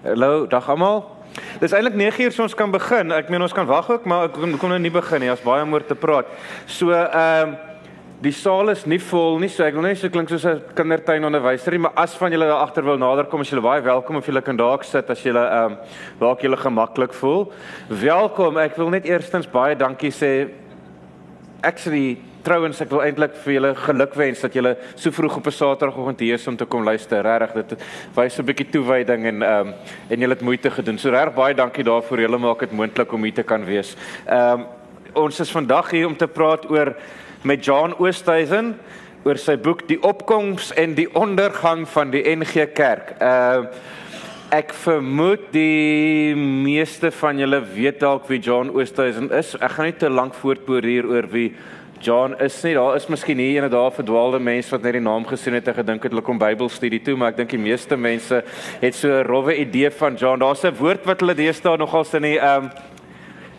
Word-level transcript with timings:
Hallo, 0.00 0.46
dag 0.48 0.64
almal. 0.72 1.02
Dis 1.60 1.74
eintlik 1.76 1.92
9uur 1.92 2.32
so 2.32 2.46
ons 2.46 2.54
kan 2.56 2.70
begin. 2.72 3.10
Ek 3.12 3.26
meen 3.28 3.42
ons 3.44 3.52
kan 3.52 3.66
wag 3.68 3.90
ook, 3.92 4.06
maar 4.08 4.30
ek 4.30 4.38
kon, 4.38 4.54
kon 4.56 4.72
nou 4.72 4.78
nie 4.80 4.92
begin 4.94 5.20
nie. 5.20 5.28
Ons 5.28 5.42
baie 5.44 5.60
oor 5.60 5.84
te 5.84 5.92
praat. 5.92 6.30
So 6.64 6.88
ehm 6.96 7.50
um, 7.50 7.58
die 8.24 8.32
saal 8.32 8.72
is 8.72 8.86
nie 8.88 8.98
vol 9.00 9.36
nie, 9.40 9.50
so 9.52 9.64
ek 9.64 9.76
wil 9.76 9.84
net 9.84 10.00
so 10.00 10.08
klink 10.12 10.32
soos 10.32 10.46
'n 10.48 10.72
kindertuinonderwyser 10.76 11.76
nie, 11.76 11.82
maar 11.84 11.92
as 12.00 12.16
van 12.16 12.32
julle 12.32 12.48
daar 12.48 12.64
agter 12.64 12.84
wil 12.84 12.96
nader 12.96 13.28
kom, 13.28 13.40
as 13.40 13.48
julle 13.52 13.64
baie 13.64 13.80
welkom 13.80 14.16
of 14.16 14.26
julle 14.26 14.42
kan 14.44 14.56
dalk 14.56 14.84
sit 14.84 15.10
as 15.10 15.22
julle 15.22 15.44
ehm 15.44 15.72
um, 15.72 15.76
dalk 16.20 16.40
julle 16.40 16.56
gemaklik 16.56 17.12
voel. 17.12 17.52
Welkom. 17.88 18.56
Ek 18.56 18.76
wil 18.76 18.88
net 18.88 19.04
eerstens 19.04 19.46
baie 19.46 19.76
dankie 19.76 20.12
sê. 20.12 20.48
Actually 21.60 22.29
Trouwens 22.42 22.80
ek 22.80 22.88
wil 22.88 23.02
eintlik 23.04 23.34
vir 23.44 23.52
julle 23.52 23.70
gelukwens 23.76 24.40
dat 24.40 24.54
julle 24.56 24.72
so 24.94 25.12
vroeg 25.12 25.36
op 25.36 25.46
'n 25.46 25.52
Saterdagoggend 25.52 26.20
hier 26.20 26.34
is 26.34 26.46
om 26.48 26.56
te 26.56 26.64
kom 26.64 26.84
luister. 26.84 27.22
Regtig, 27.22 27.66
dit 27.66 27.82
wys 28.14 28.38
'n 28.38 28.44
bietjie 28.44 28.70
toewyding 28.70 29.26
en 29.26 29.42
ehm 29.42 29.68
um, 29.68 29.74
en 30.08 30.20
julle 30.20 30.34
het 30.34 30.42
moeite 30.42 30.70
gedoen. 30.70 30.98
So 30.98 31.10
reg 31.10 31.34
baie 31.34 31.54
dankie 31.54 31.84
daarvoor. 31.84 32.20
Julle 32.20 32.38
maak 32.38 32.60
dit 32.60 32.72
moontlik 32.72 33.12
om 33.12 33.22
hier 33.22 33.34
te 33.34 33.42
kan 33.42 33.64
wees. 33.64 33.96
Ehm 34.26 34.60
um, 34.60 34.66
ons 35.14 35.40
is 35.40 35.50
vandag 35.50 35.90
hier 35.90 36.06
om 36.06 36.16
te 36.16 36.28
praat 36.28 36.70
oor 36.70 36.96
met 37.42 37.64
John 37.64 37.94
Oosthuizen 37.98 38.78
oor 39.24 39.36
sy 39.36 39.56
boek 39.56 39.88
Die 39.88 40.02
opkoms 40.02 40.72
en 40.72 40.94
die 40.94 41.14
ondergang 41.14 41.88
van 41.88 42.10
die 42.10 42.36
NG 42.36 42.72
Kerk. 42.72 43.14
Ehm 43.18 43.62
uh, 43.62 43.68
Ek 44.50 44.72
vermoed 44.74 45.52
die 45.54 46.34
meeste 46.34 47.12
van 47.14 47.38
julle 47.38 47.60
weet 47.70 48.00
dalk 48.02 48.24
wie 48.26 48.40
John 48.42 48.72
Oosthuizen 48.74 49.28
is. 49.30 49.52
Ek 49.54 49.76
gaan 49.76 49.86
nie 49.86 49.94
te 49.94 50.08
lank 50.10 50.34
voortboer 50.34 50.88
hier 50.90 51.06
oor 51.06 51.28
wie 51.30 51.52
John 52.00 52.34
is 52.40 52.54
nie 52.64 52.72
daar 52.74 52.94
is 52.96 53.06
miskien 53.12 53.38
hier 53.38 53.66
en 53.66 53.70
daar 53.70 53.90
verdwaalde 53.92 54.38
mense 54.40 54.72
wat 54.72 54.86
net 54.86 54.96
die 54.96 55.02
naam 55.04 55.26
gesien 55.28 55.52
het 55.58 55.66
en 55.68 55.74
gedink 55.76 56.06
het 56.06 56.14
hulle 56.14 56.24
kom 56.24 56.38
Bybelstudie 56.40 57.02
toe 57.04 57.16
maar 57.20 57.34
ek 57.34 57.42
dink 57.42 57.52
die 57.52 57.60
meeste 57.60 57.98
mense 58.00 58.38
het 58.80 58.94
so 58.96 59.08
'n 59.18 59.26
rowwe 59.28 59.56
idee 59.60 59.90
van 59.90 60.16
John. 60.16 60.40
Daar's 60.40 60.64
'n 60.64 60.78
woord 60.78 61.04
wat 61.04 61.20
hulle 61.20 61.34
deesdae 61.34 61.76
nogal 61.76 62.06
in 62.14 62.22
die 62.22 62.38
ehm 62.38 62.64
um, 62.64 62.70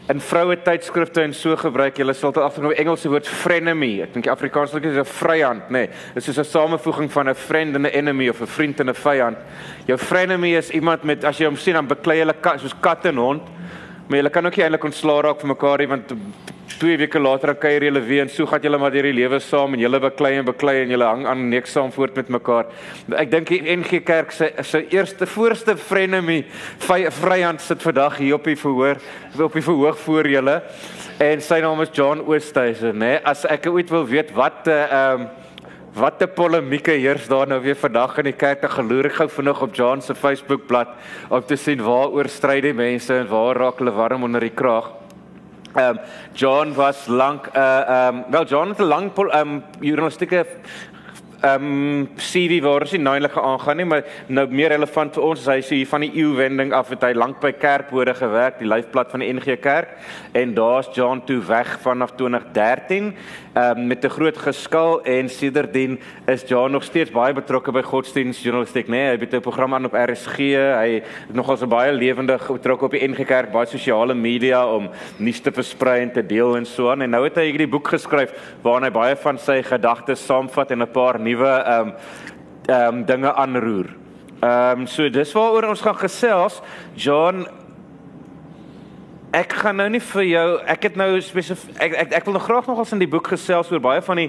in 0.09 0.19
vroue 0.19 0.57
tydskrifte 0.57 1.21
en 1.21 1.33
so 1.33 1.55
gebruik. 1.55 1.97
Hulle 1.97 2.13
sal 2.13 2.31
dit 2.31 2.55
die 2.55 2.75
Engelse 2.75 3.09
woord 3.09 3.27
frenemy. 3.27 4.01
Ek 4.01 4.13
dink 4.13 4.25
die 4.25 4.31
Afrikaans 4.31 4.73
is 4.73 4.97
'n 4.97 5.05
vyand 5.05 5.69
nê. 5.69 5.71
Nee, 5.71 5.89
dit 6.13 6.27
is 6.27 6.37
'n 6.37 6.43
samevoeging 6.43 7.11
van 7.11 7.29
'n 7.29 7.35
friend 7.35 7.75
en 7.75 7.85
'n 7.85 7.93
enemy 7.93 8.29
of 8.29 8.41
'n 8.41 8.47
vriend 8.47 8.79
en 8.79 8.89
'n 8.89 8.93
vyand. 8.93 9.37
Jou 9.85 9.97
frenemy 9.97 10.57
is 10.57 10.71
iemand 10.71 11.03
met 11.03 11.23
as 11.23 11.37
jy 11.37 11.45
hom 11.45 11.55
sien 11.55 11.73
dan 11.73 11.87
beklei 11.87 12.19
hulle 12.19 12.33
kat, 12.41 12.59
soos 12.59 12.73
kat 12.79 13.05
en 13.05 13.17
hond 13.17 13.41
maar 14.07 14.17
jy 14.19 14.29
kan 14.29 14.45
ook 14.45 14.57
nie 14.57 14.65
eintlik 14.65 14.89
ontslaa 14.89 15.21
raak 15.21 15.39
van 15.39 15.53
mekaar 15.53 15.79
nie 15.79 15.87
want 15.87 16.13
twee 16.81 16.97
weke 16.97 17.19
later 17.19 17.53
kuier 17.61 17.83
julle 17.85 18.01
weer 18.01 18.23
en 18.25 18.29
so 18.33 18.47
gaan 18.49 18.63
julle 18.65 18.79
maar 18.81 18.93
deur 18.93 19.05
die 19.05 19.13
lewe 19.13 19.39
saam 19.43 19.75
en 19.75 19.83
julle 19.83 19.99
beklei 20.01 20.31
en 20.39 20.45
beklei 20.47 20.79
en 20.81 20.93
julle 20.95 21.09
hang 21.09 21.27
aan 21.29 21.43
nek 21.51 21.67
saam 21.69 21.91
voort 21.93 22.15
met 22.17 22.31
mekaar. 22.33 22.71
Ek 23.21 23.29
dink 23.29 23.51
die 23.51 23.61
NG 23.75 24.01
Kerk 24.07 24.33
se 24.33 24.49
se 24.65 24.81
eerste 24.89 25.27
voorste 25.29 25.75
frenemy 25.77 26.39
Vryhand 26.81 27.61
sit 27.61 27.85
vandag 27.85 28.17
hier 28.17 28.39
op 28.39 28.49
die 28.49 28.57
verhoor 28.57 28.97
op 29.37 29.53
die 29.53 29.65
verhoog 29.65 29.99
voor 30.07 30.31
julle 30.31 30.57
en 31.21 31.43
sy 31.45 31.59
naam 31.61 31.83
is 31.85 31.93
John 31.93 32.23
Oosthuizen, 32.25 32.97
né? 32.97 33.19
As 33.23 33.45
ek 33.45 33.69
ooit 33.69 33.93
wil 33.93 34.07
weet 34.09 34.33
wat 34.33 34.65
'n 34.65 34.69
uh, 34.69 34.81
eh, 34.81 34.97
ehm 34.97 35.21
um, 35.21 35.40
Wat 35.93 36.21
'n 36.21 36.33
polemieke 36.33 36.91
heers 36.91 37.27
daar 37.27 37.47
nou 37.47 37.61
weer 37.61 37.75
vandag 37.75 38.17
in 38.17 38.23
die 38.23 38.33
kerk. 38.33 38.63
Ek 38.63 38.69
geloer 38.69 39.05
ek 39.05 39.13
gou 39.13 39.29
vinnig 39.29 39.61
op 39.61 39.75
John 39.75 39.99
se 40.01 40.15
Facebook 40.15 40.65
bladsy 40.67 40.93
om 41.29 41.43
te 41.43 41.55
sien 41.55 41.83
waaroor 41.83 42.29
stry 42.29 42.61
die 42.61 42.73
mense 42.73 43.13
en 43.13 43.27
waar 43.27 43.55
raak 43.55 43.77
hulle 43.77 43.91
warm 43.91 44.23
onder 44.23 44.39
die 44.39 44.55
kraag. 44.55 44.91
Ehm 45.75 45.97
um, 45.97 45.99
John 46.33 46.73
was 46.73 47.07
lank 47.07 47.47
uh 47.55 47.83
ehm 47.87 48.15
um, 48.15 48.23
wel 48.31 48.45
John 48.45 48.69
het 48.69 48.79
'n 48.79 48.83
lang 48.83 49.11
ehm 49.17 49.33
um, 49.35 49.63
journalistieke 49.79 50.45
ehm 51.41 51.65
um, 51.65 52.09
CV 52.17 52.61
waar 52.61 52.85
sy 52.87 52.97
nou 53.01 53.15
eintlik 53.17 53.37
aangaan 53.37 53.77
nie, 53.77 53.85
maar 53.85 54.03
nou 54.27 54.45
meer 54.47 54.69
relevant 54.75 55.13
vir 55.13 55.23
ons 55.23 55.39
is 55.41 55.47
hy 55.49 55.61
so 55.61 55.75
hier 55.75 55.89
van 55.89 56.05
die 56.05 56.11
eeuwending 56.21 56.73
af 56.73 56.89
het 56.93 57.03
hy 57.03 57.13
lank 57.17 57.39
by 57.41 57.51
Kerkbode 57.51 58.13
gewerk, 58.13 58.59
die 58.59 58.69
lyfblad 58.69 59.11
van 59.11 59.23
die 59.23 59.31
NG 59.33 59.57
Kerk 59.61 59.97
en 60.37 60.53
daar's 60.53 60.91
John 60.93 61.23
toe 61.25 61.39
weg 61.47 61.79
vanaf 61.81 62.13
2013 62.19 63.13
um, 63.55 63.87
met 63.87 64.05
'n 64.05 64.09
groot 64.09 64.37
geskil 64.37 65.01
en 65.03 65.29
sedertdien 65.29 65.99
is 66.27 66.43
John 66.47 66.71
nog 66.71 66.83
steeds 66.83 67.11
baie 67.11 67.33
betrokke 67.33 67.71
by 67.71 67.81
godsdienstjournalistiek, 67.81 68.87
né? 68.87 68.91
Nee, 68.91 69.17
hy 69.17 69.17
het 69.19 69.33
'n 69.33 69.41
program 69.41 69.73
aan 69.73 69.85
op 69.85 69.93
RSG. 69.93 70.37
Hy 70.37 71.01
het 71.27 71.33
nogal 71.33 71.57
so 71.57 71.67
baie 71.67 71.91
lewendig 71.91 72.47
betrokke 72.47 72.85
op 72.85 72.91
die 72.91 73.07
NG 73.07 73.25
Kerk, 73.25 73.51
baie 73.51 73.65
sosiale 73.65 74.13
media 74.13 74.65
om 74.65 74.89
nuus 75.17 75.39
te 75.39 75.51
versprei 75.51 76.01
en 76.01 76.11
te 76.11 76.25
deel 76.25 76.55
en 76.55 76.65
so 76.65 76.89
aan. 76.89 77.01
En 77.01 77.09
nou 77.09 77.23
het 77.23 77.35
hy 77.35 77.45
hierdie 77.49 77.67
boek 77.67 77.87
geskryf 77.87 78.31
waarin 78.61 78.83
hy 78.83 78.91
baie 78.91 79.15
van 79.15 79.37
sy 79.37 79.61
gedagtes 79.63 80.25
saamvat 80.25 80.71
en 80.71 80.81
'n 80.81 80.91
paar 80.91 81.19
nuwe 81.31 81.55
ehm 81.55 81.87
um, 81.87 81.95
ehm 82.67 82.99
um, 82.99 83.01
dinge 83.09 83.33
aanroer. 83.33 83.89
Ehm 84.41 84.83
um, 84.83 84.87
so 84.87 85.09
dis 85.09 85.33
waaroor 85.33 85.71
ons 85.73 85.81
gaan 85.81 85.99
gesels. 86.03 86.61
John 86.95 87.47
Ek 89.31 89.53
gaan 89.55 89.77
nou 89.79 89.85
nie 89.87 90.01
vir 90.03 90.25
jou 90.27 90.47
ek 90.67 90.85
het 90.89 90.97
nou 90.99 91.13
spesifiek 91.23 91.77
ek, 91.79 91.93
ek 92.01 92.15
ek 92.17 92.25
wil 92.27 92.33
nog 92.35 92.43
graag 92.49 92.65
nogals 92.67 92.89
in 92.91 92.99
die 92.99 93.07
boek 93.07 93.29
gesels 93.31 93.69
oor 93.71 93.79
baie 93.79 94.01
van 94.03 94.19
die 94.19 94.25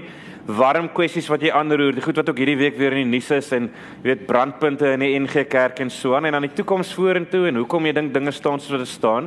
warm 0.47 0.87
kwessies 0.95 1.27
wat 1.31 1.43
jy 1.43 1.51
aanroer, 1.51 1.97
die 1.97 2.05
goed 2.05 2.21
wat 2.21 2.31
ook 2.31 2.39
hierdie 2.39 2.61
week 2.61 2.79
weer 2.79 2.95
in 2.95 3.03
die 3.03 3.17
nuus 3.17 3.33
is 3.35 3.51
en 3.57 3.67
jy 3.67 4.13
weet 4.13 4.23
brandpunte 4.29 4.93
in 4.95 5.03
die 5.03 5.11
NG 5.19 5.43
Kerk 5.51 5.83
en 5.83 5.91
so 5.91 6.15
aan 6.15 6.31
en 6.31 6.37
dan 6.39 6.47
die 6.47 6.53
toekoms 6.55 6.95
vorentoe 6.95 7.49
en 7.51 7.59
hoekom 7.59 7.91
jy 7.91 7.97
dink 7.99 8.15
dinge 8.15 8.31
staan 8.31 8.63
soos 8.63 8.79
dit 8.79 8.93
staan. 8.93 9.27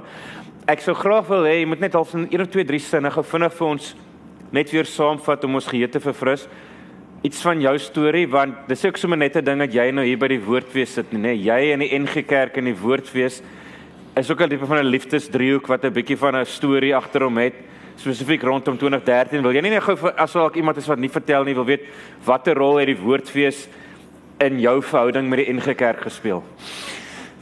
Ek 0.72 0.80
sou 0.86 0.96
graag 0.96 1.28
wil 1.28 1.44
hê 1.44 1.58
jy 1.58 1.68
moet 1.74 1.84
net 1.84 2.00
half 2.00 2.16
in 2.16 2.24
1 2.30 2.46
of 2.46 2.54
2 2.56 2.68
3 2.72 2.82
sinne 2.88 3.12
gou 3.12 3.26
vinnig 3.36 3.60
vir 3.60 3.68
ons 3.68 3.92
net 4.56 4.72
weer 4.72 4.88
saamvat 4.88 5.44
om 5.44 5.60
ons 5.60 5.68
geheue 5.74 5.92
te 5.92 6.00
verfris. 6.00 6.48
Iets 7.22 7.42
van 7.42 7.62
jou 7.62 7.78
storie 7.80 8.28
want 8.28 8.68
dis 8.68 8.86
ook 8.86 8.98
sommer 8.98 9.18
net 9.18 9.36
'n 9.36 9.44
ding 9.44 9.60
dat 9.60 9.74
jy 9.74 9.92
nou 9.92 10.06
hier 10.06 10.18
by 10.18 10.28
die 10.28 10.42
woordfees 10.42 10.94
sit, 10.94 11.12
nê? 11.12 11.34
Jy 11.34 11.72
in 11.74 11.80
die 11.80 12.00
NG 12.00 12.26
Kerk 12.26 12.58
in 12.58 12.66
die 12.66 12.78
woordfees 12.78 13.42
is 14.16 14.32
ook 14.32 14.42
'n 14.42 14.50
tipe 14.50 14.66
van 14.66 14.78
'n 14.78 14.90
liefdesdriehoek 14.90 15.68
wat 15.68 15.84
'n 15.86 15.94
bietjie 15.94 16.18
van 16.18 16.36
'n 16.36 16.46
storie 16.46 16.96
agter 16.96 17.24
hom 17.24 17.38
het 17.38 17.54
spesifiek 17.96 18.44
rondom 18.44 18.78
2013 18.78 19.42
wil 19.42 19.54
jy 19.54 19.62
nie 19.62 19.72
net 19.72 19.84
gou 19.84 19.96
as 20.18 20.34
dalk 20.34 20.56
iemand 20.56 20.78
is 20.78 20.88
wat 20.88 21.00
nie 21.00 21.10
vertel 21.10 21.44
nie 21.44 21.56
wil 21.56 21.66
weet 21.66 21.88
watter 22.26 22.56
rol 22.56 22.78
het 22.78 22.88
die 22.88 22.98
woordfees 22.98 23.68
in 24.40 24.60
jou 24.60 24.82
verhouding 24.82 25.30
met 25.30 25.46
die 25.46 25.54
NG 25.54 25.76
Kerk 25.76 26.02
gespeel? 26.02 26.44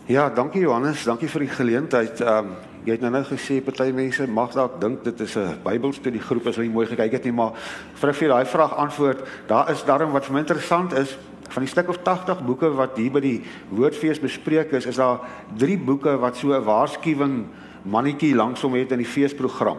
Ja 0.08 0.30
dankie 0.30 0.62
Johannes. 0.62 1.04
Dankie 1.04 1.30
vir 1.30 1.40
die 1.40 1.50
geleentheid. 1.50 2.22
Ehm 2.22 2.38
um, 2.38 2.73
jy 2.86 2.92
het 2.92 3.02
nou 3.02 3.12
nou 3.12 3.24
gesê 3.24 3.62
party 3.64 3.92
mense 3.92 4.28
mag 4.28 4.54
dalk 4.54 4.80
dink 4.82 5.04
dit 5.04 5.20
is 5.22 5.36
'n 5.38 5.60
Bybelstudie 5.64 6.22
groep 6.22 6.48
as 6.48 6.56
hulle 6.56 6.70
mooi 6.70 6.88
gekyk 6.88 7.12
het 7.12 7.24
nie 7.24 7.32
maar 7.32 7.54
vir 7.96 8.14
vir 8.14 8.30
daai 8.30 8.46
vraag 8.46 8.76
antwoord 8.78 9.20
daar 9.48 9.72
is 9.72 9.84
daarom 9.84 10.12
wat 10.12 10.26
vir 10.26 10.34
my 10.34 10.40
interessant 10.40 10.94
is 10.94 11.18
van 11.54 11.62
die 11.62 11.72
stuk 11.72 11.90
of 11.90 11.98
80 12.04 12.46
boeke 12.46 12.70
wat 12.74 12.98
hier 12.98 13.12
by 13.12 13.22
die 13.22 13.42
woordfees 13.70 14.20
bespreek 14.20 14.72
is, 14.74 14.88
is 14.90 14.98
daar 14.98 15.20
3 15.58 15.78
boeke 15.78 16.18
wat 16.18 16.38
so 16.38 16.54
'n 16.54 16.64
waarskuwing 16.64 17.46
mannetjie 17.84 18.36
langsom 18.36 18.74
het 18.74 18.92
in 18.92 18.98
die 19.04 19.08
feesprogram. 19.08 19.78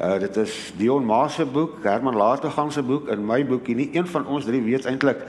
Uh 0.00 0.18
dit 0.18 0.36
is 0.36 0.72
Dion 0.76 1.04
Maas 1.04 1.34
se 1.34 1.44
boek, 1.44 1.82
Herman 1.82 2.16
Latergang 2.16 2.72
se 2.72 2.82
boek 2.82 3.08
en 3.08 3.26
my 3.26 3.46
boekie. 3.46 3.74
Nie 3.74 3.90
een 3.92 4.06
van 4.06 4.26
ons 4.26 4.44
drie 4.44 4.62
weet 4.62 4.86
eintlik 4.86 5.24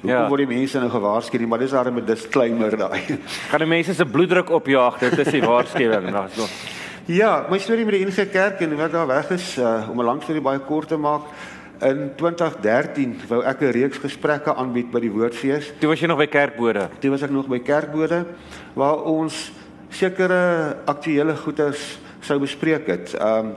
hoe 0.00 0.10
ja. 0.10 0.28
word 0.28 0.44
die 0.46 0.56
mense 0.56 0.78
nou 0.78 0.90
gewaarsku 0.90 1.38
nie, 1.38 1.46
maar 1.46 1.58
dis 1.58 1.70
daar 1.70 1.92
met 1.92 2.04
'n 2.04 2.06
disclaimer 2.06 2.76
daai. 2.76 3.18
Gaan 3.50 3.58
die 3.58 3.66
mense 3.68 3.94
se 3.94 4.04
bloeddruk 4.04 4.50
opjaag, 4.50 4.98
dit 4.98 5.18
is 5.18 5.32
die 5.32 5.42
waarskuwing. 5.42 6.14
Ja, 7.08 7.46
my 7.48 7.56
storie 7.56 7.86
met 7.88 7.94
die 7.94 8.04
NG 8.04 8.28
Kerk 8.28 8.60
en 8.60 8.74
wat 8.76 8.92
daar 8.92 9.06
weg 9.08 9.30
is 9.30 9.56
uh, 9.56 9.88
om 9.88 9.96
'n 9.96 10.04
lang 10.04 10.22
storie 10.22 10.42
baie 10.44 10.58
kort 10.58 10.88
te 10.88 10.96
maak. 10.96 11.22
In 11.80 12.12
2013 12.16 13.14
wou 13.28 13.42
ek 13.42 13.62
'n 13.62 13.72
reeks 13.72 13.98
gesprekke 13.98 14.54
aanbied 14.54 14.90
by 14.90 15.00
die 15.00 15.10
Woordfees. 15.10 15.72
Toe 15.80 15.88
was 15.88 16.00
jy 16.00 16.06
nog 16.06 16.18
by 16.18 16.26
Kerkbode. 16.26 16.88
Toe 17.00 17.10
was 17.10 17.22
ek 17.22 17.30
nog 17.30 17.48
by 17.48 17.58
Kerkbode 17.58 18.26
waar 18.74 19.00
ons 19.02 19.52
sekere 19.88 20.76
aktuelle 20.84 21.36
goeders 21.36 21.98
sou 22.20 22.38
bespreek 22.38 22.86
het. 22.86 23.16
Um 23.16 23.54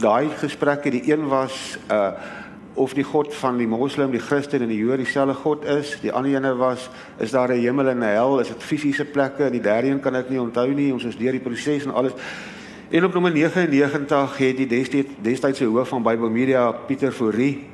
daai 0.00 0.30
gesprekke, 0.40 0.90
die 0.90 1.12
een 1.12 1.28
was 1.28 1.76
uh 1.90 2.12
of 2.74 2.94
die 2.94 3.04
God 3.04 3.34
van 3.34 3.58
die 3.58 3.66
moslim, 3.66 4.10
die 4.10 4.20
Christen 4.20 4.62
en 4.62 4.68
die 4.68 4.78
Jood 4.78 5.02
dieselfde 5.02 5.34
God 5.34 5.64
is. 5.64 5.96
Die 6.00 6.12
ander 6.12 6.32
ene 6.32 6.54
was 6.56 6.88
is 7.18 7.30
daar 7.30 7.48
'n 7.48 7.60
hemel 7.60 7.88
en 7.88 7.98
'n 7.98 8.14
hel? 8.14 8.40
Is 8.40 8.48
dit 8.48 8.62
fisiese 8.62 9.04
plekke? 9.04 9.50
Die 9.50 9.60
derde 9.60 9.88
een 9.88 10.00
kan 10.00 10.14
ek 10.14 10.30
nie 10.30 10.40
onthou 10.40 10.74
nie. 10.74 10.92
Ons 10.92 11.04
is 11.04 11.16
deur 11.16 11.32
die 11.32 11.40
proses 11.40 11.84
en 11.84 11.94
alles. 11.94 12.12
En 12.90 13.04
op 13.04 13.12
nommer 13.12 13.32
99 13.32 14.38
het 14.38 14.56
die 14.56 14.66
destyds 14.66 15.08
destydse 15.22 15.64
hoof 15.64 15.88
van 15.88 16.02
Bible 16.02 16.30
Media 16.30 16.72
Pieter 16.72 17.12
Fourie 17.12 17.72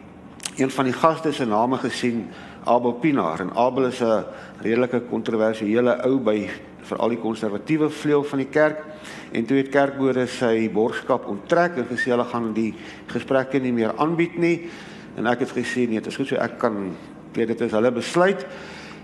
een 0.59 0.71
van 0.71 0.85
die 0.85 0.93
gaste 0.93 1.33
se 1.33 1.47
name 1.47 1.77
gesien 1.79 2.27
Abel 2.65 2.93
Pinaar 2.93 3.41
en 3.41 3.51
Abel 3.55 3.87
is 3.87 4.01
'n 4.01 4.25
redelike 4.61 5.01
kontroversiële 5.11 6.03
ou 6.05 6.19
by 6.19 6.49
veral 6.83 7.09
die 7.09 7.19
konservatiewe 7.19 7.91
vleuel 7.91 8.25
van 8.25 8.39
die 8.39 8.49
kerk 8.51 8.85
en 9.33 9.45
toe 9.45 9.57
het 9.57 9.69
kerkbode 9.69 10.27
sy 10.27 10.71
borgskap 10.73 11.27
onttrek 11.27 11.77
en 11.77 11.87
gesê 11.91 12.11
hulle 12.11 12.25
gaan 12.25 12.53
die 12.53 12.75
gesprekke 13.07 13.59
nie 13.59 13.73
meer 13.73 13.93
aanbied 13.97 14.39
nie 14.39 14.71
en 15.19 15.27
ek 15.35 15.47
het 15.47 15.55
gesê 15.59 15.89
nee 15.89 16.01
dit 16.01 16.07
is 16.07 16.17
goed 16.17 16.31
so 16.31 16.41
ek 16.41 16.59
kan 16.63 16.93
weet 17.35 17.55
dit 17.55 17.67
is 17.67 17.77
hulle 17.77 17.93
besluit 17.93 18.47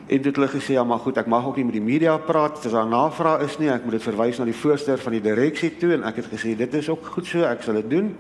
En 0.07 0.21
dit 0.21 0.37
hulle 0.37 0.49
gesê 0.53 0.77
ja, 0.77 0.85
maar 0.85 1.01
goed, 1.01 1.17
ek 1.17 1.29
mag 1.33 1.47
ook 1.49 1.57
nie 1.57 1.65
met 1.65 1.79
die 1.79 1.85
media 1.85 2.19
praat 2.21 2.59
as 2.61 2.75
daar 2.75 2.89
navraag 2.89 3.47
is 3.47 3.57
nie. 3.57 3.71
Ek 3.73 3.87
moet 3.87 3.97
dit 3.97 4.05
verwys 4.05 4.37
na 4.37 4.45
die 4.45 4.57
voorsteur 4.57 5.01
van 5.01 5.17
die 5.17 5.23
direksie 5.25 5.71
toe 5.81 5.95
en 5.97 6.05
ek 6.05 6.21
het 6.21 6.29
gesê 6.35 6.53
dit 6.59 6.75
is 6.77 6.91
ook 6.93 7.07
goed 7.15 7.29
so, 7.31 7.47
ek 7.49 7.65
sal 7.65 7.79
dit 7.81 7.89
doen. 7.95 8.11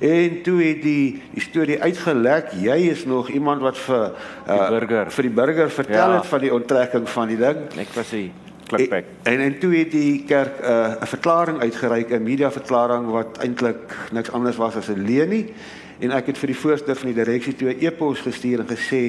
En 0.00 0.36
toe 0.46 0.60
het 0.62 0.78
die 0.84 1.18
die 1.34 1.42
storie 1.42 1.80
uitgelek. 1.82 2.54
Jy 2.62 2.76
is 2.92 3.02
nog 3.04 3.32
iemand 3.34 3.66
wat 3.66 3.82
vir 3.82 4.06
uh, 4.06 4.12
die 4.46 4.68
burger 4.76 5.10
vir 5.16 5.28
die 5.28 5.34
burger 5.40 5.74
vertel 5.74 6.14
ja. 6.14 6.20
het 6.20 6.30
van 6.30 6.46
die 6.46 6.54
onttrekking 6.54 7.10
van 7.16 7.34
die 7.34 7.40
ding. 7.42 7.66
Ek 7.82 7.90
was 7.98 8.14
hy. 8.14 8.22
Klikback. 8.70 9.10
En, 9.26 9.42
en 9.42 9.58
toe 9.58 9.72
het 9.74 9.90
die 9.90 10.22
kerk 10.22 10.62
'n 10.62 10.70
uh, 11.02 11.10
verklaring 11.10 11.58
uitgereik, 11.58 12.14
'n 12.14 12.22
media 12.22 12.50
verklaring 12.54 13.10
wat 13.10 13.42
eintlik 13.42 13.98
niks 14.14 14.30
anders 14.30 14.56
was 14.56 14.78
as 14.78 14.88
'n 14.88 15.02
leenie 15.02 15.50
en 16.00 16.10
ek 16.16 16.32
het 16.32 16.38
vir 16.38 16.52
die 16.54 16.60
voorsteur 16.62 16.96
van 16.96 17.12
die 17.12 17.24
direksie 17.24 17.54
toe 17.54 17.70
'n 17.72 17.80
e-pos 17.84 18.20
gestuur 18.20 18.60
en 18.60 18.68
gesê 18.76 19.02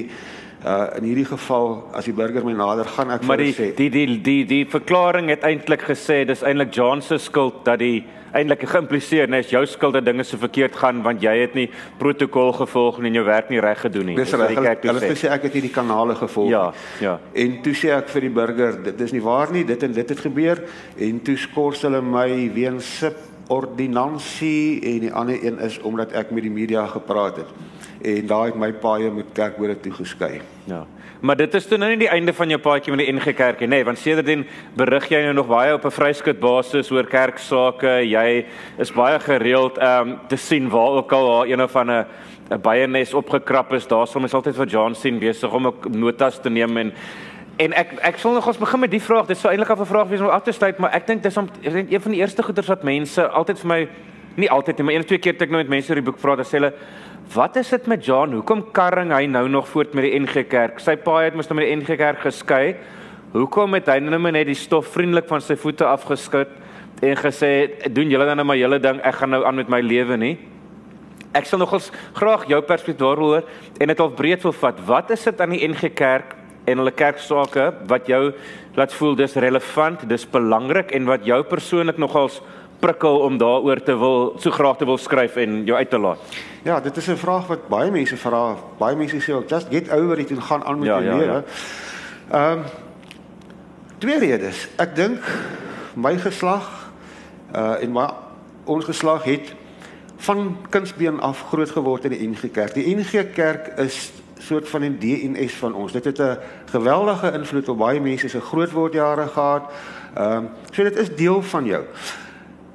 uh 0.66 0.98
in 0.98 1.04
hierdie 1.04 1.26
geval 1.26 1.90
as 1.94 2.06
die 2.06 2.14
burger 2.14 2.44
my 2.46 2.54
nader 2.54 2.86
gaan 2.86 3.12
ek 3.12 3.24
maar 3.26 3.38
die, 3.38 3.54
sê 3.54 3.74
die 3.76 3.90
die 3.90 4.06
die 4.06 4.22
die 4.22 4.46
die 4.46 4.66
verklaring 4.66 5.30
het 5.30 5.44
eintlik 5.44 5.82
gesê 5.82 6.26
dis 6.26 6.44
eintlik 6.44 6.74
John 6.74 7.02
se 7.02 7.18
skuld 7.18 7.66
dat 7.66 7.80
die 7.80 8.04
eintlik 8.38 8.64
geïmpliseer 8.70 9.30
net 9.32 9.50
jou 9.52 9.64
skuld 9.68 9.98
dat 9.98 10.06
dinge 10.06 10.24
so 10.24 10.40
verkeerd 10.40 10.76
gaan 10.80 11.02
want 11.04 11.24
jy 11.24 11.34
het 11.42 11.56
nie 11.58 11.68
protokol 12.00 12.54
gevolg 12.56 13.02
en 13.02 13.18
jou 13.18 13.26
werk 13.28 13.50
nie 13.52 13.60
reg 13.64 13.82
gedoen 13.84 14.12
nie. 14.12 14.16
Dis 14.20 14.34
reg. 14.34 14.54
Hulle 14.56 15.00
het 15.00 15.12
gesê 15.12 15.32
ek 15.34 15.50
het 15.50 15.58
nie 15.58 15.66
die 15.68 15.74
kanale 15.74 16.16
gevolg 16.16 16.52
ja, 16.52 16.64
nie. 16.70 17.08
Ja, 17.08 17.18
ja. 17.18 17.44
En 17.44 17.58
toe 17.66 17.74
sê 17.78 17.92
ek 17.96 18.14
vir 18.14 18.28
die 18.28 18.34
burger 18.38 18.80
dit 18.88 19.04
is 19.08 19.16
nie 19.16 19.24
waar 19.24 19.52
nie, 19.52 19.66
dit 19.68 19.84
en 19.84 19.98
dit 19.98 20.16
het 20.16 20.24
gebeur 20.28 20.64
en 21.10 21.20
toe 21.26 21.38
skors 21.38 21.84
hulle 21.88 22.02
my 22.06 22.30
weens 22.56 22.88
sub 23.02 23.31
ordonnansie 23.52 24.80
en 24.94 25.06
die 25.06 25.12
ander 25.12 25.44
een 25.44 25.60
is 25.60 25.80
omdat 25.84 26.16
ek 26.18 26.32
met 26.32 26.48
die 26.48 26.54
media 26.54 26.86
gepraat 26.88 27.44
het. 27.44 27.52
En 28.02 28.26
daai 28.28 28.46
het 28.50 28.58
my 28.58 28.72
paie 28.74 29.12
met 29.12 29.36
kerkbode 29.38 29.80
toe 29.84 29.94
geskei. 30.00 30.40
Ja. 30.66 30.86
Maar 31.22 31.38
dit 31.38 31.54
is 31.54 31.68
toe 31.70 31.78
nou 31.78 31.92
nie 31.92 32.00
die 32.02 32.10
einde 32.10 32.34
van 32.34 32.50
jou 32.50 32.58
paadjie 32.62 32.96
met 32.96 33.04
die 33.04 33.14
NG 33.14 33.36
Kerk 33.38 33.60
nie, 33.62 33.68
nee, 33.70 33.86
want 33.86 34.00
sedertdien 34.02 34.42
berig 34.78 35.06
jy 35.12 35.20
nou 35.28 35.36
nog 35.38 35.52
baie 35.52 35.76
op 35.76 35.86
'n 35.86 35.94
vryskut 35.94 36.40
basis 36.40 36.90
oor 36.92 37.06
kerksake. 37.06 38.02
Jy 38.10 38.46
is 38.78 38.92
baie 38.92 39.20
gereeld 39.20 39.78
ehm 39.78 40.10
um, 40.10 40.18
te 40.28 40.36
sien 40.36 40.70
waar 40.70 40.98
ook 40.98 41.12
al 41.12 41.28
daar 41.28 41.48
een 41.48 41.62
of 41.62 41.76
ander 41.76 42.08
'n 42.50 42.62
baie 42.62 42.88
nes 42.88 43.14
opgekrap 43.14 43.74
is. 43.74 43.88
Daarsom 43.88 44.26
is 44.26 44.34
altyd 44.34 44.56
vir 44.56 44.68
John 44.68 44.94
sien 44.94 45.20
besig 45.20 45.54
om 45.54 45.68
ook 45.68 45.90
notas 45.90 46.40
te 46.42 46.50
neem 46.50 46.78
en 46.78 46.94
En 47.62 47.76
ek 47.78 47.92
ek 48.02 48.18
sal 48.18 48.34
nog 48.34 48.48
ons 48.50 48.58
begin 48.58 48.82
met 48.82 48.92
die 48.92 49.02
vraag. 49.04 49.28
Dit 49.30 49.38
sou 49.38 49.52
eintlik 49.52 49.70
'n 49.70 49.86
vraag 49.86 50.08
wees 50.10 50.22
om 50.22 50.30
af 50.30 50.44
te 50.44 50.52
sluit, 50.52 50.78
maar 50.78 50.94
ek 50.94 51.08
dink 51.08 51.24
dis 51.24 51.38
om 51.38 51.50
ek 51.64 51.74
dink 51.74 51.92
een 51.92 52.02
van 52.02 52.12
die 52.12 52.22
eerste 52.22 52.44
goeters 52.44 52.68
wat 52.68 52.84
mense 52.84 53.28
altyd 53.28 53.60
vir 53.60 53.68
my 53.68 53.88
nie 54.36 54.50
altyd 54.50 54.78
nie, 54.78 54.84
maar 54.84 54.94
een 54.94 55.00
of 55.00 55.06
twee 55.06 55.20
keer 55.20 55.34
het 55.34 55.42
ek 55.42 55.50
nou 55.50 55.62
met 55.62 55.70
mense 55.70 55.90
oor 55.90 55.96
die 55.96 56.12
boek 56.12 56.20
vra, 56.20 56.36
dan 56.36 56.46
sê 56.46 56.52
hulle, 56.52 56.74
"Wat 57.34 57.56
is 57.56 57.70
dit 57.70 57.88
met 57.88 58.06
John? 58.06 58.34
Hoekom 58.34 58.72
karring 58.72 59.12
hy 59.12 59.26
nou 59.26 59.48
nog 59.50 59.68
voort 59.68 59.94
met 59.94 60.04
die 60.04 60.20
NG 60.20 60.48
Kerk? 60.48 60.80
Sy 60.80 60.96
pa 60.96 61.20
het 61.20 61.36
mos 61.36 61.50
nou 61.50 61.60
met 61.60 61.68
die 61.68 61.76
NG 61.76 61.98
Kerk 61.98 62.20
geskei. 62.20 62.76
Hoekom 63.34 63.74
het 63.74 63.88
hy 63.88 64.00
nou 64.00 64.32
net 64.32 64.46
die 64.46 64.56
stof 64.56 64.88
vriendelik 64.88 65.28
van 65.28 65.42
sy 65.42 65.56
voete 65.56 65.86
afgeskud 65.86 66.48
en 67.02 67.16
gesê, 67.16 67.70
"Doen 67.94 68.10
julle 68.10 68.26
dan 68.26 68.38
nou 68.38 68.46
maar 68.46 68.58
julle 68.58 68.80
ding, 68.80 69.00
ek 69.02 69.16
gaan 69.16 69.30
nou 69.30 69.46
aan 69.46 69.56
met 69.56 69.70
my 69.70 69.82
lewe 69.82 70.18
nie?" 70.18 70.38
Ek 71.34 71.46
sal 71.46 71.60
nogals 71.60 71.92
graag 72.14 72.48
jou 72.48 72.62
perspektief 72.62 72.98
daaroor 72.98 73.44
en 73.80 73.88
dit 73.88 74.00
al 74.00 74.10
breed 74.10 74.42
wil 74.44 74.52
vat. 74.52 74.86
Wat 74.86 75.12
is 75.12 75.24
dit 75.24 75.42
aan 75.42 75.50
die 75.50 75.68
NG 75.68 75.94
Kerk 75.94 76.36
en 76.72 76.82
hulle 76.82 76.94
kerksake 76.96 77.68
wat 77.88 78.08
jou 78.08 78.32
laat 78.76 78.94
voel 78.94 79.16
dis 79.20 79.36
relevant, 79.36 80.08
dis 80.10 80.26
belangrik 80.32 80.92
en 80.96 81.06
wat 81.10 81.26
jou 81.28 81.42
persoonlik 81.44 82.00
nogals 82.02 82.42
prikkel 82.82 83.20
om 83.26 83.38
daaroor 83.38 83.82
te 83.86 83.96
wil 83.98 84.34
so 84.42 84.52
graag 84.52 84.80
te 84.80 84.88
wil 84.90 84.98
skryf 84.98 85.38
en 85.42 85.62
jou 85.68 85.78
uit 85.78 85.90
te 85.90 86.00
laat. 86.00 86.40
Ja, 86.64 86.80
dit 86.80 86.98
is 86.98 87.08
'n 87.10 87.18
vraag 87.18 87.48
wat 87.48 87.68
baie 87.68 87.92
mense 87.92 88.18
vra. 88.18 88.56
Baie 88.78 88.96
mense 88.96 89.20
sê 89.22 89.34
ook 89.34 89.50
just 89.50 89.68
get 89.70 89.92
over 89.92 90.20
it 90.20 90.30
en 90.30 90.42
gaan 90.42 90.64
aan 90.64 90.80
met 90.80 90.88
Ja, 90.88 91.02
jou 91.02 91.04
ja, 91.04 91.18
lewe. 91.18 91.44
Ehm 92.32 92.60
um, 92.60 92.64
twee 93.98 94.20
redes. 94.20 94.68
Ek 94.78 94.96
dink 94.96 95.20
my 95.96 96.18
geslag 96.18 96.92
uh 97.56 97.84
en 97.84 97.92
my 97.92 98.08
ons 98.66 98.86
geslag 98.86 99.24
het 99.24 99.56
van 100.18 100.58
kindsbeen 100.70 101.20
af 101.20 101.44
groot 101.50 101.70
geword 101.70 102.06
in 102.06 102.12
die 102.12 102.28
NG 102.28 102.52
Kerk. 102.52 102.74
Die 102.74 102.96
NG 102.96 103.34
Kerk 103.34 103.68
is 103.78 104.12
soort 104.38 104.70
van 104.70 104.82
'n 104.84 104.98
DNS 105.00 105.54
van 105.54 105.74
ons. 105.74 105.92
Dit 105.92 106.06
het 106.06 106.20
'n 106.20 106.38
geweldige 106.72 107.32
invloed 107.32 107.70
op 107.70 107.78
baie 107.78 108.02
mense 108.02 108.30
se 108.30 108.42
grootwordjare 108.42 109.28
gehad. 109.28 109.72
Ehm 110.16 110.38
um, 110.38 110.50
so 110.72 110.84
dit 110.84 110.98
is 110.98 111.16
deel 111.16 111.42
van 111.42 111.66
jou. 111.66 111.84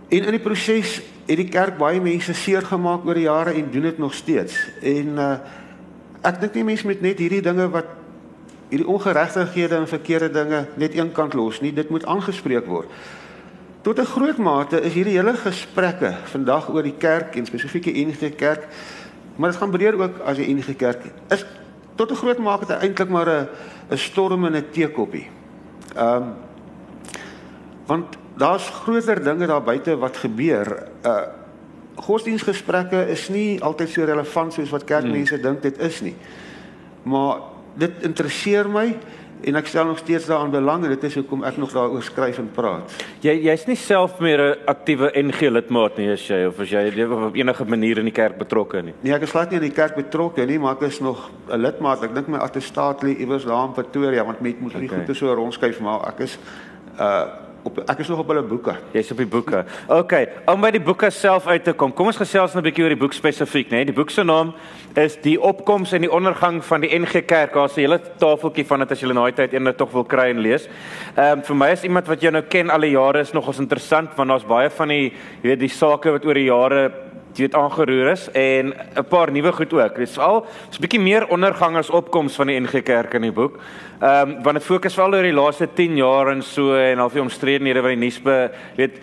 En 0.08 0.24
in 0.24 0.30
die 0.30 0.40
proses 0.40 1.00
het 1.26 1.36
die 1.36 1.48
kerk 1.48 1.76
baie 1.78 2.00
mense 2.00 2.34
seer 2.34 2.62
gemaak 2.62 3.06
oor 3.06 3.14
die 3.14 3.26
jare 3.26 3.52
en 3.52 3.70
doen 3.70 3.82
dit 3.82 3.98
nog 3.98 4.14
steeds. 4.14 4.58
En 4.82 5.06
uh 5.18 5.36
ek 6.26 6.40
dink 6.40 6.54
nie 6.54 6.64
mense 6.64 6.86
moet 6.86 7.00
net 7.00 7.18
hierdie 7.22 7.42
dinge 7.42 7.68
wat 7.70 7.86
hierdie 8.68 8.88
ongeregtighede 8.88 9.76
en 9.76 9.88
verkeerde 9.88 10.30
dinge 10.30 10.66
net 10.74 10.94
eenkant 10.94 11.34
los 11.34 11.60
nie. 11.60 11.72
Dit 11.72 11.90
moet 11.90 12.06
aangespreek 12.06 12.66
word. 12.66 12.90
Tot 13.82 13.98
'n 13.98 14.04
groot 14.04 14.36
mate 14.36 14.80
is 14.80 14.92
hierdie 14.92 15.16
hele 15.16 15.36
gesprekke 15.36 16.14
vandag 16.24 16.68
oor 16.68 16.82
die 16.82 16.96
kerk 16.98 17.36
en 17.36 17.46
spesifiek 17.46 17.84
die 17.84 18.06
NG 18.06 18.34
Kerk 18.36 18.68
Maar 19.36 19.50
dit 19.50 19.58
gaan 19.58 19.70
breër 19.70 20.00
ook 20.00 20.18
as 20.24 20.36
die 20.36 20.46
enige 20.46 20.74
kerk 20.74 21.02
is 21.28 21.44
tot 21.96 22.10
'n 22.10 22.20
groot 22.22 22.38
mate 22.38 22.74
eintlik 22.74 23.08
maar 23.08 23.28
'n 23.28 23.48
'n 23.90 23.98
storm 23.98 24.44
in 24.44 24.56
'n 24.56 24.70
teekoppie. 24.70 25.28
Ehm 25.96 26.22
um, 26.22 26.34
want 27.86 28.16
daar's 28.36 28.68
groter 28.68 29.22
dinge 29.22 29.46
daar 29.46 29.62
buite 29.62 29.96
wat 29.96 30.16
gebeur. 30.16 30.88
Uh 31.04 31.20
godsdienstgesprekke 31.96 33.08
is 33.08 33.28
nie 33.28 33.62
altyd 33.64 33.88
so 33.88 34.04
relevant 34.04 34.52
soos 34.52 34.70
wat 34.70 34.84
kerkmense 34.84 35.34
hmm. 35.34 35.42
dink 35.42 35.62
dit 35.62 35.78
is 35.78 36.00
nie. 36.00 36.16
Maar 37.02 37.38
dit 37.74 38.02
interesseer 38.04 38.68
my 38.70 38.98
en 39.44 39.56
ek 39.56 39.66
stel 39.66 39.86
nog 39.86 39.98
steeds 39.98 40.26
daaraan 40.26 40.50
belang 40.50 40.84
en 40.84 40.90
dit 40.94 41.04
is 41.04 41.14
hoekom 41.14 41.44
ek 41.44 41.56
nog 41.56 41.72
daaroor 41.72 42.02
skryf 42.02 42.38
en 42.38 42.50
praat. 42.54 42.94
Jy 43.20 43.34
jy's 43.46 43.66
nie 43.66 43.76
self 43.76 44.18
meer 44.20 44.40
'n 44.40 44.56
aktiewe 44.66 45.10
NG 45.14 45.50
lidmaat 45.50 45.96
nie, 45.98 46.08
is 46.12 46.26
jy 46.28 46.46
of 46.46 46.60
as 46.60 46.70
jy 46.70 47.04
op 47.04 47.34
enige 47.34 47.64
manier 47.64 47.98
in 47.98 48.04
die 48.04 48.16
kerk 48.16 48.38
betrokke 48.38 48.82
nie? 48.82 48.94
Nee, 49.02 49.12
ek 49.12 49.22
is 49.22 49.30
glad 49.30 49.50
nie 49.50 49.56
in 49.56 49.68
die 49.68 49.76
kerk 49.76 49.94
betrokke 49.94 50.46
nie, 50.46 50.58
maar 50.58 50.76
ek 50.76 50.82
is 50.82 51.00
nog 51.00 51.30
'n 51.48 51.60
lidmaat. 51.60 52.02
Ek 52.02 52.14
dink 52.14 52.28
my 52.28 52.38
attestaat 52.38 53.02
lê 53.02 53.18
iewers 53.18 53.44
daar 53.44 53.66
in 53.66 53.72
Pretoria 53.72 54.24
want 54.24 54.40
mense 54.40 54.60
moet 54.60 54.74
nie 54.74 54.88
okay. 54.88 55.04
goed 55.06 55.16
so 55.16 55.34
rondskuif 55.34 55.80
maar 55.80 56.08
ek 56.08 56.20
is 56.20 56.38
uh 56.98 57.45
op 57.66 57.78
ek 57.84 57.98
is 58.04 58.08
nog 58.08 58.22
op 58.22 58.28
hulle 58.32 58.42
boeke. 58.42 58.76
Jy's 58.94 59.10
op 59.10 59.20
die 59.22 59.26
boeke. 59.26 59.64
OK, 59.92 60.14
om 60.52 60.60
by 60.60 60.70
die 60.70 60.82
boeke 60.82 61.10
self 61.10 61.46
uit 61.46 61.64
te 61.64 61.72
kom. 61.72 61.92
Kom 61.92 62.06
ons 62.06 62.16
gesels 62.16 62.54
nou 62.54 62.62
'n 62.62 62.68
bietjie 62.68 62.84
oor 62.84 62.94
die 62.94 63.02
boek 63.02 63.12
spesifiek, 63.12 63.70
né? 63.70 63.76
Nee? 63.76 63.84
Die 63.84 63.94
boek 63.94 64.10
se 64.10 64.24
naam 64.24 64.54
is 64.94 65.16
Die 65.22 65.36
opkoms 65.40 65.92
en 65.92 66.00
die 66.00 66.12
ondergang 66.12 66.62
van 66.64 66.80
die 66.80 66.98
NG 66.98 67.24
Kerk. 67.26 67.52
Daar's 67.52 67.76
'n 67.76 67.80
hele 67.80 68.00
tafeltjie 68.18 68.66
van 68.66 68.78
dit 68.80 68.92
as 68.92 69.00
jy 69.00 69.08
in 69.08 69.14
daai 69.14 69.32
tyd 69.32 69.52
eendag 69.52 69.76
tog 69.76 69.92
wil 69.92 70.04
kry 70.04 70.30
en 70.30 70.38
lees. 70.38 70.68
Ehm 71.16 71.38
um, 71.38 71.42
vir 71.42 71.56
my 71.56 71.70
is 71.70 71.82
iemand 71.82 72.06
wat 72.06 72.22
jy 72.22 72.30
nou 72.30 72.42
ken 72.42 72.70
al 72.70 72.80
die 72.80 72.90
jare 72.90 73.20
is 73.20 73.32
nogals 73.32 73.58
interessant 73.58 74.14
want 74.16 74.28
daar's 74.28 74.46
baie 74.46 74.70
van 74.70 74.88
die 74.88 75.12
jy 75.42 75.48
weet 75.50 75.60
die 75.60 75.68
sake 75.68 76.10
wat 76.10 76.24
oor 76.24 76.34
die 76.34 76.44
jare 76.44 77.05
jy 77.36 77.46
weet 77.46 77.56
aangeroer 77.58 78.10
is 78.12 78.28
en 78.32 78.72
'n 78.96 79.04
paar 79.08 79.30
nuwe 79.32 79.52
goed 79.52 79.72
ook. 79.72 79.96
Dit 79.96 80.08
is 80.08 80.18
al 80.18 80.46
'n 80.46 80.80
bietjie 80.80 81.00
meer 81.00 81.26
ondergang 81.28 81.76
as 81.76 81.90
opkoms 81.90 82.34
van 82.34 82.46
die 82.46 82.60
NG 82.60 82.82
Kerk 82.82 83.14
in 83.14 83.22
die 83.22 83.32
boek. 83.32 83.58
Ehm 84.00 84.30
um, 84.30 84.42
want 84.42 84.56
dit 84.56 84.64
fokus 84.64 84.94
veral 84.94 85.14
oor 85.14 85.22
die 85.22 85.32
laaste 85.32 85.68
10 85.74 85.96
jaar 85.96 86.28
en 86.28 86.42
so 86.42 86.74
en 86.74 86.98
al 86.98 87.10
die 87.10 87.20
omstredenhede 87.20 87.80
wat 87.82 87.90
die 87.90 88.04
nuus 88.04 88.22
be 88.22 88.50
weet 88.76 88.98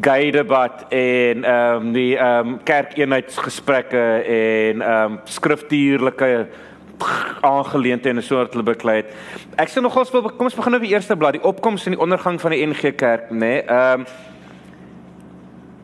gay 0.00 0.30
debat 0.30 0.84
en 0.88 1.44
ehm 1.44 1.76
um, 1.76 1.92
die 1.92 2.16
ehm 2.16 2.48
um, 2.48 2.60
kerkeenheidsgesprekke 2.64 4.22
en 4.26 4.82
ehm 4.82 5.12
um, 5.12 5.20
skriftuurlike 5.24 6.46
aangeleenthede 7.40 8.16
en 8.16 8.22
so 8.22 8.36
wat 8.36 8.52
hulle 8.52 8.62
beklei 8.62 8.96
het. 8.96 9.14
Ek 9.56 9.68
sê 9.68 9.82
nogals 9.82 10.10
kom 10.10 10.46
ons 10.46 10.54
begin 10.54 10.74
op 10.78 10.84
die 10.84 10.92
eerste 10.94 11.16
blad, 11.16 11.32
die 11.32 11.44
opkoms 11.44 11.86
en 11.86 11.96
die 11.96 12.00
ondergang 12.00 12.40
van 12.40 12.54
die 12.54 12.66
NG 12.66 12.94
Kerk, 12.96 13.30
nê. 13.30 13.38
Nee, 13.38 13.62
ehm 13.62 14.00
um, 14.00 14.06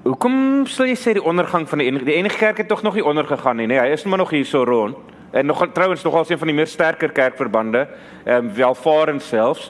Hoekom 0.09 0.65
sal 0.73 0.89
jy 0.89 0.95
sê 0.97 1.13
die 1.19 1.25
ondergang 1.25 1.67
van 1.69 1.83
die 1.83 1.91
NG 1.93 2.07
die 2.07 2.15
NG 2.17 2.39
Kerk 2.41 2.63
het 2.63 2.69
tog 2.71 2.81
nog 2.81 2.95
nie 2.97 3.05
ondergegaan 3.05 3.59
nie? 3.61 3.67
Nee, 3.69 3.77
hy 3.77 3.91
is 3.93 4.07
maar 4.09 4.21
nog 4.23 4.31
hier 4.33 4.47
so 4.49 4.63
rond. 4.65 4.97
En 5.37 5.47
nog 5.47 5.61
trouens 5.77 6.03
nogal 6.03 6.25
een 6.25 6.39
van 6.41 6.49
die 6.49 6.57
meer 6.57 6.71
sterker 6.71 7.13
kerkverbande, 7.13 7.83
ehm 8.25 8.47
um, 8.47 8.55
welvarend 8.57 9.23
selfs. 9.23 9.69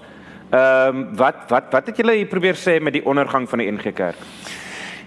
Ehm 0.50 0.96
um, 0.96 1.16
wat 1.18 1.50
wat 1.50 1.74
wat 1.74 1.90
het 1.90 1.98
julle 1.98 2.14
hier 2.20 2.30
probeer 2.30 2.54
sê 2.54 2.78
met 2.78 2.94
die 2.94 3.02
ondergang 3.04 3.48
van 3.50 3.58
die 3.58 3.70
NG 3.72 3.90
Kerk? 3.92 4.22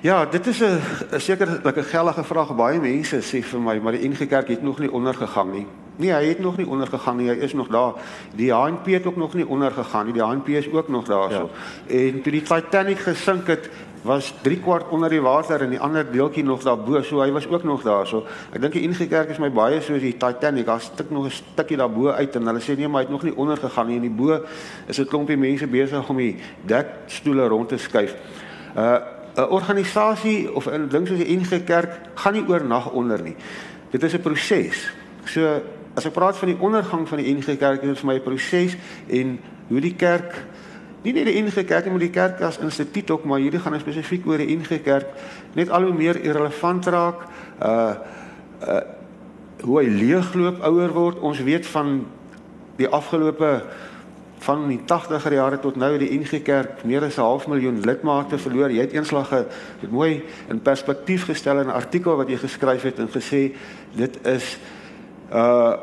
Ja, 0.01 0.25
dit 0.25 0.47
is 0.47 0.59
'n 0.59 0.79
sekerlik 1.17 1.77
'n 1.77 1.83
geldige 1.83 2.23
vraag. 2.23 2.55
Baie 2.55 2.79
mense 2.79 3.21
sê 3.21 3.43
vir 3.43 3.59
my, 3.59 3.77
maar 3.77 3.91
die 3.91 4.09
NG 4.09 4.27
Kerk 4.27 4.47
het 4.47 4.61
nog 4.61 4.79
nie 4.79 4.91
ondergegaan 4.91 5.51
nie. 5.51 5.67
Nee, 5.95 6.11
hy 6.11 6.25
het 6.25 6.39
nog 6.39 6.57
nie 6.57 6.67
ondergegaan 6.67 7.17
nie. 7.17 7.29
Hy 7.29 7.35
is 7.35 7.53
nog 7.53 7.67
daar. 7.67 7.93
Die 8.35 8.53
HNP 8.53 8.85
het 8.85 9.05
ook 9.05 9.15
nog 9.15 9.33
nie 9.33 9.47
ondergegaan 9.47 10.05
nie. 10.05 10.13
Die 10.13 10.23
HNP 10.23 10.47
is 10.47 10.71
ook 10.71 10.87
nog 10.87 11.05
daarso. 11.05 11.49
Ja. 11.87 11.95
En 11.95 12.21
toe 12.21 12.31
die 12.31 12.41
Titanic 12.41 12.97
gesink 12.97 13.47
het, 13.47 13.69
was 14.01 14.33
3 14.41 14.59
kwart 14.59 14.89
onder 14.89 15.09
die 15.09 15.21
water 15.21 15.61
en 15.61 15.69
die 15.69 15.79
ander 15.79 16.11
deeltjie 16.11 16.43
nog 16.43 16.63
daarbo, 16.63 17.01
so 17.01 17.21
hy 17.21 17.31
was 17.31 17.47
ook 17.47 17.63
nog 17.63 17.81
daar. 17.81 18.07
So 18.07 18.25
ek 18.51 18.61
dink 18.61 18.73
die 18.73 18.87
NG 18.87 19.07
Kerk 19.07 19.29
is 19.29 19.37
my 19.37 19.51
baie 19.51 19.81
soos 19.81 20.01
die 20.01 20.17
Titanic, 20.17 20.65
daar 20.65 20.81
stik 20.81 21.09
nog 21.09 21.25
'n 21.25 21.29
stukkie 21.29 21.77
daarbo 21.77 22.09
uit 22.09 22.35
en 22.35 22.45
hulle 22.45 22.59
sê 22.59 22.77
nee, 22.77 22.87
maar 22.87 23.01
hy 23.01 23.07
het 23.07 23.11
nog 23.11 23.23
nie 23.23 23.35
onder 23.35 23.57
gegaan 23.57 23.87
nie. 23.87 23.95
En 23.95 24.01
die 24.01 24.09
bo 24.09 24.41
is 24.87 24.99
'n 24.99 25.05
klompie 25.05 25.37
mense 25.37 25.67
besig 25.67 26.09
om 26.09 26.17
die 26.17 26.37
dekstoele 26.65 27.47
rond 27.47 27.69
te 27.69 27.77
skuif. 27.77 28.15
Uh 28.75 28.97
'n 29.35 29.49
organisasie 29.49 30.53
of 30.53 30.67
'n 30.67 30.87
ding 30.87 31.07
soos 31.07 31.17
die 31.17 31.37
NG 31.37 31.63
Kerk 31.63 31.99
gaan 32.13 32.33
nie 32.33 32.47
oornag 32.47 32.91
onder 32.91 33.21
nie. 33.21 33.35
Dit 33.89 34.03
is 34.03 34.13
'n 34.13 34.21
proses. 34.21 34.91
So 35.25 35.61
as 35.95 36.05
ek 36.05 36.13
praat 36.13 36.37
van 36.37 36.47
die 36.47 36.59
ondergang 36.59 37.07
van 37.07 37.17
die 37.17 37.33
NG 37.33 37.57
Kerk, 37.57 37.81
is 37.81 37.87
dit 37.87 37.99
vir 37.99 38.07
my 38.07 38.15
'n 38.15 38.23
proses 38.23 38.75
en 39.07 39.39
hoe 39.67 39.79
die 39.79 39.95
kerk 39.95 40.45
nie 41.01 41.13
net 41.13 41.25
die 41.25 41.41
NG 41.41 41.65
Kerk 41.65 41.87
maar 41.89 41.99
die 41.99 42.13
kerk 42.13 42.41
as 42.41 42.59
instituut 42.61 43.09
ook 43.11 43.23
maar 43.25 43.39
hierdie 43.39 43.59
gaan 43.59 43.79
spesifiek 43.79 44.25
oor 44.27 44.37
die 44.37 44.55
NG 44.55 44.81
Kerk 44.85 45.07
net 45.57 45.69
al 45.69 45.87
hoe 45.87 45.93
meer 45.93 46.19
irrelevant 46.21 46.85
raak 46.85 47.27
uh 47.61 47.93
uh 48.67 48.81
hoe 49.61 49.77
hy 49.77 49.89
leegloop 49.93 50.63
ouer 50.65 50.93
word 50.93 51.19
ons 51.21 51.41
weet 51.45 51.67
van 51.69 52.05
die 52.79 52.87
afgelope 52.89 53.51
van 54.41 54.67
die 54.67 54.79
80er 54.79 55.33
jare 55.33 55.59
tot 55.61 55.75
nou 55.77 55.91
die 56.01 56.09
NG 56.17 56.41
Kerk 56.41 56.83
meer 56.83 57.03
as 57.05 57.17
'n 57.17 57.21
half 57.21 57.47
miljoen 57.47 57.79
lidmate 57.85 58.37
verloor. 58.37 58.71
Jy 58.71 58.81
het 58.81 58.93
eenslag 58.93 59.29
dit 59.79 59.91
mooi 59.91 60.23
in 60.49 60.61
perspektief 60.61 61.25
gestel 61.25 61.59
in 61.59 61.67
'n 61.67 61.77
artikel 61.77 62.15
wat 62.15 62.29
jy 62.29 62.37
geskryf 62.37 62.81
het 62.81 62.99
en 62.99 63.09
gesê 63.09 63.53
dit 63.95 64.25
is 64.25 64.57
uh 65.33 65.73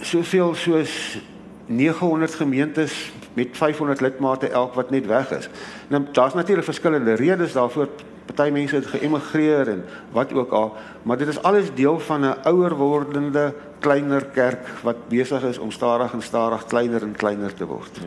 soveel 0.00 0.54
soos 0.54 1.18
900 1.66 2.34
gemeentes 2.34 3.12
met 3.34 3.48
500 3.52 4.00
lidmate 4.00 4.48
elk 4.48 4.74
wat 4.74 4.90
net 4.90 5.06
weg 5.06 5.30
is. 5.30 5.48
Nou 5.88 6.02
daar's 6.12 6.34
natuurlik 6.34 6.64
verskillende 6.64 7.14
redes 7.14 7.52
daarvoor. 7.52 7.88
Party 8.26 8.50
mense 8.54 8.76
het 8.76 8.86
geëmigreer 8.86 9.68
en 9.68 9.84
wat 10.14 10.32
ook 10.32 10.52
al, 10.52 10.76
maar 11.02 11.18
dit 11.18 11.28
is 11.28 11.42
alles 11.42 11.74
deel 11.74 11.98
van 11.98 12.24
'n 12.24 12.36
ouer 12.46 12.74
wordende 12.74 13.52
kleiner 13.80 14.24
kerk 14.34 14.66
wat 14.82 15.08
besig 15.08 15.42
is 15.42 15.58
om 15.58 15.70
stadig 15.70 16.12
en 16.12 16.22
stadig 16.22 16.64
kleiner 16.70 17.02
en 17.02 17.14
kleiner 17.18 17.54
te 17.54 17.66
word. 17.66 18.00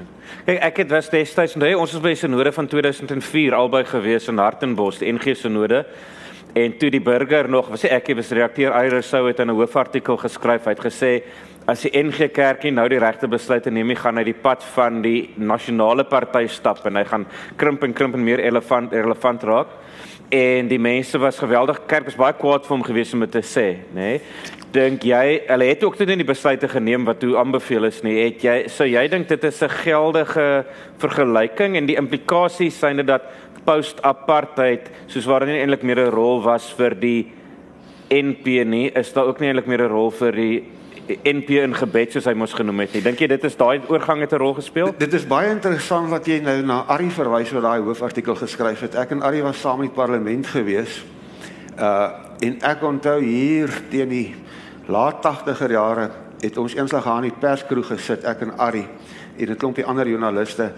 Kyk, 0.46 0.60
ek 0.60 0.78
het 0.78 0.90
was 0.90 1.10
destyds 1.10 1.56
nou 1.56 1.74
ons 1.76 1.92
was 1.92 2.02
by 2.02 2.14
Sinode 2.14 2.52
van 2.52 2.68
2004 2.68 3.54
albei 3.54 3.84
gewees 3.84 4.28
in 4.28 4.38
Hartenbos, 4.38 4.98
die 4.98 5.12
NG 5.12 5.36
Sinode. 5.36 5.86
En 6.56 6.78
toe 6.78 6.90
die 6.90 7.02
burger 7.04 7.50
nog, 7.50 7.68
was 7.68 7.84
ek 7.84 8.14
was 8.16 8.32
redakteur 8.32 8.72
Iris 8.86 9.10
sou 9.10 9.28
het 9.28 9.40
in 9.40 9.50
'n 9.52 9.56
hoofartikel 9.56 10.18
geskryf, 10.18 10.64
hy 10.64 10.72
het 10.72 10.86
gesê 10.86 11.24
as 11.68 11.82
die 11.82 11.92
NG 12.04 12.32
Kerkie 12.32 12.72
nou 12.72 12.88
die 12.90 13.00
regte 13.00 13.28
besluite 13.28 13.72
neem, 13.72 13.90
hy 13.90 13.96
gaan 13.96 14.18
uit 14.18 14.26
die 14.26 14.42
pad 14.42 14.64
van 14.76 15.02
die 15.02 15.34
nasionale 15.36 16.04
party 16.04 16.48
stap 16.48 16.86
en 16.86 16.96
hy 16.96 17.04
gaan 17.04 17.26
krimp 17.58 17.84
en 17.84 17.94
krimp 17.94 18.14
en 18.14 18.24
meer 18.24 18.38
relevant 18.38 18.94
relevant 18.94 19.44
raak 19.44 19.68
en 20.30 20.68
die 20.68 20.80
mense 20.80 21.18
was 21.22 21.40
geweldig 21.40 21.80
kerk 21.88 22.06
was 22.10 22.18
baie 22.18 22.34
kwaad 22.34 22.66
vir 22.66 22.76
hom 22.76 22.84
gewees 22.84 23.14
om 23.14 23.26
te 23.30 23.44
sê 23.46 23.68
nê 23.94 24.10
nee? 24.16 24.22
dink 24.76 25.06
jy 25.08 25.42
hulle 25.48 25.68
het 25.70 25.84
ook 25.88 25.98
dit 25.98 26.10
in 26.12 26.20
die 26.20 26.28
besluite 26.28 26.68
geneem 26.68 27.06
wat 27.08 27.22
hoe 27.24 27.38
aanbeveel 27.40 27.88
is 27.88 28.02
nie 28.04 28.16
het 28.18 28.44
jy 28.44 28.56
sou 28.72 28.88
jy 28.90 29.06
dink 29.12 29.30
dit 29.30 29.44
is 29.44 29.62
'n 29.64 29.70
geldige 29.70 30.66
vergelyking 31.00 31.78
en 31.78 31.86
die 31.86 31.96
implikasies 31.96 32.80
syne 32.80 33.04
dat 33.04 33.24
post 33.66 34.02
apartheid 34.04 34.90
soos 35.08 35.26
waar 35.26 35.46
nie 35.46 35.60
eintlik 35.62 35.84
meer 35.84 36.00
'n 36.00 36.12
rol 36.12 36.42
was 36.42 36.72
vir 36.74 36.96
die 36.96 37.32
NP 38.10 38.66
nie 38.66 38.92
is 38.96 39.14
daar 39.14 39.28
ook 39.28 39.40
nie 39.40 39.50
eintlik 39.50 39.68
meer 39.68 39.84
'n 39.84 39.92
rol 39.92 40.12
vir 40.12 40.32
die 40.32 40.64
NP 41.08 41.62
in 41.64 41.76
gebed 41.76 42.12
soos 42.12 42.26
hy 42.26 42.34
mos 42.34 42.54
genoem 42.54 42.80
het 42.86 42.96
nie. 42.96 43.02
Dink 43.06 43.20
jy 43.22 43.28
dit 43.28 43.44
is 43.44 43.58
daai 43.58 43.82
oorgang 43.88 44.22
het 44.22 44.34
'n 44.34 44.42
rol 44.42 44.54
gespeel? 44.54 44.86
Dit, 44.86 45.00
dit 45.00 45.14
is 45.14 45.28
baie 45.28 45.50
interessant 45.50 46.10
wat 46.10 46.26
jy 46.26 46.40
nou 46.40 46.62
na 46.62 46.86
Ari 46.88 47.10
verwys 47.10 47.52
wat 47.52 47.64
daai 47.64 47.82
hoofartikel 47.82 48.36
geskryf 48.36 48.82
het. 48.82 48.96
Ek 48.96 49.12
en 49.12 49.22
Ari 49.22 49.42
was 49.42 49.60
saam 49.60 49.82
in 49.82 49.90
die 49.90 49.96
parlement 49.96 50.48
gewees. 50.48 51.04
Uh 51.80 52.10
en 52.40 52.58
ek 52.62 52.84
onthou 52.84 53.22
hier 53.22 53.70
teen 53.90 54.10
die 54.10 54.36
laat 54.88 55.24
80er 55.24 55.72
jare 55.72 56.10
het 56.42 56.58
ons 56.58 56.76
eenslag 56.76 57.04
gaan 57.04 57.24
in 57.24 57.30
die 57.30 57.40
perskroeg 57.40 57.88
gesit 57.88 58.26
ek 58.26 58.42
en 58.42 58.58
Ari 58.60 58.88
en 59.38 59.50
'n 59.50 59.56
klompie 59.56 59.86
ander 59.86 60.08
joernaliste 60.08 60.74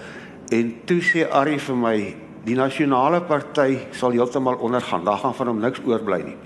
en 0.51 0.75
toe 0.85 1.01
sê 1.01 1.25
Ari 1.31 1.57
vir 1.59 1.75
my 1.75 2.15
die 2.45 2.55
nasionale 2.55 3.21
party 3.21 3.77
sal 3.91 4.11
heeltemal 4.11 4.55
ondergaan. 4.55 5.03
Daar 5.03 5.17
gaan 5.17 5.35
van 5.35 5.47
hom 5.47 5.59
niks 5.59 5.81
oorbly 5.83 6.21
nie. 6.23 6.37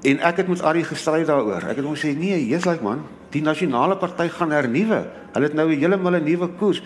En 0.00 0.20
ek 0.24 0.36
het 0.40 0.48
met 0.48 0.62
Ari 0.64 0.84
gestry 0.84 1.24
daaroor. 1.28 1.66
Ek 1.68 1.80
het 1.80 1.84
hom 1.84 1.96
sê 1.98 2.14
nee, 2.16 2.38
jy's 2.48 2.64
like 2.64 2.84
man, 2.84 3.02
die 3.34 3.42
nasionale 3.44 3.98
party 4.00 4.30
gaan 4.32 4.54
hernuwe. 4.56 5.00
Hulle 5.34 5.48
het 5.48 5.54
nou 5.54 5.68
'n 5.68 5.78
hele 5.78 5.96
mille 5.96 6.20
nuwe 6.20 6.48
koers. 6.56 6.82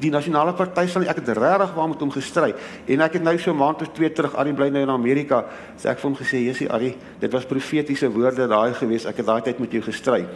Die 0.00 0.10
nasionale 0.10 0.52
party 0.56 0.86
sal 0.86 1.02
ek 1.02 1.20
het 1.20 1.28
regtig 1.36 1.74
waar 1.74 1.88
met 1.88 2.00
hom 2.00 2.10
gestry. 2.10 2.54
En 2.86 3.00
ek 3.00 3.12
het 3.12 3.22
nou 3.22 3.38
so 3.38 3.52
'n 3.52 3.56
maand 3.56 3.82
of 3.82 3.92
twee 3.92 4.12
terug 4.12 4.34
Ari 4.34 4.52
bly 4.52 4.68
nou 4.68 4.82
in 4.82 4.90
Amerika, 4.90 5.44
sê 5.76 5.90
ek 5.90 5.98
vir 5.98 6.10
hom 6.10 6.16
gesê, 6.16 6.44
"Jessie 6.44 6.70
Ari, 6.72 6.96
dit 7.20 7.32
was 7.32 7.44
profetiese 7.44 8.10
woorde 8.10 8.48
daai 8.48 8.74
gewees. 8.74 9.04
Ek 9.04 9.16
het 9.16 9.26
daai 9.26 9.42
tyd 9.42 9.58
met 9.58 9.70
jou 9.72 9.82
gestry." 9.82 10.26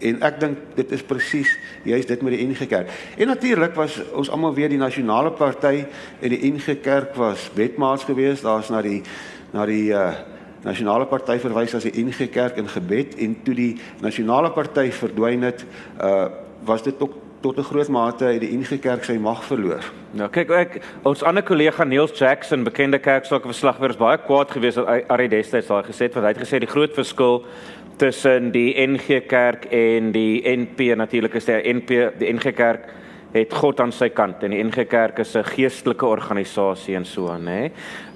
En 0.00 0.22
ek 0.22 0.40
dink 0.40 0.58
dit 0.74 0.92
is 0.92 1.02
presies 1.02 1.56
juist 1.84 2.08
dit 2.08 2.22
met 2.22 2.32
die 2.32 2.46
NG 2.46 2.66
Kerk. 2.66 2.88
En 3.16 3.26
natuurlik 3.26 3.74
was 3.74 4.00
ons 4.12 4.30
almal 4.30 4.54
weer 4.54 4.68
die 4.68 4.78
nasionale 4.78 5.30
party 5.30 5.86
en 6.20 6.28
die 6.28 6.52
NG 6.52 6.80
Kerk 6.80 7.14
was 7.14 7.50
wetmaats 7.54 8.04
geweest. 8.04 8.42
Daar's 8.42 8.68
na 8.68 8.82
die 8.82 9.02
na 9.52 9.66
die 9.66 9.92
uh 9.92 10.12
nasionale 10.64 11.06
party 11.10 11.38
verwys 11.42 11.74
as 11.74 11.82
die 11.88 12.04
NG 12.04 12.30
Kerk 12.30 12.56
in 12.56 12.68
gebed 12.68 13.16
en 13.18 13.36
toe 13.44 13.54
die 13.54 13.72
nasionale 14.00 14.50
party 14.50 14.90
verdwyn 14.90 15.42
het, 15.42 15.66
uh 16.00 16.28
was 16.62 16.82
dit 16.82 16.94
ook 17.02 17.16
tot 17.42 17.58
'n 17.58 17.62
groot 17.62 17.88
mate 17.88 18.24
uit 18.24 18.40
die 18.40 18.56
NG 18.56 18.78
Kerk 18.78 19.04
sy 19.04 19.16
mag 19.18 19.44
verloor. 19.44 19.82
Nou 20.14 20.28
kyk 20.30 20.50
ek 20.50 20.82
ons 21.02 21.22
ander 21.22 21.42
kollega 21.42 21.84
Niels 21.84 22.18
Jackson, 22.18 22.64
bekende 22.64 22.98
kerksaake 22.98 23.46
verslaggewer, 23.46 23.90
is 23.90 23.96
baie 23.96 24.18
kwaad 24.18 24.50
geweest 24.50 24.76
dat 24.76 25.10
Ari 25.10 25.28
destyds 25.28 25.66
daai 25.66 25.82
gesê 25.82 26.06
het 26.06 26.14
want 26.14 26.26
hy 26.26 26.32
het 26.32 26.42
gesê 26.48 26.58
die 26.58 26.70
groot 26.70 26.94
verskil 26.94 27.44
tussen 27.96 28.52
die 28.52 28.74
NG 28.86 29.26
Kerk 29.26 29.64
en 29.64 30.12
die 30.12 30.42
NP 30.46 30.94
natuurlik 30.96 31.34
is 31.34 31.44
die 31.44 31.74
NP 31.74 32.18
die 32.18 32.32
NG 32.32 32.54
Kerk 32.54 32.88
het 33.32 33.54
God 33.54 33.80
aan 33.80 33.92
sy 33.92 34.10
kant 34.12 34.42
en 34.44 34.52
die 34.52 34.62
NG 34.62 34.86
Kerk 34.88 35.18
is 35.18 35.34
'n 35.36 35.44
geestelike 35.44 36.06
organisasie 36.06 36.96
en 36.96 37.04
so 37.04 37.28
aan, 37.28 37.46
hè. 37.46 37.70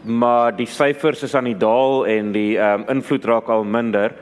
Maar 0.06 0.54
die 0.54 0.68
syfers 0.70 1.24
is 1.26 1.34
aan 1.34 1.48
die 1.50 1.58
daal 1.58 2.06
en 2.06 2.32
die 2.32 2.56
ehm 2.58 2.84
um, 2.84 2.88
invloed 2.96 3.24
raak 3.26 3.48
al 3.50 3.64
minder. 3.64 4.14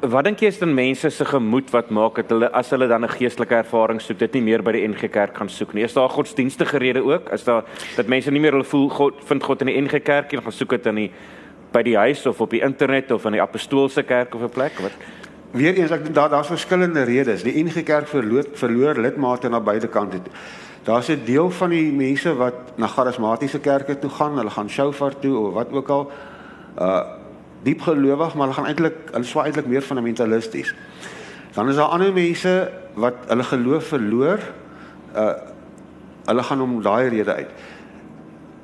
Wat 0.00 0.24
dink 0.24 0.40
jy 0.40 0.48
is 0.48 0.60
dan 0.60 0.74
mense 0.74 1.10
se 1.10 1.24
gemoed 1.24 1.70
wat 1.72 1.90
maak 1.90 2.16
dat 2.20 2.32
hulle 2.32 2.48
as 2.52 2.70
hulle 2.70 2.88
dan 2.88 3.04
'n 3.04 3.08
geestelike 3.08 3.54
ervaring 3.54 4.00
soek, 4.00 4.18
dit 4.18 4.34
nie 4.34 4.42
meer 4.42 4.62
by 4.62 4.72
die 4.72 4.88
NG 4.88 5.10
Kerk 5.10 5.36
gaan 5.36 5.48
soek 5.48 5.74
nie? 5.74 5.84
Is 5.84 5.92
daar 5.92 6.08
godsdienstige 6.08 6.78
rede 6.78 7.04
ook? 7.04 7.28
Is 7.32 7.44
daar 7.44 7.64
dat 7.96 8.06
mense 8.06 8.30
nie 8.30 8.40
meer 8.40 8.52
hulle 8.52 8.64
voel 8.64 8.88
God 8.88 9.14
vind 9.24 9.42
God 9.42 9.60
in 9.60 9.66
die 9.66 9.80
NG 9.80 10.02
Kerk 10.02 10.32
nie, 10.32 10.40
gaan 10.40 10.52
soek 10.52 10.70
dit 10.70 10.86
in 10.86 10.94
die 10.94 11.10
by 11.72 11.82
die 11.82 11.96
huis 11.96 12.26
of 12.26 12.40
op 12.40 12.50
die 12.50 12.62
internet 12.62 13.10
of 13.10 13.24
in 13.24 13.32
die 13.32 13.42
apostolse 13.42 14.02
kerk 14.02 14.34
of 14.34 14.42
'n 14.42 14.48
plek? 14.48 14.72
Wat 14.80 14.92
Weereens 15.50 15.90
ek 15.90 16.04
dink 16.04 16.14
daar 16.14 16.30
daar's 16.30 16.50
verskillende 16.50 17.02
redes. 17.02 17.42
Die 17.42 17.54
NG 17.62 17.82
Kerk 17.86 18.08
verloor 18.08 18.44
verloor 18.54 18.98
lidmate 18.98 19.48
na 19.48 19.60
beide 19.60 19.88
kante. 19.88 20.20
Daar's 20.84 21.08
'n 21.08 21.24
deel 21.24 21.50
van 21.50 21.70
die 21.70 21.92
mense 21.92 22.34
wat 22.34 22.78
na 22.78 22.86
charismatiese 22.86 23.58
kerke 23.58 23.98
toe 23.98 24.10
gaan, 24.10 24.36
hulle 24.36 24.50
gaan 24.50 24.70
shofar 24.70 25.18
toe 25.18 25.36
of 25.38 25.54
wat 25.54 25.72
ook 25.72 25.88
al. 25.88 26.10
Uh 26.78 27.02
diep 27.62 27.80
gelowig, 27.80 28.34
maar 28.34 28.46
hulle 28.46 28.54
gaan 28.54 28.66
eintlik 28.66 28.94
hulle 29.10 29.24
swaai 29.24 29.46
eintlik 29.46 29.66
meer 29.66 29.82
fundamentalisties. 29.82 30.74
Dan 31.54 31.68
is 31.68 31.76
daar 31.76 31.88
ander 31.88 32.12
mense 32.12 32.72
wat 32.94 33.14
hulle 33.26 33.42
geloof 33.42 33.86
verloor. 33.86 34.38
Uh 35.14 35.32
hulle 36.26 36.42
gaan 36.42 36.60
om 36.60 36.82
daai 36.82 37.08
rede 37.08 37.34
uit. 37.34 37.50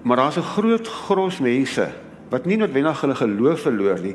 Maar 0.02 0.16
daar's 0.16 0.36
'n 0.36 0.42
groot 0.42 0.88
gros 0.88 1.38
mense 1.38 1.88
wat 2.28 2.44
nie 2.44 2.56
noodwendig 2.56 3.00
hulle 3.00 3.14
geloof 3.14 3.60
verloor 3.60 4.00
nie, 4.00 4.14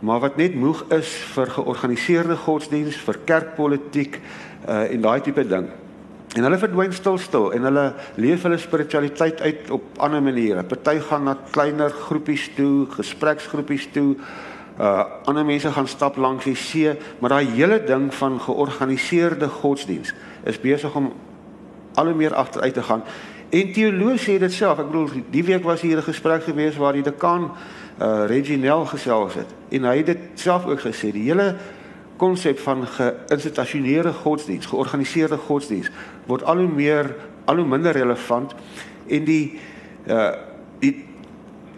maar 0.00 0.20
wat 0.20 0.36
net 0.36 0.54
moeg 0.54 0.84
is 0.96 1.12
vir 1.34 1.50
georganiseerde 1.56 2.36
godsdiens, 2.36 2.96
vir 2.96 3.20
kerkpolitiek 3.24 4.20
uh 4.68 4.82
en 4.92 5.00
daai 5.00 5.20
tipe 5.24 5.44
ding. 5.48 5.68
En 6.36 6.46
hulle 6.46 6.58
verdwyn 6.62 6.92
stil 6.94 7.18
stil 7.18 7.48
en 7.56 7.64
hulle 7.66 7.84
leef 8.20 8.44
hulle 8.46 8.58
spiritualiteit 8.60 9.40
uit 9.40 9.70
op 9.74 9.98
ander 9.98 10.22
maniere. 10.22 10.62
Party 10.62 11.00
gaan 11.08 11.24
na 11.26 11.36
kleiner 11.50 11.90
groepies 11.90 12.50
toe, 12.56 12.86
gespreksgroepies 12.94 13.88
toe. 13.94 14.14
Uh 14.78 15.04
ander 15.28 15.44
mense 15.44 15.72
gaan 15.72 15.88
stap 15.88 16.16
langs 16.16 16.46
die 16.46 16.56
see, 16.56 16.94
maar 17.18 17.34
daai 17.34 17.50
hele 17.56 17.80
ding 17.84 18.08
van 18.14 18.38
georganiseerde 18.40 19.48
godsdiens 19.48 20.14
is 20.44 20.60
besig 20.60 20.94
om 20.96 21.12
al 21.94 22.06
hoe 22.06 22.14
meer 22.14 22.34
agteruit 22.34 22.74
te 22.74 22.82
gaan. 22.82 23.02
En 23.50 23.72
teoloë 23.74 24.18
sê 24.22 24.38
dit 24.38 24.52
self. 24.52 24.78
Ek 24.78 24.90
bedoel 24.90 25.24
die 25.30 25.44
week 25.44 25.64
was 25.66 25.80
hier 25.80 25.98
'n 25.98 26.02
gesprek 26.02 26.44
gewees 26.44 26.76
waar 26.76 26.92
die 26.92 27.02
dekaan 27.02 27.50
uh 28.00 28.24
Reginel 28.26 28.86
gesels 28.86 29.34
het 29.34 29.50
en 29.68 29.84
hy 29.84 29.96
het 29.96 30.06
dit 30.06 30.18
self 30.34 30.64
ook 30.66 30.80
gesê 30.80 31.10
die 31.12 31.26
hele 31.28 31.56
konsep 32.16 32.58
van 32.58 32.86
geïnstitusionele 32.86 34.12
godsdiens, 34.12 34.66
georganiseerde 34.66 35.36
godsdiens 35.36 35.90
word 36.26 36.44
al 36.44 36.56
hoe 36.56 36.68
meer 36.68 37.14
al 37.44 37.56
hoe 37.56 37.66
minder 37.66 37.92
relevant 37.92 38.54
en 39.06 39.24
die 39.24 39.58
uh 40.08 40.32
die 40.80 41.04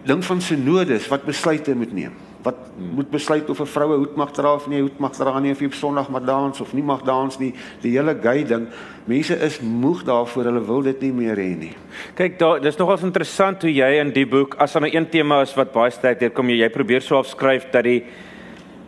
ding 0.07 0.25
van 0.25 0.41
synodes 0.41 1.09
wat 1.09 1.25
besluite 1.27 1.75
moet 1.75 1.93
neem 1.93 2.15
wat 2.43 2.55
moet 2.77 3.11
besluit 3.11 3.51
of 3.51 3.61
'n 3.61 3.67
vroue 3.67 3.97
hoed 3.97 4.17
mag 4.17 4.31
dra 4.31 4.55
of 4.55 4.67
nie 4.67 4.81
hoed 4.81 4.99
mag 4.99 5.13
dra 5.13 5.39
nie 5.39 5.53
of 5.53 5.61
jy 5.61 5.67
op 5.67 5.75
Sondag 5.75 6.09
mag 6.09 6.25
dans 6.25 6.61
of 6.61 6.73
nie 6.73 6.83
mag 6.83 7.03
dans 7.03 7.39
nie. 7.39 7.55
Die 7.81 7.91
hele 7.99 8.15
gay 8.23 8.45
ding 8.45 8.69
mense 9.05 9.35
is 9.35 9.61
moeg 9.61 10.05
daarvoor 10.05 10.45
hulle 10.45 10.67
wil 10.67 10.83
dit 10.83 11.01
nie 11.01 11.13
meer 11.13 11.37
hê 11.37 11.57
nie. 11.57 11.73
Kyk 12.15 12.39
daar 12.39 12.61
dis 12.61 12.77
nogals 12.77 13.03
interessant 13.03 13.63
hoe 13.63 13.75
jy 13.75 14.01
in 14.01 14.13
die 14.13 14.27
boek 14.27 14.55
as 14.59 14.73
daar 14.73 14.83
'n 14.83 14.97
een 14.97 15.09
tema 15.09 15.41
is 15.43 15.55
wat 15.55 15.73
baie 15.73 15.91
sterk 15.91 16.19
deurkom 16.19 16.49
jy 16.49 16.59
jy 16.63 16.69
probeer 16.69 17.01
so 17.01 17.17
afskryf 17.17 17.71
dat 17.71 17.85
die 17.85 18.05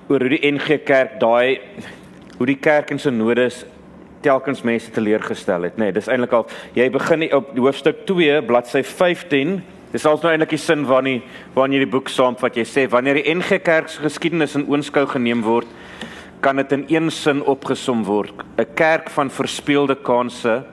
oor 0.09 0.21
hoe 0.21 0.29
die 0.29 0.53
NG 0.53 0.85
Kerk 0.85 1.21
daai 1.21 1.61
hoe 2.39 2.47
die 2.47 2.59
kerk 2.59 2.91
en 2.91 2.99
synodes 2.99 3.65
telkens 4.25 4.63
mense 4.63 4.91
teleurgestel 4.95 5.69
het 5.69 5.77
nê 5.79 5.89
nee, 5.89 5.93
dis 5.93 6.09
eintlik 6.09 6.33
al 6.33 6.47
jy 6.77 6.89
begin 6.91 7.27
op 7.37 7.53
hoofstuk 7.57 8.05
2 8.09 8.43
bladsy 8.49 8.83
15 8.83 9.59
Dis 9.95 10.03
also 10.11 10.27
nou 10.27 10.33
eintlik 10.35 10.57
die 10.57 10.59
sin 10.59 10.83
van 10.89 11.07
die 11.07 11.21
wanneer 11.55 11.85
jy 11.85 11.87
die 11.87 11.93
boek 11.93 12.09
saamvat, 12.11 12.57
jy 12.59 12.65
sê 12.67 12.83
wanneer 12.91 13.21
die 13.21 13.31
NG 13.31 13.61
Kerk 13.63 13.93
se 13.93 14.03
geskiedenis 14.03 14.57
in 14.59 14.67
oënskou 14.67 15.05
geneem 15.13 15.45
word, 15.47 15.71
kan 16.43 16.59
dit 16.59 16.73
in 16.75 16.83
een 16.91 17.13
sin 17.15 17.45
opgesom 17.47 18.03
word: 18.05 18.35
'n 18.59 18.75
kerk 18.75 19.09
van 19.11 19.31
verspeelde 19.31 19.95
kansse 19.95 20.65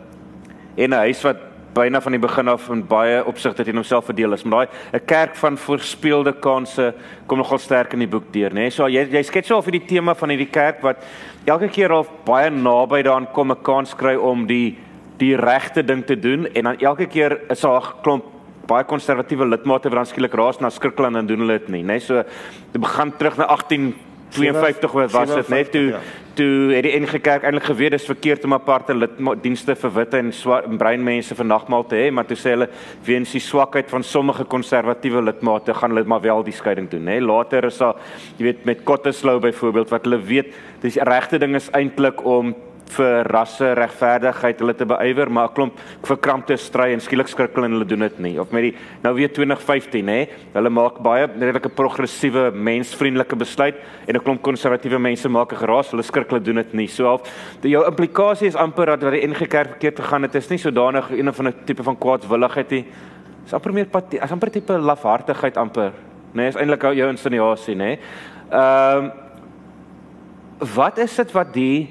en 0.75 0.89
'n 0.89 1.03
huis 1.05 1.21
wat 1.21 1.37
byna 1.73 2.01
van 2.01 2.11
die 2.11 2.19
begin 2.19 2.47
af 2.47 2.69
in 2.69 2.81
baie 2.87 3.23
opsigte 3.25 3.63
teen 3.63 3.75
homself 3.75 4.05
verdeel 4.05 4.33
is. 4.33 4.43
Maar 4.43 4.65
daai 4.65 4.99
'n 4.99 5.05
kerk 5.05 5.35
van 5.35 5.57
verspeelde 5.57 6.33
kansse 6.33 6.93
kom 7.27 7.37
nogal 7.37 7.59
sterk 7.59 7.93
in 7.93 7.99
die 7.99 8.07
boek 8.07 8.33
deur, 8.33 8.49
né? 8.49 8.53
Nee? 8.53 8.69
So 8.69 8.87
jy 8.87 9.07
jy 9.11 9.23
skets 9.23 9.47
so 9.47 9.57
of 9.57 9.65
hierdie 9.65 9.87
tema 9.87 10.15
van 10.15 10.29
hierdie 10.29 10.51
kerk 10.51 10.81
wat 10.81 10.97
elke 11.45 11.69
keer 11.69 11.91
al 11.91 12.07
baie 12.25 12.49
naby 12.49 13.03
daaraan 13.03 13.31
kom 13.33 13.51
'n 13.51 13.61
kans 13.61 13.95
kry 13.95 14.15
om 14.15 14.47
die 14.47 14.77
die 15.17 15.35
regte 15.35 15.83
ding 15.83 16.05
te 16.05 16.19
doen 16.19 16.47
en 16.55 16.63
dan 16.63 16.79
elke 16.79 17.05
keer 17.05 17.39
is 17.49 17.61
daar 17.61 17.81
'n 17.81 18.01
klomp 18.01 18.40
baie 18.67 18.85
konservatiewe 18.87 19.47
lidmate 19.47 19.89
wat 19.89 20.03
dan 20.03 20.09
skielik 20.09 20.33
raas 20.37 20.61
na 20.61 20.69
skrikkeland 20.69 21.15
en 21.15 21.27
doen 21.27 21.45
hulle 21.45 21.59
dit 21.59 21.69
nie, 21.69 21.83
né? 21.83 21.97
Nee, 21.97 21.99
so 21.99 22.23
dit 22.71 22.81
begin 22.81 23.13
terug 23.17 23.37
na 23.37 23.49
18 23.51 23.93
52 24.31 24.91
was 25.11 25.33
dit 25.35 25.47
net 25.47 25.71
toe 25.71 25.87
ja. 25.91 25.99
toe 26.33 26.71
het 26.71 26.85
die 26.85 26.93
NG 26.99 27.19
Kerk 27.23 27.43
eintlik 27.43 27.67
geweet 27.67 27.95
dis 27.95 28.07
verkeerd 28.07 28.45
om 28.47 28.55
aparte 28.55 28.95
liddienste 28.95 29.75
vir 29.75 29.93
witte 29.97 30.19
en 30.21 30.31
swart 30.35 30.69
en 30.69 30.79
bruin 30.79 31.03
mense 31.03 31.35
vir 31.35 31.47
nagmaal 31.47 31.85
te 31.89 31.99
hê, 31.99 32.07
maar 32.13 32.27
toe 32.29 32.37
sê 32.39 32.55
hulle 32.55 32.69
weens 33.07 33.33
die 33.35 33.43
swakheid 33.43 33.91
van 33.91 34.05
sommige 34.07 34.45
konservatiewe 34.51 35.23
lidmate 35.25 35.75
gaan 35.75 35.95
hulle 35.95 36.07
maar 36.07 36.23
wel 36.23 36.43
die 36.47 36.55
skeiding 36.55 36.89
doen, 36.91 37.11
hè. 37.11 37.19
Later 37.19 37.67
is 37.67 37.79
daar 37.81 37.99
jy 38.37 38.47
weet 38.49 38.65
met 38.69 38.83
Kotteslou 38.87 39.39
byvoorbeeld 39.43 39.91
wat 39.91 40.07
hulle 40.07 40.21
weet 40.31 40.55
dis 40.85 40.99
regte 41.11 41.41
ding 41.41 41.57
is 41.59 41.69
eintlik 41.77 42.23
om 42.25 42.55
vir 42.95 43.27
rasse 43.31 43.73
regverdigheid 43.77 44.59
hulle 44.61 44.75
te 44.77 44.85
beywer 44.85 45.29
maar 45.29 45.49
'n 45.49 45.53
klomp 45.55 45.79
verkrampte 46.03 46.57
stry 46.57 46.91
en 46.93 46.99
skielik 46.99 47.27
skrikkel 47.27 47.65
en 47.65 47.71
hulle 47.71 47.85
doen 47.85 47.99
dit 47.99 48.19
nie. 48.19 48.39
Of 48.39 48.51
met 48.51 48.61
die 48.63 48.75
nou 49.03 49.13
weer 49.15 49.29
2015 49.29 50.05
nê 50.05 50.27
hulle 50.53 50.69
maak 50.69 51.01
baie 51.01 51.27
redelike 51.27 51.69
progressiewe 51.69 52.51
mensvriendelike 52.51 53.35
besluit 53.35 53.75
en 54.07 54.15
'n 54.15 54.23
klomp 54.23 54.41
konservatiewe 54.41 54.99
mense 54.99 55.29
maak 55.29 55.53
'n 55.53 55.57
geraas. 55.57 55.91
Hulle 55.91 56.03
skrikkel 56.03 56.43
doen 56.43 56.55
dit 56.55 56.73
nie. 56.73 56.87
So 56.87 57.05
half 57.05 57.21
jou 57.61 57.85
implikasie 57.85 58.47
is 58.47 58.55
amper 58.55 58.85
dat 58.85 59.03
wat 59.03 59.13
die 59.13 59.27
NG 59.27 59.47
Kerk 59.47 59.69
verkeerd 59.79 59.99
gegaan 59.99 60.21
het 60.23 60.35
is 60.35 60.49
nie 60.49 60.57
sodanig 60.57 61.11
een 61.11 61.27
of 61.27 61.39
ander 61.39 61.53
tipe 61.65 61.83
van 61.83 61.97
kwaadswilligheid 61.97 62.69
nie. 62.71 62.85
Is 63.45 63.53
amper 63.53 63.73
meer 63.73 63.87
as 64.21 64.31
amper 64.31 64.49
tipe 64.49 64.73
lafhartigheid 64.73 65.57
amper 65.57 65.91
nê 66.33 66.47
is 66.47 66.57
eintlik 66.59 66.85
jou 66.95 67.09
insinuasie 67.11 67.75
nê 67.75 67.91
ehm 68.51 69.05
um, 69.05 69.11
wat 70.75 70.99
is 71.01 71.15
dit 71.17 71.31
wat 71.33 71.53
die 71.55 71.89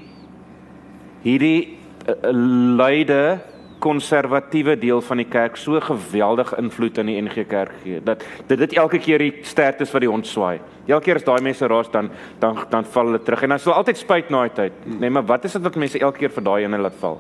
hierdie 1.23 1.79
uh, 2.09 2.33
luide 2.77 3.41
konservatiewe 3.81 4.77
deel 4.77 5.01
van 5.01 5.23
die 5.23 5.29
kerk 5.29 5.57
so 5.57 5.81
geweldig 5.81 6.53
invloed 6.61 6.99
in 7.01 7.09
die 7.09 7.17
NG 7.23 7.47
Kerk 7.49 7.73
gee 7.83 8.01
dat 8.05 8.23
dit 8.47 8.59
dit 8.61 8.75
elke 8.77 9.01
keer 9.01 9.23
die 9.23 9.33
sterk 9.49 9.81
is 9.81 9.93
wat 9.95 10.05
die 10.05 10.11
hond 10.11 10.29
swaai. 10.29 10.61
Elke 10.87 11.09
keer 11.09 11.21
as 11.21 11.25
daai 11.25 11.41
mense 11.45 11.67
raas 11.71 11.89
dan 11.93 12.11
dan 12.43 12.61
dan 12.71 12.85
val 12.85 13.11
hulle 13.11 13.23
terug 13.25 13.43
en 13.47 13.57
dan 13.57 13.63
sal 13.63 13.79
altyd 13.79 14.03
spyt 14.03 14.31
na 14.31 14.43
die 14.49 14.55
tyd. 14.59 14.85
Nee, 15.01 15.11
maar 15.11 15.25
wat 15.25 15.45
is 15.49 15.57
dit 15.57 15.65
wat 15.65 15.81
mense 15.81 15.99
elke 15.99 16.25
keer 16.25 16.35
vir 16.37 16.47
daai 16.51 16.65
ene 16.65 16.79
laat 16.79 16.99
val? 17.01 17.19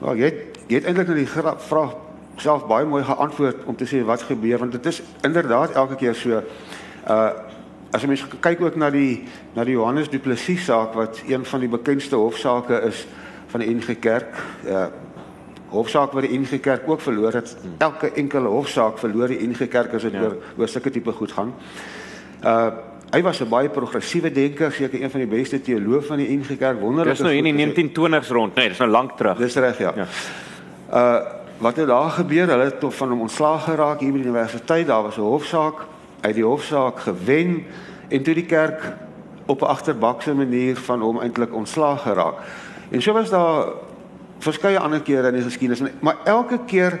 Wel, 0.00 0.22
jy 0.24 0.32
jy 0.66 0.80
het 0.80 0.90
eintlik 0.90 1.08
na 1.08 1.18
die 1.20 1.30
vraag 1.68 1.94
self 2.42 2.66
baie 2.68 2.84
mooi 2.84 3.04
geantwoord 3.04 3.64
om 3.64 3.76
te 3.76 3.86
sê 3.88 4.02
wat 4.04 4.26
gebeur 4.28 4.58
want 4.58 4.72
dit 4.72 4.86
is 4.86 5.02
inderdaad 5.24 5.76
elke 5.78 5.96
keer 6.02 6.14
so 6.14 6.42
uh 7.08 7.30
as 7.96 8.04
jy 8.04 8.10
mens 8.12 8.24
kyk 8.44 8.60
ook 8.60 8.76
na 8.76 8.90
die 8.92 9.24
na 9.56 9.64
die 9.64 9.76
Johannes 9.76 10.10
Du 10.12 10.18
Plessis 10.20 10.66
saak 10.68 10.94
wat 10.98 11.22
een 11.24 11.44
van 11.48 11.62
die 11.64 11.70
bekendste 11.72 12.18
hofsaake 12.20 12.82
is 12.90 13.06
van 13.52 13.62
die 13.64 13.70
NG 13.72 13.96
Kerk. 14.04 14.36
Ja. 14.66 14.88
Hofsaak 15.72 16.12
wat 16.14 16.26
die 16.26 16.36
NG 16.38 16.60
Kerk 16.62 16.84
ook 16.88 17.00
verloor 17.00 17.38
het. 17.40 17.54
Elke 17.82 18.12
enkele 18.12 18.52
hofsaak 18.52 19.00
verloor 19.00 19.32
die 19.32 19.40
NG 19.48 19.68
Kerk 19.72 19.96
as 19.96 20.04
dit 20.06 20.12
ja. 20.12 20.26
oor 20.26 20.36
oor 20.58 20.70
sulke 20.70 20.92
tipe 20.92 21.16
goed 21.16 21.32
gaan. 21.32 21.54
Uh 22.44 22.68
hy 23.14 23.20
was 23.22 23.38
'n 23.40 23.48
baie 23.48 23.68
progressiewe 23.70 24.32
denker, 24.34 24.72
seker 24.72 25.00
een 25.00 25.10
van 25.10 25.20
die 25.20 25.28
beste 25.30 25.60
teoloë 25.62 26.02
van 26.02 26.18
die 26.18 26.26
NG 26.36 26.58
Kerk. 26.58 26.80
Wonderlik. 26.80 27.14
Dis 27.14 27.22
nou 27.22 27.32
in 27.32 27.44
die 27.44 27.54
1920s 27.54 28.28
rond, 28.34 28.54
nee, 28.54 28.68
dis 28.68 28.78
nou 28.82 28.90
lank 28.90 29.16
terug. 29.16 29.38
Dis 29.38 29.54
reg, 29.56 29.78
ja. 29.78 29.92
ja. 29.96 30.06
Uh 30.92 31.34
wat 31.58 31.76
het 31.76 31.86
daar 31.88 32.10
gebeur? 32.10 32.48
Hulle 32.48 32.64
het 32.64 32.80
tot 32.80 32.94
van 32.94 33.08
hom 33.08 33.20
ontslaag 33.20 33.64
geraak 33.64 34.00
hier 34.00 34.12
by 34.12 34.18
die 34.18 34.26
universiteit. 34.26 34.86
Daar 34.86 35.02
was 35.02 35.16
'n 35.16 35.24
hofsaak 35.24 35.86
uit 36.20 36.34
die 36.34 36.44
hofsaak 36.44 37.00
gewen 37.00 37.64
en 38.08 38.22
toe 38.22 38.34
die 38.34 38.46
kerk 38.46 38.92
op 39.46 39.60
'n 39.62 39.72
agterbakse 39.72 40.34
manier 40.34 40.76
van 40.76 41.00
hom 41.00 41.20
eintlik 41.20 41.54
ontslaag 41.54 42.02
geraak. 42.02 42.34
En 42.90 43.02
so 43.02 43.12
was 43.12 43.30
daar 43.30 43.66
verskeie 44.38 44.78
ander 44.78 45.00
kere 45.00 45.28
in 45.28 45.34
die 45.34 45.42
geskiedenis, 45.42 45.92
maar 46.00 46.16
elke 46.24 46.58
keer 46.66 47.00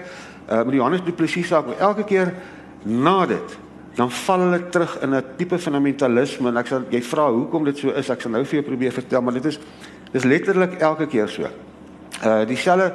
uh, 0.50 0.62
met 0.62 0.74
Johannes 0.74 1.04
Du 1.04 1.12
Plessis 1.12 1.46
saak, 1.46 1.66
elke 1.78 2.04
keer 2.04 2.34
na 2.82 3.26
dit 3.26 3.58
dan 3.96 4.10
val 4.10 4.40
hulle 4.40 4.68
terug 4.68 4.98
in 5.00 5.14
'n 5.14 5.24
tipe 5.36 5.58
fundamentalisme 5.58 6.48
en 6.48 6.56
ek 6.56 6.66
sal 6.66 6.82
jy 6.90 7.02
vra 7.02 7.30
hoekom 7.30 7.64
dit 7.64 7.78
so 7.78 7.90
is, 7.90 8.10
ek 8.10 8.20
sal 8.20 8.30
nou 8.30 8.44
vir 8.44 8.60
jou 8.60 8.62
probeer 8.62 8.92
vertel, 8.92 9.22
maar 9.22 9.32
dit 9.32 9.44
is 9.44 9.58
dis 10.12 10.24
letterlik 10.24 10.80
elke 10.80 11.06
keer 11.06 11.28
so. 11.28 11.48
Uh 12.24 12.44
dieselfde 12.46 12.92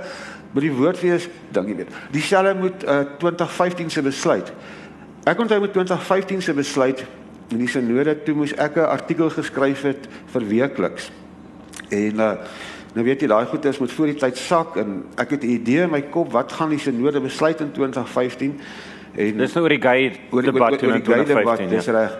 by 0.53 0.61
die 0.61 0.73
woord 0.73 1.01
wees, 1.01 1.29
dink 1.51 1.67
jy 1.67 1.75
weet. 1.75 1.89
Dieselfde 2.11 2.53
moet 2.53 2.83
uh 2.83 2.99
2015 3.17 3.89
se 3.89 4.01
besluit. 4.01 4.53
Ek 5.23 5.39
onthou 5.39 5.59
met 5.61 5.73
2015 5.73 6.41
se 6.41 6.53
besluit 6.53 7.05
in 7.53 7.59
die 7.61 7.69
sinode 7.69 8.15
toe 8.25 8.33
moes 8.35 8.53
ek 8.57 8.75
'n 8.75 8.89
artikel 8.89 9.29
geskryf 9.29 9.81
het 9.81 10.07
vir 10.33 10.47
weekliks. 10.47 11.11
En 11.89 12.15
uh 12.19 12.33
nou 12.91 13.05
weet 13.05 13.21
jy 13.21 13.27
daai 13.27 13.45
goed 13.45 13.65
is 13.65 13.77
moet 13.79 13.91
voor 13.91 14.05
die 14.05 14.19
tyd 14.19 14.37
sak 14.37 14.75
en 14.75 15.05
ek 15.15 15.29
het 15.29 15.43
'n 15.43 15.49
idee 15.49 15.83
in 15.83 15.89
my 15.91 16.01
kop 16.01 16.31
wat 16.31 16.51
gaan 16.51 16.69
die 16.69 16.79
sinode 16.79 17.21
besluit 17.21 17.59
in 17.61 17.71
2015 17.71 18.59
en 19.15 19.37
dis 19.37 19.53
nou 19.53 19.63
oor 19.63 19.69
die 19.69 19.81
gay 19.81 20.19
debat 20.31 20.81
in 20.81 21.01
2015. 21.01 21.69
Dis 21.69 21.87
reg. 21.87 22.17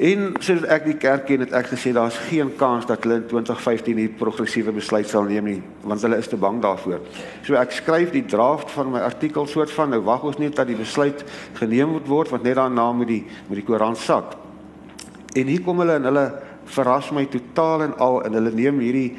En 0.00 0.30
soos 0.40 0.62
ek 0.64 0.86
die 0.88 0.96
kerk 0.96 1.26
ken 1.28 1.42
het 1.44 1.50
ek 1.52 1.66
gesê 1.74 1.90
daar's 1.92 2.16
geen 2.30 2.54
kans 2.56 2.86
dat 2.88 3.02
hulle 3.04 3.18
in 3.18 3.26
2015 3.28 3.98
hier 4.00 4.12
progressiewe 4.16 4.72
besluit 4.72 5.08
sal 5.10 5.26
neem 5.28 5.50
nie 5.50 5.58
want 5.84 6.00
hulle 6.06 6.16
is 6.16 6.30
te 6.30 6.38
bang 6.40 6.56
daarvoor. 6.64 7.02
So 7.44 7.58
ek 7.60 7.74
skryf 7.76 8.14
die 8.14 8.24
draft 8.24 8.72
van 8.72 8.94
my 8.94 9.02
artikel 9.04 9.44
soort 9.50 9.72
van 9.76 9.92
nou 9.92 10.00
wag 10.06 10.24
ons 10.24 10.38
net 10.40 10.56
dat 10.56 10.70
die 10.70 10.78
besluit 10.78 11.20
geneem 11.58 11.92
moet 11.98 12.08
word 12.08 12.32
want 12.32 12.48
net 12.48 12.56
daarna 12.56 12.86
moet 12.96 13.12
die 13.12 13.24
moet 13.50 13.60
die 13.60 13.66
koerant 13.66 14.00
sak. 14.00 14.38
En 15.36 15.52
hier 15.52 15.60
kom 15.66 15.84
hulle 15.84 15.98
en 16.00 16.08
hulle 16.08 16.24
verras 16.78 17.12
my 17.12 17.26
totaal 17.28 17.84
en 17.90 17.94
al 18.00 18.22
en 18.24 18.40
hulle 18.40 18.54
neem 18.56 18.80
hierdie 18.80 19.10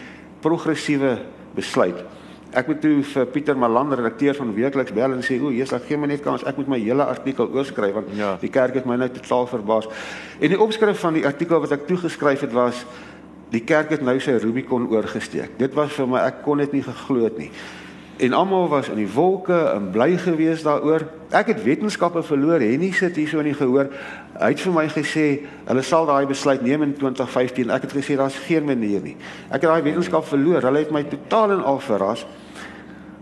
progressiewe 0.41 1.19
besluit. 1.53 2.01
Ek 2.51 2.67
moet 2.67 2.81
toe 2.83 2.97
vir 3.03 3.27
Pieter 3.31 3.57
Malan, 3.57 3.93
redakteur 3.95 4.35
van 4.35 4.53
Weekliks 4.53 4.91
bel 4.91 5.13
en 5.15 5.23
sê, 5.23 5.39
"O, 5.41 5.51
Jesus, 5.51 5.81
gee 5.87 5.97
my 5.97 6.07
net 6.07 6.21
kans. 6.21 6.43
Ek 6.43 6.57
moet 6.57 6.67
my 6.67 6.79
hele 6.79 7.03
artikel 7.03 7.47
oorskryf 7.47 7.93
want 7.93 8.07
ja. 8.13 8.37
die 8.41 8.49
kerk 8.49 8.73
het 8.73 8.85
my 8.85 8.95
nou 8.95 9.09
totaal 9.09 9.47
verbaas." 9.47 9.87
En 10.39 10.49
die 10.49 10.59
opskrif 10.59 10.99
van 10.99 11.13
die 11.13 11.25
artikel 11.25 11.59
wat 11.59 11.71
ek 11.71 11.87
toegeskryf 11.87 12.41
het 12.41 12.51
was 12.51 12.85
die 13.49 13.63
kerk 13.63 13.89
het 13.89 14.01
nou 14.01 14.19
sy 14.19 14.31
Rubicon 14.31 14.89
oorgesteek. 14.89 15.57
Dit 15.57 15.73
was 15.73 15.91
vir 15.93 16.07
my 16.07 16.19
ek 16.19 16.43
kon 16.43 16.57
dit 16.57 16.71
nie 16.71 16.83
geglo 16.83 17.23
het 17.23 17.37
nie 17.37 17.51
en 18.21 18.33
almal 18.33 18.67
was 18.67 18.89
in 18.89 18.99
die 19.01 19.09
wolke 19.13 19.55
en 19.73 19.89
bly 19.91 20.13
gewees 20.21 20.61
daaroor. 20.61 21.07
Ek 21.33 21.47
het 21.49 21.63
wetenskappe 21.63 22.21
verloor. 22.23 22.61
Henny 22.61 22.91
sit 22.93 23.15
hier 23.17 23.29
so 23.31 23.41
in 23.41 23.49
die 23.49 23.57
gehoor. 23.57 23.89
Hy 24.35 24.49
het 24.53 24.61
vir 24.61 24.75
my 24.75 24.83
gesê 24.93 25.25
hulle 25.65 25.81
sal 25.85 26.05
daai 26.05 26.27
besluit 26.29 26.61
neem 26.61 26.85
in 26.85 26.93
2015. 26.99 27.73
Ek 27.73 27.87
het 27.87 27.95
gesê 27.97 28.19
daar's 28.19 28.37
geen 28.45 28.67
manier 28.67 29.01
nie. 29.01 29.15
Ek 29.49 29.63
het 29.63 29.69
daai 29.71 29.81
wetenskap 29.87 30.27
verloor. 30.29 30.61
Hulle 30.69 30.83
het 30.83 30.93
my 30.93 31.01
totaal 31.09 31.55
en 31.57 31.65
al 31.65 31.81
verras. 31.81 32.27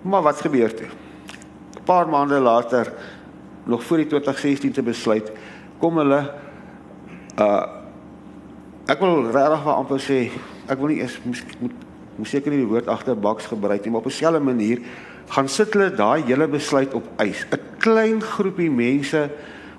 Maar 0.02 0.22
wat 0.22 0.42
gebeur 0.42 0.74
toe? 0.76 0.88
'n 0.88 1.84
Paar 1.84 2.10
maande 2.10 2.40
later 2.40 2.94
nog 3.64 3.84
voor 3.84 3.98
die 3.98 4.08
2016 4.08 4.72
te 4.72 4.82
besluit 4.82 5.32
kom 5.78 5.98
hulle 5.98 6.32
uh 7.40 7.66
ek 8.90 9.00
wil 9.00 9.30
regtig 9.32 9.64
wel 9.64 9.74
amper 9.74 10.00
sê 10.02 10.32
ek 10.68 10.80
wil 10.80 10.88
nie 10.88 11.02
eens 11.02 11.20
moet 11.24 11.44
moet 12.16 12.28
seker 12.28 12.52
nie 12.52 12.60
die 12.60 12.68
woord 12.68 12.88
agterbaks 12.88 13.46
gebruik 13.46 13.84
nie, 13.84 13.92
maar 13.92 14.02
op 14.02 14.10
'n 14.10 14.12
selfe 14.12 14.40
manier 14.40 14.80
gaan 15.28 15.48
sit 15.48 15.74
hulle 15.74 15.92
daai 15.96 16.24
hele 16.24 16.48
besluit 16.48 16.94
op 16.94 17.06
ys. 17.22 17.46
'n 17.52 17.60
Klein 17.78 18.22
groepie 18.22 18.72
mense 18.72 19.30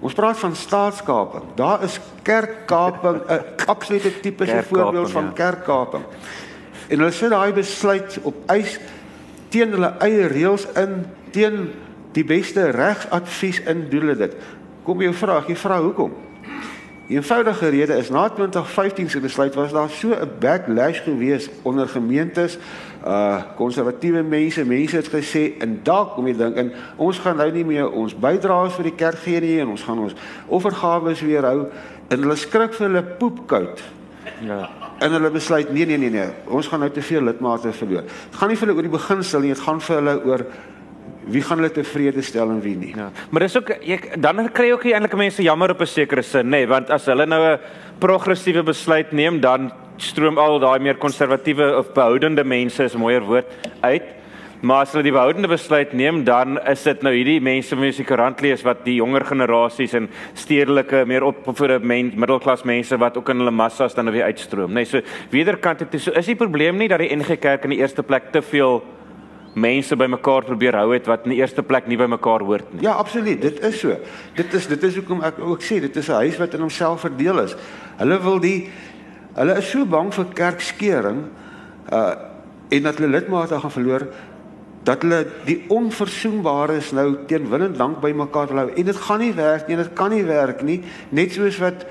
Ons 0.01 0.17
praat 0.17 0.39
van 0.41 0.55
staatskaping. 0.57 1.43
Daar 1.55 1.83
is 1.85 2.01
kerkkaping 2.23 3.21
'n 3.29 3.45
absolute 3.67 4.21
tipiese 4.21 4.63
voorbeeld 4.63 5.11
van 5.11 5.25
ja. 5.25 5.31
kerkkaping. 5.31 6.05
En 6.89 6.99
hulle 6.99 7.11
sit 7.11 7.31
daai 7.31 7.53
besluit 7.53 8.19
op 8.23 8.35
ys 8.51 8.81
teen 9.51 9.75
hulle 9.77 9.93
eie 10.07 10.27
reëls 10.31 10.67
in, 10.81 11.05
teen 11.35 11.71
die 12.17 12.25
beste 12.27 12.71
regsadvies 12.75 13.63
in 13.71 13.87
doen 13.91 14.09
hulle 14.09 14.19
dit. 14.27 14.35
Kom 14.87 15.03
jy 15.03 15.13
vra, 15.15 15.43
jy 15.47 15.57
vra 15.59 15.79
hoekom? 15.83 16.15
Die 17.11 17.19
eenvoudige 17.19 17.69
rede 17.69 17.97
is 17.99 18.11
na 18.11 18.29
2015 18.29 19.11
se 19.11 19.21
besluit 19.21 19.55
was 19.59 19.73
daar 19.73 19.91
so 19.91 20.15
'n 20.15 20.31
backlash 20.39 21.03
gewees 21.03 21.51
onder 21.63 21.89
gemeentes, 21.89 22.59
uh 23.07 23.43
konservatiewe 23.57 24.23
mense, 24.23 24.65
mense 24.65 24.97
het 24.97 25.09
gesê 25.09 25.59
en 25.59 25.81
dalk 25.83 26.15
kom 26.15 26.27
jy 26.27 26.37
dink 26.37 26.57
in 26.57 26.73
ons 26.97 27.19
gaan 27.19 27.37
nou 27.37 27.51
nie 27.51 27.65
meer 27.65 27.91
ons 27.91 28.15
bydraes 28.15 28.73
vir 28.73 28.83
die 28.83 28.95
kerk 28.95 29.19
gee 29.19 29.41
nie 29.41 29.61
en 29.61 29.69
ons 29.69 29.83
gaan 29.83 29.99
ons 29.99 30.15
offergawes 30.47 31.21
weer 31.21 31.43
hou 31.43 31.67
en 32.09 32.23
hulle 32.23 32.37
skrik 32.37 32.75
vir 32.75 32.87
hulle 32.87 33.03
poepkout. 33.03 33.83
Ja. 34.41 34.80
En 35.01 35.15
hulle 35.17 35.31
besluit 35.33 35.71
nee 35.73 35.87
nee 35.87 35.99
nee 35.99 36.11
nee, 36.11 36.29
ons 36.47 36.69
gaan 36.69 36.83
nou 36.85 36.91
te 36.93 37.03
veel 37.03 37.25
lidmate 37.25 37.73
verloor. 37.73 38.03
Dit 38.03 38.37
gaan 38.37 38.53
nie 38.53 38.57
vir 38.61 38.69
hulle 38.69 38.77
oor 38.77 38.89
die 38.89 38.97
beginsel 38.99 39.41
nie, 39.41 39.55
dit 39.55 39.65
gaan 39.65 39.81
vir 39.81 39.97
hulle 39.97 40.17
oor 40.29 40.45
wie 41.31 41.43
gaan 41.45 41.61
hulle 41.61 41.73
tevrede 41.73 42.23
stel 42.25 42.51
en 42.53 42.61
wie 42.65 42.77
nie. 42.77 42.93
Ja. 42.97 43.11
Maar 43.31 43.47
dis 43.47 43.57
ook 43.57 43.71
ek 43.81 44.11
dan 44.21 44.49
kry 44.53 44.71
jy 44.71 44.77
ook 44.77 44.87
eintlik 44.91 45.17
mense 45.17 45.45
jammer 45.45 45.73
op 45.73 45.81
'n 45.81 45.87
sekere 45.87 46.23
sin, 46.23 46.47
nê, 46.47 46.51
nee, 46.51 46.67
want 46.67 46.91
as 46.91 47.07
hulle 47.07 47.27
nou 47.27 47.43
'n 47.53 47.59
progressiewe 47.99 48.63
besluit 48.63 49.13
neem, 49.13 49.41
dan 49.41 49.73
stroom 49.97 50.39
al 50.39 50.59
daai 50.59 50.79
meer 50.79 50.97
konservatiewe 50.97 51.77
of 51.77 51.93
behoudende 51.93 52.45
mense 52.45 52.85
is 52.85 52.95
mooier 52.95 53.23
woord 53.23 53.47
uit. 53.81 54.20
Maar 54.61 54.85
as 54.85 54.91
hulle 54.93 55.07
die 55.07 55.13
behoudende 55.15 55.49
besluit 55.49 55.95
neem, 55.97 56.19
dan 56.25 56.59
is 56.69 56.83
dit 56.85 57.01
nou 57.07 57.15
hierdie 57.15 57.39
mense 57.41 57.77
wat 57.79 57.97
die 57.97 58.05
koerant 58.05 58.43
lees 58.45 58.65
wat 58.67 58.83
die 58.85 58.99
jonger 58.99 59.25
generasies 59.25 59.95
en 59.97 60.11
stedelike 60.37 61.07
meer 61.09 61.25
opgevoede 61.25 61.79
men, 61.81 62.11
middelklas 62.13 62.67
mense 62.69 62.99
wat 63.01 63.17
ook 63.17 63.33
in 63.33 63.41
hulle 63.41 63.55
massas 63.57 63.97
dan 63.97 64.11
nou 64.11 64.15
weer 64.19 64.29
uitstroom, 64.29 64.75
nê. 64.77 64.85
Nee, 64.85 64.91
so 64.91 65.01
wederkant 65.33 65.87
is 65.89 66.05
so 66.05 66.13
is 66.13 66.29
die 66.29 66.37
probleem 66.37 66.77
nie 66.77 66.91
dat 66.93 67.01
die 67.01 67.09
NG 67.17 67.39
Kerk 67.41 67.65
in 67.65 67.73
die 67.73 67.81
eerste 67.81 68.05
plek 68.05 68.29
te 68.35 68.45
veel 68.45 68.83
mense 69.57 69.97
bymekaar 69.97 70.45
probeer 70.45 70.77
hou 70.77 70.93
het 70.93 71.09
wat 71.09 71.25
in 71.25 71.33
die 71.33 71.41
eerste 71.41 71.65
plek 71.67 71.89
nie 71.89 71.99
bymekaar 71.99 72.45
hoort 72.45 72.69
nie. 72.75 72.85
Ja, 72.85 72.99
absoluut. 73.01 73.41
Dit 73.41 73.65
is 73.65 73.81
so. 73.81 73.97
Dit 74.37 74.53
is 74.55 74.69
dit 74.69 74.89
is 74.91 75.01
hoekom 75.01 75.25
ek 75.25 75.41
ook 75.41 75.65
sê 75.65 75.81
dit 75.81 75.97
is 75.97 76.09
'n 76.09 76.21
huis 76.21 76.39
wat 76.39 76.55
in 76.55 76.61
homself 76.61 77.01
verdeel 77.01 77.41
is. 77.49 77.57
Hulle 77.97 78.21
wil 78.23 78.39
die 78.39 78.69
hulle 79.35 79.57
is 79.57 79.71
so 79.71 79.87
bang 79.87 80.13
vir 80.13 80.27
kerkskeuring 80.35 81.25
uh 81.93 82.29
en 82.71 82.83
dat 82.83 82.99
hulle 82.99 83.11
lidmate 83.11 83.59
gaan 83.59 83.71
verloor 83.71 84.07
dat 84.91 85.07
hulle 85.07 85.25
die 85.47 85.61
onverzoenbares 85.71 86.91
nou 86.97 87.09
teenwillend 87.31 87.79
lank 87.79 88.01
bymekaar 88.03 88.51
wil 88.51 88.65
hou 88.65 88.71
en 88.75 88.93
dit 88.93 89.03
gaan 89.07 89.23
nie 89.23 89.35
werk 89.37 89.69
nie, 89.69 89.79
dit 89.79 89.93
kan 89.95 90.11
nie 90.11 90.25
werk 90.27 90.65
nie, 90.67 90.81
net 91.15 91.37
soos 91.37 91.61
wat 91.63 91.87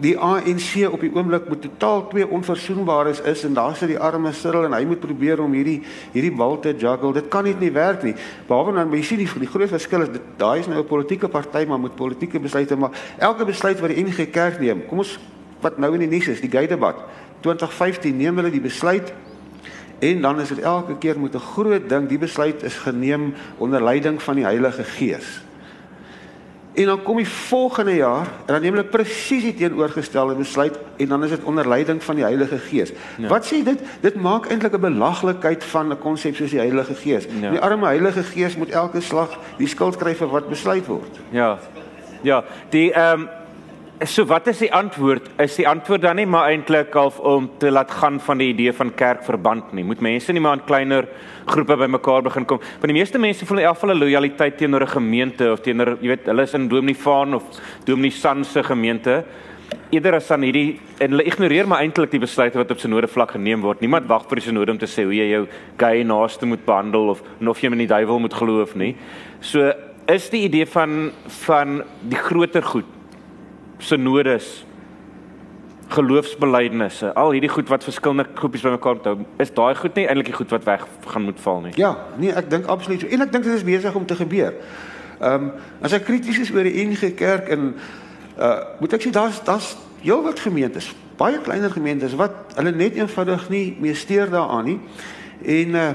die 0.00 0.14
ANC 0.16 0.86
op 0.88 1.02
die 1.04 1.10
oomblik 1.12 1.48
moet 1.50 1.60
totaal 1.66 2.06
twee 2.08 2.26
onverzoenbares 2.36 3.20
is 3.28 3.42
en 3.44 3.56
daar 3.56 3.74
sit 3.76 3.92
die 3.92 3.98
arme 4.00 4.32
Cyril 4.36 4.64
en 4.68 4.76
hy 4.76 4.84
moet 4.88 5.02
probeer 5.02 5.42
om 5.44 5.52
hierdie 5.56 5.80
hierdie 6.14 6.32
bal 6.32 6.56
te 6.64 6.72
juggle. 6.72 7.12
Dit 7.18 7.28
kan 7.32 7.44
net 7.44 7.60
nie 7.60 7.72
werk 7.74 8.04
nie. 8.06 8.14
Behalwe 8.48 8.78
dan 8.78 8.94
jy 8.96 9.02
sien 9.04 9.20
die, 9.20 9.28
die 9.42 9.50
groot 9.50 9.72
verskil 9.72 10.06
is 10.06 10.14
daai 10.40 10.62
is 10.62 10.70
nou 10.72 10.80
'n 10.80 10.88
politieke 10.88 11.28
party 11.28 11.66
maar 11.68 11.80
met 11.80 11.96
politieke 11.96 12.40
besluite 12.40 12.76
maar 12.76 12.96
elke 13.18 13.44
besluit 13.44 13.80
wat 13.80 13.90
die 13.92 14.04
NG 14.04 14.30
Kerk 14.30 14.60
neem. 14.60 14.86
Kom 14.88 15.04
ons 15.04 15.18
wat 15.60 15.78
nou 15.78 15.92
in 15.94 16.08
die 16.08 16.08
nuus 16.16 16.28
is, 16.28 16.40
die 16.40 16.50
gay 16.50 16.66
debat. 16.66 16.96
2015 17.42 18.16
neem 18.16 18.36
hulle 18.36 18.50
die 18.50 18.60
besluit 18.60 19.12
en 20.00 20.20
dan 20.20 20.40
is 20.40 20.48
dit 20.48 20.58
elke 20.58 20.98
keer 20.98 21.20
met 21.20 21.34
'n 21.34 21.38
groot 21.38 21.88
ding 21.88 22.08
die 22.08 22.18
besluit 22.18 22.62
is 22.62 22.74
geneem 22.74 23.34
onder 23.56 23.82
leiding 23.82 24.22
van 24.22 24.34
die 24.34 24.44
Heilige 24.44 24.84
Gees. 24.84 25.40
En 26.72 26.84
dan 26.84 27.02
kom 27.02 27.16
die 27.16 27.28
volgende 27.28 27.94
jaar 27.94 28.26
en 28.46 28.52
dan 28.52 28.60
neem 28.60 28.74
hulle 28.74 28.88
presies 28.88 29.42
die 29.42 29.54
teenoorgestelde 29.54 30.34
besluit 30.34 30.78
en 30.96 31.08
dan 31.08 31.24
is 31.24 31.30
dit 31.30 31.42
onder 31.44 31.68
leiding 31.68 32.02
van 32.02 32.14
die 32.14 32.24
Heilige 32.24 32.58
Gees. 32.58 32.92
Ja. 33.16 33.28
Wat 33.28 33.46
sê 33.46 33.64
dit? 33.64 33.80
Dit 34.00 34.14
maak 34.14 34.46
eintlik 34.46 34.74
'n 34.74 34.80
belaglikheid 34.80 35.64
van 35.64 35.92
'n 35.92 35.98
konsep 35.98 36.34
soos 36.36 36.50
die 36.50 36.58
Heilige 36.58 36.94
Gees. 36.94 37.26
Ja. 37.40 37.50
Die 37.50 37.60
arme 37.60 37.86
Heilige 37.86 38.22
Gees 38.22 38.56
moet 38.56 38.70
elke 38.70 39.00
slag 39.00 39.38
die 39.56 39.66
skuld 39.66 39.96
kry 39.96 40.14
vir 40.14 40.28
wat 40.28 40.48
besluit 40.48 40.86
word. 40.86 41.20
Ja. 41.30 41.58
Ja, 42.22 42.44
die 42.68 42.92
ehm 42.92 43.20
um 43.20 43.28
So 44.00 44.24
wat 44.24 44.46
is 44.48 44.62
die 44.62 44.70
antwoord? 44.72 45.26
Is 45.44 45.58
die 45.58 45.66
antwoord 45.68 46.00
dan 46.00 46.16
nie 46.16 46.24
maar 46.24 46.46
eintlik 46.48 46.94
half 46.96 47.18
om 47.20 47.50
te 47.60 47.68
laat 47.68 47.90
gaan 47.92 48.16
van 48.24 48.38
die 48.40 48.46
idee 48.54 48.72
van 48.72 48.88
kerkverband 48.96 49.74
nie? 49.76 49.82
Moet 49.84 50.00
mense 50.00 50.32
nie 50.32 50.40
maar 50.40 50.56
in 50.56 50.62
kleiner 50.64 51.04
groepe 51.44 51.76
bymekaar 51.76 52.22
begin 52.24 52.46
kom? 52.48 52.62
Want 52.64 52.88
die 52.88 52.96
meeste 52.96 53.20
mense 53.20 53.44
voel 53.44 53.60
in 53.60 53.66
elk 53.66 53.76
geval 53.76 53.92
'n 53.92 54.00
lojaliteit 54.00 54.56
teenoor 54.56 54.86
'n 54.86 54.94
gemeente 54.96 55.52
of 55.52 55.60
teenoor, 55.60 55.98
jy 56.00 56.08
weet, 56.08 56.24
hulle 56.24 56.42
is 56.42 56.54
in 56.54 56.68
Dominee 56.68 56.96
Van 56.96 57.34
of 57.34 57.44
Dominee 57.84 58.10
San 58.10 58.42
se 58.44 58.62
gemeente. 58.62 59.24
Eerder 59.90 60.14
as 60.14 60.30
aan 60.30 60.42
hierdie 60.42 60.80
en 60.98 61.10
hulle 61.10 61.24
ignoreer 61.24 61.68
maar 61.68 61.82
eintlik 61.82 62.10
die 62.10 62.20
besluite 62.20 62.56
wat 62.56 62.70
op 62.70 62.78
synode 62.78 63.08
vlak 63.08 63.32
geneem 63.32 63.60
word. 63.60 63.80
Niemand 63.80 64.06
wag 64.06 64.26
vir 64.28 64.36
die 64.36 64.48
synode 64.48 64.70
om 64.70 64.78
te 64.78 64.86
sê 64.86 65.04
hoe 65.04 65.14
jy 65.14 65.28
jou 65.28 65.46
gay 65.76 66.02
naaste 66.02 66.46
moet 66.46 66.64
behandel 66.64 67.10
of 67.10 67.22
of 67.46 67.60
jy 67.60 67.70
in 67.70 67.78
die 67.78 67.86
duiwel 67.86 68.18
moet 68.18 68.34
glo 68.34 68.62
of 68.62 68.74
nie. 68.74 68.96
So 69.40 69.72
is 70.08 70.30
die 70.30 70.44
idee 70.44 70.66
van 70.66 71.12
van 71.26 71.82
die 72.08 72.18
groter 72.18 72.62
goed 72.62 72.86
sinodes 73.80 74.60
geloofsbelijdenisse, 75.90 77.14
al 77.18 77.32
hierdie 77.34 77.50
goed 77.50 77.68
wat 77.68 77.84
verskillende 77.84 78.28
groepies 78.38 78.62
bymekaar 78.62 79.00
hou, 79.02 79.16
is 79.42 79.50
daai 79.56 79.74
goed 79.74 79.96
nie 79.98 80.06
eintlik 80.06 80.30
die 80.30 80.36
goed 80.36 80.52
wat 80.54 80.66
weg 80.68 80.86
gaan 81.10 81.26
moet 81.26 81.40
val 81.42 81.64
nie. 81.64 81.72
Ja, 81.78 81.96
nee, 82.20 82.30
ek 82.30 82.50
dink 82.52 82.70
absoluut 82.70 83.02
so. 83.02 83.10
En 83.10 83.24
ek 83.26 83.32
dink 83.34 83.48
dit 83.48 83.56
is 83.56 83.66
besig 83.66 83.96
om 83.98 84.06
te 84.06 84.18
gebeur. 84.18 84.54
Ehm 85.20 85.50
um, 85.50 85.50
as 85.82 85.92
ek 85.96 86.06
krities 86.06 86.38
is 86.40 86.52
oor 86.54 86.64
die 86.64 86.86
NG 86.86 87.10
Kerk 87.18 87.50
en 87.52 87.72
uh 88.38 88.52
moet 88.80 88.94
ek 88.96 89.02
sê 89.04 89.10
daar's 89.12 89.42
daar's 89.44 89.74
heelwat 90.00 90.40
gemeentes, 90.40 90.92
baie 91.20 91.40
kleiner 91.44 91.74
gemeentes 91.74 92.14
wat 92.16 92.54
hulle 92.56 92.72
net 92.72 92.96
eenvoudig 92.96 93.48
nie 93.52 93.66
meer 93.80 93.98
steur 93.98 94.30
daaraan 94.32 94.70
nie. 94.70 94.78
En 95.44 95.76
uh 95.76 95.90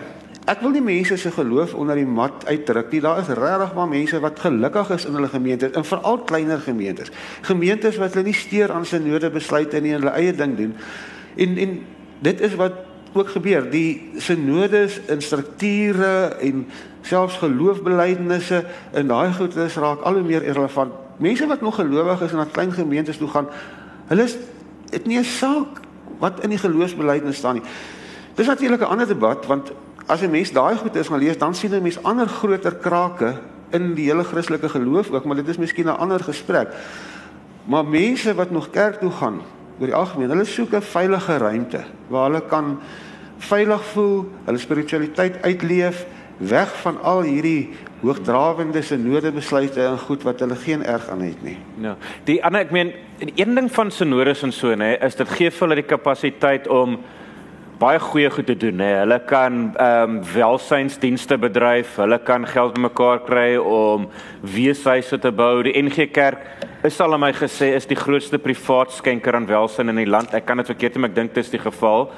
Ek 0.45 0.59
wil 0.61 0.75
nie 0.75 0.83
mense 0.85 1.15
se 1.17 1.31
geloof 1.33 1.73
onder 1.73 1.97
die 1.97 2.05
mat 2.05 2.43
uitdruk 2.45 2.91
nie. 2.93 3.01
Daar 3.01 3.17
is 3.23 3.29
regtig 3.33 3.71
maar 3.73 3.87
mense 3.89 4.19
wat 4.21 4.39
gelukkig 4.39 4.89
is 4.93 5.05
in 5.09 5.15
hulle 5.17 5.29
gemeentes, 5.31 5.71
en 5.73 5.85
veral 5.85 6.19
kleiner 6.29 6.59
gemeentes. 6.61 7.09
Gemeentes 7.41 7.97
wat 7.97 8.13
hulle 8.13 8.27
nie 8.27 8.37
steur 8.37 8.69
aan 8.71 8.85
sy 8.85 8.99
nodige 9.01 9.31
besluite 9.33 9.81
nie 9.81 9.95
en 9.95 10.03
hulle 10.03 10.13
eie 10.13 10.35
ding 10.37 10.53
doen. 10.57 10.75
En 11.35 11.57
en 11.63 11.79
dit 12.27 12.43
is 12.45 12.53
wat 12.59 12.77
ook 13.15 13.31
gebeur. 13.33 13.65
Die 13.71 14.11
synodes 14.21 14.99
in 15.09 15.21
strukture 15.21 16.35
en 16.43 16.67
selfs 17.01 17.39
geloofbelijdenisse 17.41 18.61
in 18.93 19.09
daai 19.09 19.33
goedes 19.33 19.79
raak 19.81 20.05
al 20.05 20.19
hoe 20.19 20.27
meer 20.27 20.45
irrelevant. 20.45 20.93
Mense 21.17 21.47
wat 21.47 21.61
nog 21.61 21.79
gelowig 21.79 22.21
is 22.21 22.35
en 22.35 22.43
na 22.43 22.45
klein 22.51 22.73
gemeentes 22.75 23.17
toe 23.17 23.31
gaan, 23.33 23.49
hulle 24.11 24.23
is 24.29 24.37
dit 24.91 25.07
nie 25.07 25.17
'n 25.17 25.23
saak 25.23 25.81
wat 26.19 26.43
in 26.43 26.49
die 26.49 26.61
geloofsbelijdenis 26.61 27.37
staan 27.37 27.53
nie. 27.53 27.65
Dis 28.35 28.47
natuurlik 28.47 28.81
'n 28.81 28.91
ander 28.93 29.07
debat 29.07 29.45
want 29.45 29.71
as 30.07 30.21
'n 30.21 30.31
mens 30.31 30.51
daai 30.51 30.75
goed 30.75 30.95
is 30.95 31.07
gaan 31.07 31.19
lees, 31.19 31.37
dan 31.37 31.53
sien 31.53 31.73
'n 31.73 31.81
mens 31.81 32.03
ander 32.03 32.27
groter 32.27 32.75
krake 32.75 33.33
in 33.71 33.93
die 33.93 34.05
hele 34.05 34.23
Christelike 34.23 34.69
geloof 34.69 35.11
ook, 35.11 35.25
maar 35.25 35.35
dit 35.35 35.47
is 35.47 35.57
miskien 35.57 35.85
'n 35.85 35.97
ander 35.97 36.19
gesprek. 36.19 36.67
Maar 37.65 37.85
mense 37.85 38.35
wat 38.35 38.51
nog 38.51 38.69
kerk 38.69 38.99
toe 38.99 39.11
gaan, 39.11 39.41
oor 39.79 39.85
die 39.85 39.95
algemeen, 39.95 40.29
hulle 40.29 40.45
soek 40.45 40.73
'n 40.73 40.81
veilige 40.81 41.37
ruimte 41.37 41.83
waar 42.07 42.29
hulle 42.29 42.41
kan 42.41 42.79
veilig 43.37 43.83
voel, 43.83 44.31
hulle 44.45 44.57
spiritualiteit 44.57 45.41
uitleef, 45.41 46.05
weg 46.37 46.81
van 46.81 47.01
al 47.01 47.21
hierdie 47.21 47.69
hoogdrawende 48.01 48.81
synode 48.81 49.31
besluite 49.31 49.81
en 49.81 49.99
goed 49.99 50.23
wat 50.23 50.39
hulle 50.39 50.55
geen 50.55 50.83
erg 50.83 51.09
aan 51.09 51.21
het 51.21 51.43
nie. 51.43 51.57
Ja. 51.81 51.95
Die 52.23 52.43
ander 52.43 52.61
ek 52.61 52.71
meen, 52.71 52.93
een 53.35 53.55
ding 53.55 53.71
van 53.71 53.91
synodes 53.91 54.43
en 54.43 54.51
so 54.51 54.75
nê, 54.75 54.95
is 55.03 55.15
dit 55.15 55.29
gee 55.29 55.51
vir 55.51 55.67
hulle 55.67 55.81
die 55.81 55.89
kapasiteit 55.89 56.67
om 56.67 56.99
baie 57.79 57.99
goeie 57.99 58.29
goed 58.31 58.47
te 58.47 58.55
doen 58.55 58.79
hè. 58.79 58.91
Hulle 59.01 59.17
kan 59.27 59.57
ehm 59.75 60.15
um, 60.15 60.19
welsynsdienste 60.33 61.37
bedryf, 61.41 61.97
hulle 61.99 62.19
kan 62.23 62.47
geld 62.47 62.75
bymekaar 62.77 63.19
kry 63.27 63.57
om 63.57 64.07
weeshuise 64.55 65.19
te 65.19 65.31
bou. 65.31 65.63
Die 65.65 65.75
NG 65.81 66.07
Kerk 66.15 66.45
is 66.87 66.99
al 67.01 67.13
aan 67.13 67.23
my 67.25 67.33
gesê 67.35 67.73
is 67.75 67.87
die 67.89 67.99
grootste 67.99 68.39
privaat 68.39 68.93
skenker 68.95 69.35
aan 69.35 69.49
welsyn 69.49 69.91
in 69.91 69.99
die 70.03 70.09
land. 70.09 70.33
Ek 70.33 70.45
kan 70.47 70.61
dit 70.61 70.71
verkeerd 70.71 70.95
hê, 70.95 71.03
maar 71.03 71.11
ek 71.11 71.19
dink 71.19 71.35
dit 71.35 71.43
is 71.43 71.53
die 71.53 71.63
geval. 71.63 72.09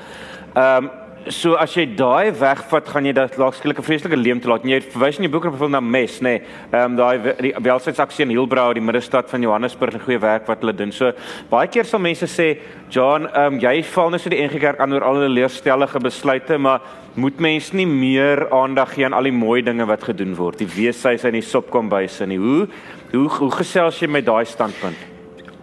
Ehm 0.54 0.90
um, 0.90 0.96
so 1.30 1.56
as 1.60 1.74
jy 1.76 1.84
daai 1.98 2.32
wegvat, 2.32 2.88
gaan 2.88 3.06
jy 3.06 3.14
dat 3.16 3.38
laagskielik 3.38 3.80
'n 3.80 3.84
vreeslike 3.84 4.18
leemte 4.18 4.48
laat. 4.48 4.64
Jy 4.64 4.82
verwys 4.82 5.18
in 5.18 5.24
jou 5.24 5.32
boek 5.32 5.46
op 5.46 5.70
na 5.70 5.80
mes, 5.80 6.20
nê. 6.20 6.22
Nee. 6.22 6.42
Ehm 6.72 6.92
um, 6.92 6.96
daai 6.96 7.36
die 7.42 7.54
welsynsaksie 7.54 8.26
in 8.26 8.30
Hielbrau, 8.30 8.74
die 8.74 8.82
middestad 8.82 9.30
van 9.30 9.42
Johannesburg, 9.42 9.94
'n 9.94 10.06
goeie 10.06 10.20
werk 10.20 10.48
wat 10.48 10.60
hulle 10.60 10.74
doen. 10.74 10.92
So 10.92 11.12
baie 11.50 11.68
keer 11.68 11.86
sal 11.86 12.00
mense 12.00 12.26
sê, 12.26 12.58
"John, 12.90 13.28
ehm 13.28 13.54
um, 13.54 13.60
jy 13.60 13.84
val 13.84 14.10
net 14.10 14.22
so 14.22 14.30
die 14.30 14.42
NG 14.42 14.60
Kerk 14.60 14.80
aan 14.80 14.94
oor 14.94 15.04
al 15.04 15.16
hulle 15.16 15.30
leerstellige 15.30 16.00
besluite, 16.00 16.58
maar 16.58 16.82
moet 17.16 17.40
mense 17.40 17.76
nie 17.76 17.88
meer 17.88 18.50
aandag 18.52 18.94
gee 18.94 19.06
aan 19.06 19.14
al 19.14 19.24
die 19.24 19.32
mooi 19.32 19.62
dinge 19.62 19.86
wat 19.86 20.04
gedoen 20.04 20.36
word, 20.36 20.58
die 20.58 20.68
weeshuis 20.68 21.24
en 21.24 21.34
die 21.34 21.42
sopkombuis 21.42 22.22
en 22.22 22.36
hoe 22.36 22.68
hoe 23.12 23.28
hoe 23.30 23.52
gesels 23.52 24.00
jy 24.00 24.08
met 24.08 24.26
daai 24.26 24.46
standpunt?" 24.46 25.17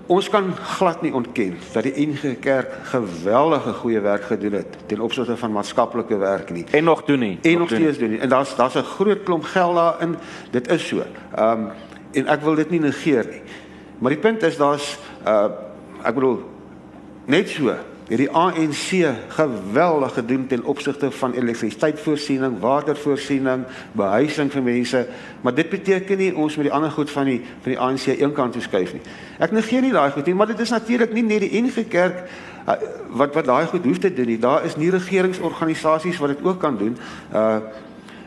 Ons 0.06 0.28
kan 0.28 0.50
glad 0.52 1.00
nie 1.02 1.14
ontken 1.16 1.54
dat 1.72 1.86
die 1.86 2.06
NG 2.06 2.34
Kerk 2.44 2.72
geweldige 2.90 3.72
goeie 3.72 4.00
werk 4.04 4.26
gedoen 4.28 4.52
het 4.52 4.76
ten 4.86 5.00
opsigte 5.00 5.36
van 5.36 5.52
maatskaplike 5.52 6.16
werk 6.20 6.50
nie 6.50 6.64
en 6.70 6.84
nog 6.84 7.04
doen 7.08 7.18
nie 7.18 7.38
en 7.42 7.58
nog 7.58 7.68
steeds 7.72 7.98
doen 7.98 8.10
nie 8.10 8.20
en 8.20 8.28
daar's 8.28 8.56
daar's 8.56 8.74
'n 8.74 8.84
groot 8.84 9.22
klomp 9.22 9.44
geld 9.44 9.74
daarin 9.74 10.16
dit 10.50 10.68
is 10.68 10.88
so. 10.88 11.02
Ehm 11.34 11.50
um, 11.50 11.70
en 12.12 12.26
ek 12.26 12.40
wil 12.40 12.54
dit 12.54 12.70
nie 12.70 12.80
negeer 12.80 13.26
nie. 13.30 13.42
Maar 13.98 14.10
die 14.10 14.20
punt 14.20 14.42
is 14.42 14.56
daar's 14.56 14.98
uh 15.26 15.48
ek 16.02 16.14
bedoel 16.14 16.42
net 17.24 17.48
so 17.48 17.72
het 18.08 18.20
die 18.20 18.30
ANC 18.30 18.90
geweldig 19.28 20.14
gedoen 20.14 20.46
ten 20.46 20.64
opsigte 20.64 21.10
van 21.10 21.32
elektrisiteitsvoorsiening, 21.32 22.58
watervoorsiening, 22.60 23.64
behuising 23.92 24.50
vir 24.52 24.62
mense, 24.62 25.06
maar 25.40 25.54
dit 25.54 25.70
beteken 25.72 26.20
nie 26.20 26.34
ons 26.36 26.56
moet 26.56 26.68
die 26.68 26.74
ander 26.74 26.92
goed 26.92 27.10
van 27.10 27.30
die 27.30 27.38
van 27.62 27.70
die 27.72 27.78
ANC 27.80 28.06
eenkant 28.12 28.52
toe 28.52 28.62
skuif 28.62 28.92
nie. 28.92 29.00
Ek 29.40 29.56
negeer 29.56 29.86
nie 29.86 29.94
daai 29.94 30.10
goed 30.12 30.28
nie, 30.28 30.36
maar 30.36 30.52
dit 30.52 30.60
is 30.60 30.74
natuurlik 30.74 31.16
nie 31.16 31.24
net 31.24 31.46
die 31.46 31.62
NG 31.62 31.88
Kerk 31.88 32.26
uh, 32.68 32.76
wat 33.16 33.34
wat 33.34 33.48
daai 33.48 33.64
goed 33.72 33.88
hoef 33.88 34.02
te 34.04 34.12
doen 34.12 34.28
nie. 34.34 34.38
Daar 34.38 34.68
is 34.68 34.76
nie 34.76 34.92
regeringsorganisasies 34.92 36.20
wat 36.20 36.36
dit 36.36 36.44
ook 36.44 36.60
kan 36.60 36.76
doen. 36.76 36.98
Uh, 37.32 37.56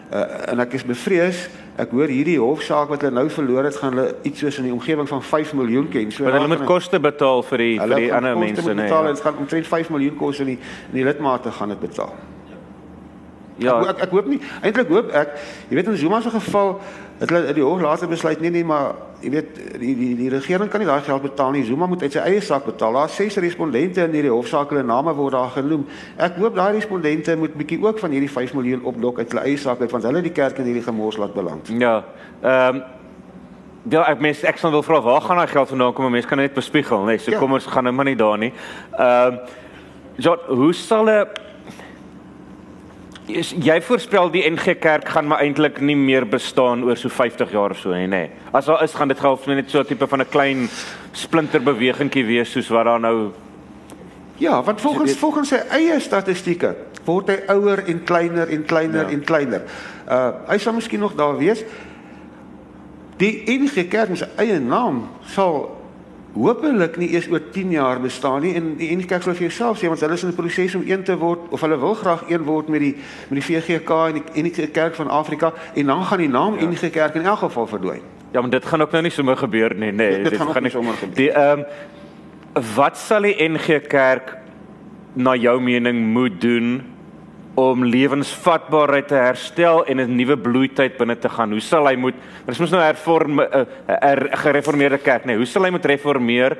uh 0.07 0.25
en 0.47 0.63
ek 0.63 0.77
is 0.79 0.85
bevrees 0.87 1.49
Ek 1.77 1.91
hoor 1.93 2.09
hierdie 2.09 2.39
hofsaak 2.41 2.89
wat 2.89 3.03
hulle 3.05 3.13
nou 3.19 3.27
verloor 3.29 3.67
het, 3.67 3.75
gaan 3.77 3.93
hulle 3.93 4.15
iets 4.25 4.41
soos 4.41 4.57
in 4.57 4.65
die 4.65 4.73
omgewing 4.73 5.05
van 5.09 5.21
5 5.21 5.53
miljoen 5.59 5.89
ken. 5.93 6.09
So 6.11 6.25
hulle 6.25 6.47
moet 6.49 6.65
koste 6.65 6.99
betaal 6.99 7.43
vir 7.51 7.63
die 7.63 7.75
vir 7.83 7.93
die 8.01 8.09
ander 8.13 8.37
mense, 8.37 8.63
nee. 8.65 8.73
Hulle 8.73 8.87
betaal, 8.87 9.11
dit 9.13 9.21
gaan 9.27 9.37
omtrent 9.43 9.69
5 9.69 9.93
miljoen 9.93 10.17
kos 10.17 10.41
in 10.41 10.55
die 10.55 10.57
in 10.57 10.97
die 10.97 11.05
lidmate 11.05 11.53
gaan 11.53 11.75
dit 11.75 11.85
betaal. 11.85 12.15
Ja, 13.57 13.79
ek, 13.81 13.89
ek, 13.95 14.05
ek 14.07 14.15
hoop 14.15 14.29
nie. 14.29 14.39
Eintlik 14.61 14.89
hoop 14.93 15.11
ek, 15.17 15.35
jy 15.69 15.77
weet 15.79 15.91
in 15.91 15.97
Zuma 15.97 16.21
se 16.21 16.31
geval 16.33 16.75
het 17.17 17.31
hulle 17.33 17.53
die 17.57 17.65
hof 17.65 17.81
later 17.81 18.09
besluit 18.09 18.41
nee 18.43 18.51
nee, 18.53 18.65
maar 18.67 18.91
jy 19.23 19.31
weet 19.33 19.55
die 19.81 19.93
die 19.97 20.09
die 20.19 20.29
regering 20.29 20.69
kan 20.69 20.83
nie 20.83 20.89
daai 20.89 21.01
geld 21.05 21.23
betaal 21.25 21.55
nie. 21.55 21.63
Zuma 21.65 21.87
moet 21.89 22.03
uit 22.05 22.13
sy 22.13 22.21
eie 22.21 22.41
sak 22.45 22.67
betaal. 22.69 22.99
Daar's 22.99 23.15
ses 23.17 23.39
respondente 23.41 24.03
in 24.05 24.13
hierdie 24.13 24.33
hofsaak, 24.33 24.69
hulle 24.73 24.85
name 24.85 25.15
word 25.17 25.33
daar 25.33 25.49
genoem. 25.55 25.87
Ek 26.21 26.37
hoop 26.41 26.57
daai 26.57 26.75
respondente 26.77 27.37
moet 27.39 27.55
bietjie 27.57 27.79
ook 27.81 28.03
van 28.03 28.13
hierdie 28.13 28.31
5 28.31 28.53
miljoen 28.59 28.85
opdok 28.93 29.23
uit 29.23 29.33
hulle 29.33 29.47
eie 29.49 29.57
sak 29.57 29.81
uit 29.81 29.91
want 29.95 30.05
hulle 30.05 30.21
die 30.21 30.35
kerk 30.35 30.61
in 30.61 30.69
hierdie 30.69 30.85
gemors 30.85 31.17
laat 31.17 31.33
beland. 31.37 31.73
Ja. 31.73 32.03
Ehm 32.43 32.83
um, 32.83 32.85
Ja, 33.87 34.01
ek 34.11 34.19
mens 34.19 34.41
ek 34.43 34.57
sal 34.59 34.73
wil 34.73 34.81
vra 34.83 34.97
waar 34.99 35.21
gaan 35.23 35.37
daai 35.39 35.47
geld 35.47 35.69
vandaan 35.71 35.93
kom? 35.95 36.09
Mense 36.11 36.27
kan 36.27 36.41
net 36.41 36.51
bespiegel, 36.53 37.05
nee. 37.07 37.21
So 37.23 37.31
ja. 37.31 37.37
kom 37.39 37.53
ons 37.55 37.65
gaan 37.71 37.85
nou 37.87 37.93
maar 37.95 38.05
nie 38.09 38.17
daar 38.19 38.37
nie. 38.37 38.51
Ehm 38.97 39.39
um, 39.39 39.39
Ja, 40.17 40.33
hoe 40.47 40.73
sal 40.73 41.05
'n 41.05 41.27
is 43.27 43.51
jy 43.51 43.75
voorspel 43.83 44.29
die 44.31 44.43
NG 44.47 44.77
Kerk 44.79 45.09
gaan 45.11 45.27
maar 45.27 45.43
eintlik 45.43 45.81
nie 45.83 45.95
meer 45.95 46.25
bestaan 46.27 46.83
oor 46.87 46.97
so 46.97 47.09
50 47.11 47.51
jaar 47.51 47.71
of 47.71 47.81
so 47.81 47.93
nie, 47.93 48.07
nê. 48.07 48.29
As 48.55 48.65
daar 48.65 48.83
is 48.83 48.95
gaan 48.95 49.11
dit 49.11 49.19
half 49.19 49.47
net 49.47 49.69
so 49.69 49.79
'n 49.79 49.85
tipe 49.85 50.07
van 50.07 50.21
'n 50.21 50.29
klein 50.29 50.69
splinter 51.11 51.61
bewegingkie 51.61 52.25
wees 52.25 52.51
soos 52.51 52.69
wat 52.69 52.85
daar 52.85 52.99
nou 52.99 53.31
Ja, 54.37 54.63
want 54.63 54.81
volgens 54.81 55.15
volgens 55.17 55.49
sy 55.49 55.55
eie 55.69 55.99
statistieke 55.99 56.75
word 57.05 57.27
hy 57.27 57.39
ouer 57.47 57.83
en 57.87 58.03
kleiner 58.03 58.49
en 58.49 58.65
kleiner 58.65 59.09
ja. 59.09 59.11
en 59.11 59.23
kleiner. 59.23 59.61
Uh 60.07 60.31
hy 60.47 60.57
sal 60.57 60.73
miskien 60.73 60.99
nog 60.99 61.15
daar 61.15 61.37
wees. 61.37 61.63
Die 63.17 63.43
NG 63.47 63.87
Kerk 63.87 64.15
sy 64.15 64.27
eie 64.37 64.59
naam 64.59 65.09
sal 65.25 65.76
hopelik 66.37 66.97
nie 66.97 67.09
eers 67.13 67.27
oor 67.31 67.41
10 67.51 67.71
jaar 67.71 68.01
bestaan 68.01 68.41
nie 68.45 68.53
en 68.55 68.75
die 68.79 68.89
NG 68.95 69.07
Kerk 69.09 69.25
sal 69.25 69.35
vir 69.37 69.47
jouself 69.47 69.79
sê 69.81 69.89
want 69.91 70.01
hulle 70.03 70.13
is 70.13 70.23
in 70.23 70.29
'n 70.29 70.35
proses 70.35 70.75
om 70.75 70.83
een 70.85 71.03
te 71.03 71.17
word 71.17 71.39
of 71.49 71.61
hulle 71.61 71.79
wil 71.79 71.93
graag 71.93 72.23
een 72.29 72.43
word 72.43 72.67
met 72.67 72.79
die 72.79 72.95
met 73.29 73.41
die 73.41 73.45
VGK 73.47 73.89
en 73.89 74.13
die 74.13 74.43
NG 74.43 74.71
Kerk 74.71 74.95
van 74.95 75.09
Afrika 75.09 75.53
en 75.73 75.85
dan 75.85 76.03
gaan 76.03 76.17
die 76.17 76.29
naam 76.29 76.59
ja. 76.59 76.65
NG 76.65 76.89
Kerk 76.89 77.15
in 77.15 77.25
elk 77.25 77.39
geval 77.39 77.67
verdwyn. 77.67 78.01
Ja, 78.31 78.41
maar 78.41 78.49
dit 78.49 78.65
gaan 78.65 78.81
ook 78.81 78.91
nou 78.91 79.03
nie 79.03 79.11
sommer 79.11 79.37
gebeur 79.37 79.75
nie, 79.75 79.91
nê. 79.91 79.95
Nee, 79.95 80.09
dit, 80.09 80.29
dit 80.29 80.39
gaan, 80.39 80.51
gaan 80.51 80.63
nie 80.63 80.71
sommer 80.71 80.93
gebeur. 80.93 81.15
Die 81.15 81.31
ehm 81.31 81.59
um, 81.59 81.65
wat 82.75 82.97
sal 82.97 83.21
die 83.21 83.35
NG 83.49 83.87
Kerk 83.87 84.37
na 85.13 85.35
jou 85.35 85.61
mening 85.61 86.13
moet 86.13 86.41
doen 86.41 86.96
om 87.57 87.81
lewensvatbaarheid 87.89 89.07
te 89.09 89.17
herstel 89.17 89.81
en 89.89 89.97
'n 89.97 90.15
nuwe 90.15 90.37
bloeityd 90.37 90.97
binne 90.97 91.17
te 91.17 91.29
gaan. 91.29 91.51
Hoe 91.51 91.61
sal 91.61 91.87
hy 91.87 91.95
moet 91.95 92.13
Ons 92.47 92.59
moet 92.59 92.71
nou 92.71 92.81
hervorm 92.81 93.39
'n 93.39 93.39
uh, 93.41 93.65
er, 93.87 94.29
gereformeerde 94.31 94.97
kerk, 94.97 95.25
nee, 95.25 95.35
hoe 95.35 95.45
sal 95.45 95.63
hy 95.63 95.71
moet 95.71 95.85
reformeer 95.85 96.57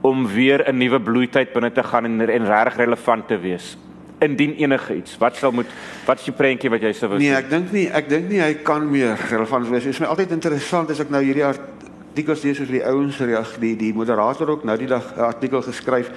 om 0.00 0.26
weer 0.26 0.64
'n 0.66 0.78
nuwe 0.78 1.00
bloeityd 1.00 1.52
binne 1.52 1.70
te 1.72 1.82
gaan 1.82 2.04
en 2.04 2.20
en 2.20 2.46
regtig 2.46 2.76
relevant 2.76 3.28
te 3.28 3.38
wees? 3.38 3.76
Indien 4.20 4.54
enige 4.56 4.96
iets, 4.96 5.18
wat 5.18 5.36
sal 5.36 5.52
moet 5.52 5.66
wat 6.06 6.18
is 6.18 6.24
die 6.24 6.32
prentjie 6.32 6.70
wat 6.70 6.80
jy 6.80 6.92
sou 6.92 7.10
wou? 7.10 7.18
Nee, 7.18 7.34
ek 7.34 7.50
dink 7.50 7.72
nie, 7.72 7.88
ek 7.92 8.08
dink 8.08 8.28
nie 8.28 8.40
hy 8.40 8.54
kan 8.54 8.90
meer 8.90 9.18
relevant 9.30 9.68
wees. 9.68 9.84
Dit 9.84 9.92
is 9.92 10.00
my 10.00 10.06
altyd 10.06 10.32
interessant 10.32 10.90
as 10.90 11.00
ek 11.00 11.10
nou 11.10 11.22
hierdie 11.22 11.44
artikels 11.44 12.42
lees 12.42 12.60
oor 12.60 12.66
die 12.66 12.84
ouens 12.84 13.20
reag 13.20 13.58
die 13.60 13.76
die 13.76 13.92
moderator 13.92 14.48
ook 14.48 14.64
nou 14.64 14.76
die 14.78 14.88
dag 14.88 15.12
'n 15.16 15.20
artikel 15.20 15.62
geskryf 15.62 16.10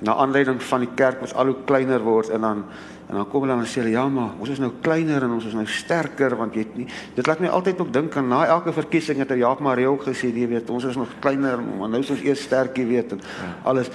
na 0.00 0.14
aanleiding 0.14 0.62
van 0.62 0.80
die 0.80 0.94
kerk 0.94 1.20
wat 1.20 1.34
al 1.34 1.52
hoe 1.52 1.64
kleiner 1.64 2.00
word 2.00 2.28
en 2.28 2.40
dan 2.40 2.64
En 3.10 3.16
dan 3.16 3.26
kom 3.28 3.42
hulle 3.42 3.56
dan 3.58 3.66
sê 3.66 3.80
hulle 3.80 3.90
ja, 3.90 4.04
maar 4.06 4.36
ons 4.38 4.52
is 4.54 4.60
nou 4.62 4.68
kleiner 4.84 5.24
en 5.26 5.32
ons 5.34 5.46
is 5.48 5.54
nou 5.58 5.64
sterker 5.66 6.36
want 6.38 6.54
jy 6.54 6.62
weet 6.62 6.76
nie. 6.78 6.84
Dit 7.16 7.26
laat 7.26 7.40
my 7.42 7.48
altyd 7.50 7.80
ook 7.82 7.88
dink 7.90 8.14
aan 8.16 8.28
na 8.30 8.44
elke 8.46 8.70
verkiesing 8.76 9.18
het 9.18 9.32
Jaap 9.34 9.58
Marie 9.66 9.88
ook 9.90 10.04
gesê, 10.06 10.30
jy 10.30 10.46
weet, 10.52 10.70
ons 10.70 10.86
is 10.86 10.98
nog 10.98 11.16
kleiner, 11.24 11.58
maar 11.58 11.90
nou 11.90 11.98
is 12.04 12.12
ons 12.14 12.22
eers 12.22 12.44
sterk, 12.46 12.78
jy 12.78 12.86
weet 12.86 13.16
en 13.16 13.24
ja. 13.24 13.48
alles. 13.72 13.90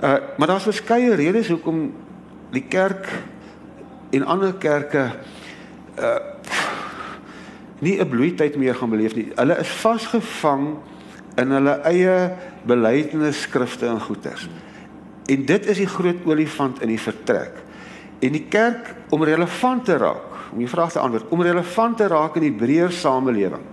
Uh 0.00 0.14
maar 0.40 0.48
daar's 0.54 0.68
verskeie 0.70 1.12
redes 1.20 1.50
hoekom 1.52 1.90
die 2.54 2.64
kerk 2.64 3.10
en 4.16 4.24
ander 4.24 4.56
kerke 4.56 5.04
uh 6.00 6.16
nie 7.84 8.00
'n 8.00 8.08
bloeityd 8.08 8.56
meer 8.56 8.74
gaan 8.74 8.90
beleef 8.90 9.14
nie. 9.14 9.32
Hulle 9.36 9.58
is 9.60 9.68
vasgevang 9.68 10.78
in 11.36 11.50
hulle 11.50 11.80
eie 11.84 12.32
belydenisskrifte 12.64 13.86
en 13.86 14.00
goeders. 14.00 14.48
En 15.26 15.46
dit 15.46 15.66
is 15.66 15.80
die 15.82 15.90
groot 15.90 16.26
olifant 16.26 16.82
in 16.84 16.92
die 16.92 17.00
vertrek. 17.00 17.62
En 18.22 18.32
die 18.32 18.46
kerk 18.48 18.94
om 19.14 19.24
relevant 19.26 19.84
te 19.84 19.96
raak, 20.00 20.52
om 20.52 20.60
die 20.62 20.70
vraag 20.70 20.94
te 20.94 21.02
antwoord, 21.02 21.32
om 21.34 21.42
relevant 21.42 21.98
te 21.98 22.06
raak 22.08 22.38
in 22.38 22.46
die 22.46 22.54
breër 22.54 22.94
samelewing. 22.94 23.64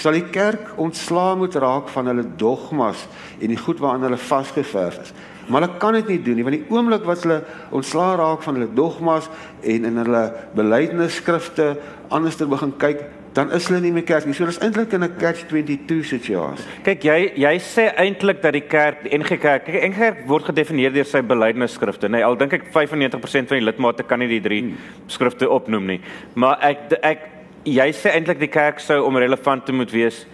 Sal 0.00 0.16
die 0.16 0.28
kerk 0.32 0.72
ontslaa 0.80 1.34
moet 1.38 1.54
raak 1.60 1.90
van 1.92 2.08
hulle 2.10 2.24
dogmas 2.40 3.04
en 3.38 3.52
die 3.52 3.60
goed 3.60 3.82
waaraan 3.82 4.06
hulle 4.08 4.18
vasgeverf 4.18 5.00
is. 5.02 5.12
Maar 5.48 5.66
hulle 5.66 5.78
kan 5.82 5.96
dit 5.98 6.12
nie 6.14 6.20
doen 6.22 6.38
nie 6.38 6.46
want 6.46 6.56
die 6.56 6.72
oomblik 6.72 7.04
wat 7.06 7.24
hulle 7.26 7.40
ontslaa 7.74 8.14
raak 8.20 8.44
van 8.46 8.58
hulle 8.58 8.70
dogmas 8.74 9.28
en 9.60 9.88
in 9.90 10.00
hulle 10.00 10.22
belydenisskrifte 10.56 11.74
anders 12.14 12.38
te 12.38 12.48
begin 12.48 12.72
kyk, 12.78 13.04
dan 13.32 13.52
is 13.52 13.66
hulle 13.68 13.80
nie 13.80 13.92
meer 13.92 14.04
kerk 14.04 14.26
nie. 14.28 14.34
So 14.36 14.46
dis 14.48 14.60
eintlik 14.60 14.92
in 14.92 15.04
'n 15.04 15.16
catch 15.18 15.46
22 15.48 16.04
situasie. 16.04 16.66
Kyk, 16.84 17.04
jy 17.04 17.32
jy 17.36 17.54
sê 17.58 17.88
eintlik 17.96 18.42
dat 18.42 18.52
die 18.52 18.66
kerk, 18.68 19.02
die 19.04 19.18
NG 19.18 19.40
Kerk, 19.40 19.66
die 19.66 19.80
NG 19.88 19.96
Kerk 19.96 20.26
word 20.26 20.44
gedefinieer 20.44 20.92
deur 20.92 21.04
sy 21.04 21.22
belydenisskrifte, 21.22 22.08
nê. 22.08 22.18
Nee, 22.18 22.24
al 22.24 22.36
dink 22.36 22.52
ek 22.52 22.64
95% 22.72 23.48
van 23.48 23.58
die 23.58 23.64
lidmate 23.64 24.02
kan 24.02 24.18
nie 24.18 24.28
die 24.28 24.40
drie 24.40 24.62
hmm. 24.62 24.76
skrifte 25.06 25.48
opnoem 25.48 25.86
nie. 25.86 26.00
Maar 26.34 26.58
ek 26.60 26.78
ek 27.02 27.18
jy 27.64 27.92
sê 27.92 28.14
eintlik 28.14 28.38
die 28.38 28.48
kerk 28.52 28.80
sou 28.80 29.04
om 29.06 29.16
relevant 29.16 29.64
te 29.66 29.72
moet 29.72 29.90
wees 29.90 30.26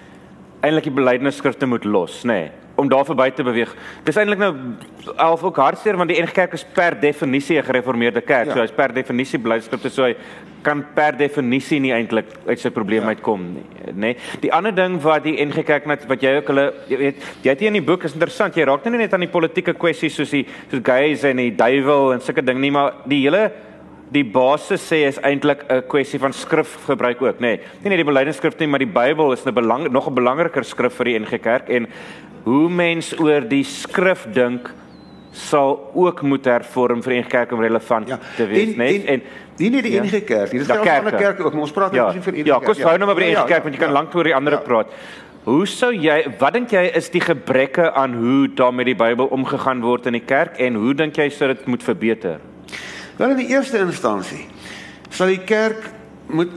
eintlik 0.62 0.84
die 0.84 0.96
belydenisskrifte 1.02 1.66
moet 1.66 1.84
los, 1.84 2.24
nê. 2.24 2.32
Nee 2.32 2.50
om 2.78 2.88
daar 2.88 3.04
verby 3.04 3.30
te 3.34 3.42
beweeg. 3.42 3.72
Dis 4.06 4.16
eintlik 4.20 4.38
nou 4.38 4.52
alf 5.18 5.42
ook 5.42 5.56
hartseer 5.58 5.96
want 5.98 6.12
die 6.12 6.20
NG 6.22 6.30
Kerk 6.36 6.52
is 6.54 6.64
per 6.74 6.94
definisie 7.00 7.58
'n 7.58 7.66
gereformeerde 7.66 8.20
kerk. 8.20 8.46
Ja. 8.46 8.52
So 8.54 8.60
hy's 8.60 8.70
per 8.70 8.94
definisie 8.94 9.38
blydskapte 9.38 9.90
so 9.90 10.04
hy 10.04 10.14
kan 10.62 10.82
per 10.94 11.16
definisie 11.18 11.78
nie 11.80 11.92
eintlik 11.94 12.30
uit 12.46 12.58
sy 12.60 12.70
probleem 12.74 13.06
ja. 13.06 13.14
uitkom 13.14 13.44
nie, 13.54 13.64
nê. 13.92 13.92
Nee. 14.08 14.16
Die 14.42 14.52
ander 14.54 14.74
ding 14.74 14.98
wat 15.02 15.24
die 15.24 15.36
NG 15.44 15.64
Kerk 15.66 15.86
net 15.86 16.06
wat 16.10 16.22
jy 16.22 16.34
ook 16.38 16.50
hulle 16.52 16.66
jy 16.90 16.98
weet 16.98 17.22
jy 17.44 17.52
het 17.52 17.62
hier 17.62 17.72
in 17.72 17.80
die 17.80 17.86
boek 17.86 18.04
is 18.08 18.16
interessant. 18.16 18.56
Jy 18.56 18.66
raak 18.68 18.84
nie 18.86 18.98
net 18.98 19.14
aan 19.14 19.26
die 19.26 19.32
politieke 19.32 19.74
kwessies 19.78 20.18
soos 20.18 20.34
die 20.34 20.44
soos 20.70 20.84
gays 20.84 21.24
en 21.28 21.42
die 21.42 21.54
duiwel 21.54 22.14
en 22.14 22.24
sulke 22.24 22.44
ding 22.44 22.60
nie, 22.62 22.72
maar 22.74 23.02
die 23.08 23.22
hele 23.24 23.48
die 24.14 24.24
basis 24.24 24.84
sê 24.88 25.02
is 25.06 25.20
eintlik 25.20 25.64
'n 25.68 25.82
kwessie 25.88 26.18
van 26.18 26.32
skrifgebruik 26.32 27.22
ook, 27.22 27.40
nê. 27.40 27.40
Nee. 27.40 27.60
Nie 27.84 27.90
net 27.90 27.98
die 27.98 28.10
belydenisskrif 28.10 28.58
nie, 28.58 28.66
maar 28.66 28.78
die 28.78 28.86
Bybel 28.86 29.32
is 29.32 29.44
'n 29.44 29.54
belang 29.54 29.90
nog 29.90 30.08
'n 30.08 30.14
belangriker 30.14 30.64
skrif 30.64 30.94
vir 30.94 31.04
die 31.04 31.18
NG 31.18 31.42
Kerk 31.42 31.68
en 31.68 31.86
hoe 32.44 32.68
mens 32.68 33.12
oor 33.20 33.40
die 33.40 33.64
skrif 33.64 34.26
dink 34.32 34.70
sal 35.32 35.76
ook 35.94 36.22
moet 36.22 36.44
hervorm 36.48 37.02
vir 37.04 37.18
enige 37.18 37.28
kerk 37.28 37.52
om 37.52 37.60
relevant 37.62 38.08
ja, 38.08 38.18
te 38.36 38.46
wees, 38.48 38.74
né? 38.76 38.88
En, 38.94 39.06
en 39.06 39.22
nie 39.58 39.70
net 39.74 39.86
die 39.86 39.92
ja, 39.92 40.02
enige 40.02 40.20
kerk, 40.26 40.52
hier 40.54 40.64
is 40.64 40.70
daar 40.70 40.82
ander 40.82 41.16
kerke 41.16 41.44
ook, 41.44 41.52
maar 41.52 41.66
ons 41.66 41.74
praat 41.74 41.96
ja, 41.96 42.10
net 42.12 42.24
vir 42.24 42.34
enige 42.40 42.48
ja, 42.48 42.58
kerk. 42.58 42.76
Ja, 42.76 42.82
kom 42.82 42.90
hou 42.90 42.98
nou 42.98 43.08
maar 43.10 43.18
by 43.18 43.24
die 43.24 43.30
ja, 43.30 43.38
enige 43.38 43.52
kerk 43.52 43.66
want 43.66 43.76
jy 43.76 43.82
kan 43.82 43.92
ja, 43.92 43.96
lank 44.00 44.14
oor 44.16 44.30
die 44.30 44.36
ander 44.36 44.56
ja. 44.56 44.60
praat. 44.64 44.94
Hoe 45.48 45.64
sou 45.70 45.90
jy 45.94 46.16
wat 46.40 46.56
dink 46.58 46.72
jy 46.74 46.84
is 46.98 47.08
die 47.14 47.22
gebreke 47.24 47.88
aan 47.96 48.16
hoe 48.18 48.48
daarmee 48.52 48.90
die 48.90 48.98
Bybel 48.98 49.30
omgegaan 49.32 49.80
word 49.84 50.08
in 50.10 50.18
die 50.18 50.24
kerk 50.24 50.58
en 50.60 50.76
hoe 50.80 50.94
dink 50.96 51.16
jy 51.16 51.28
sou 51.32 51.48
dit 51.52 51.66
moet 51.66 51.84
verbeter? 51.84 52.42
Wel 53.18 53.34
in 53.34 53.42
die 53.42 53.50
eerste 53.54 53.80
instansie 53.82 54.44
sal 55.10 55.32
die 55.32 55.40
kerk 55.40 55.88
moet 56.28 56.52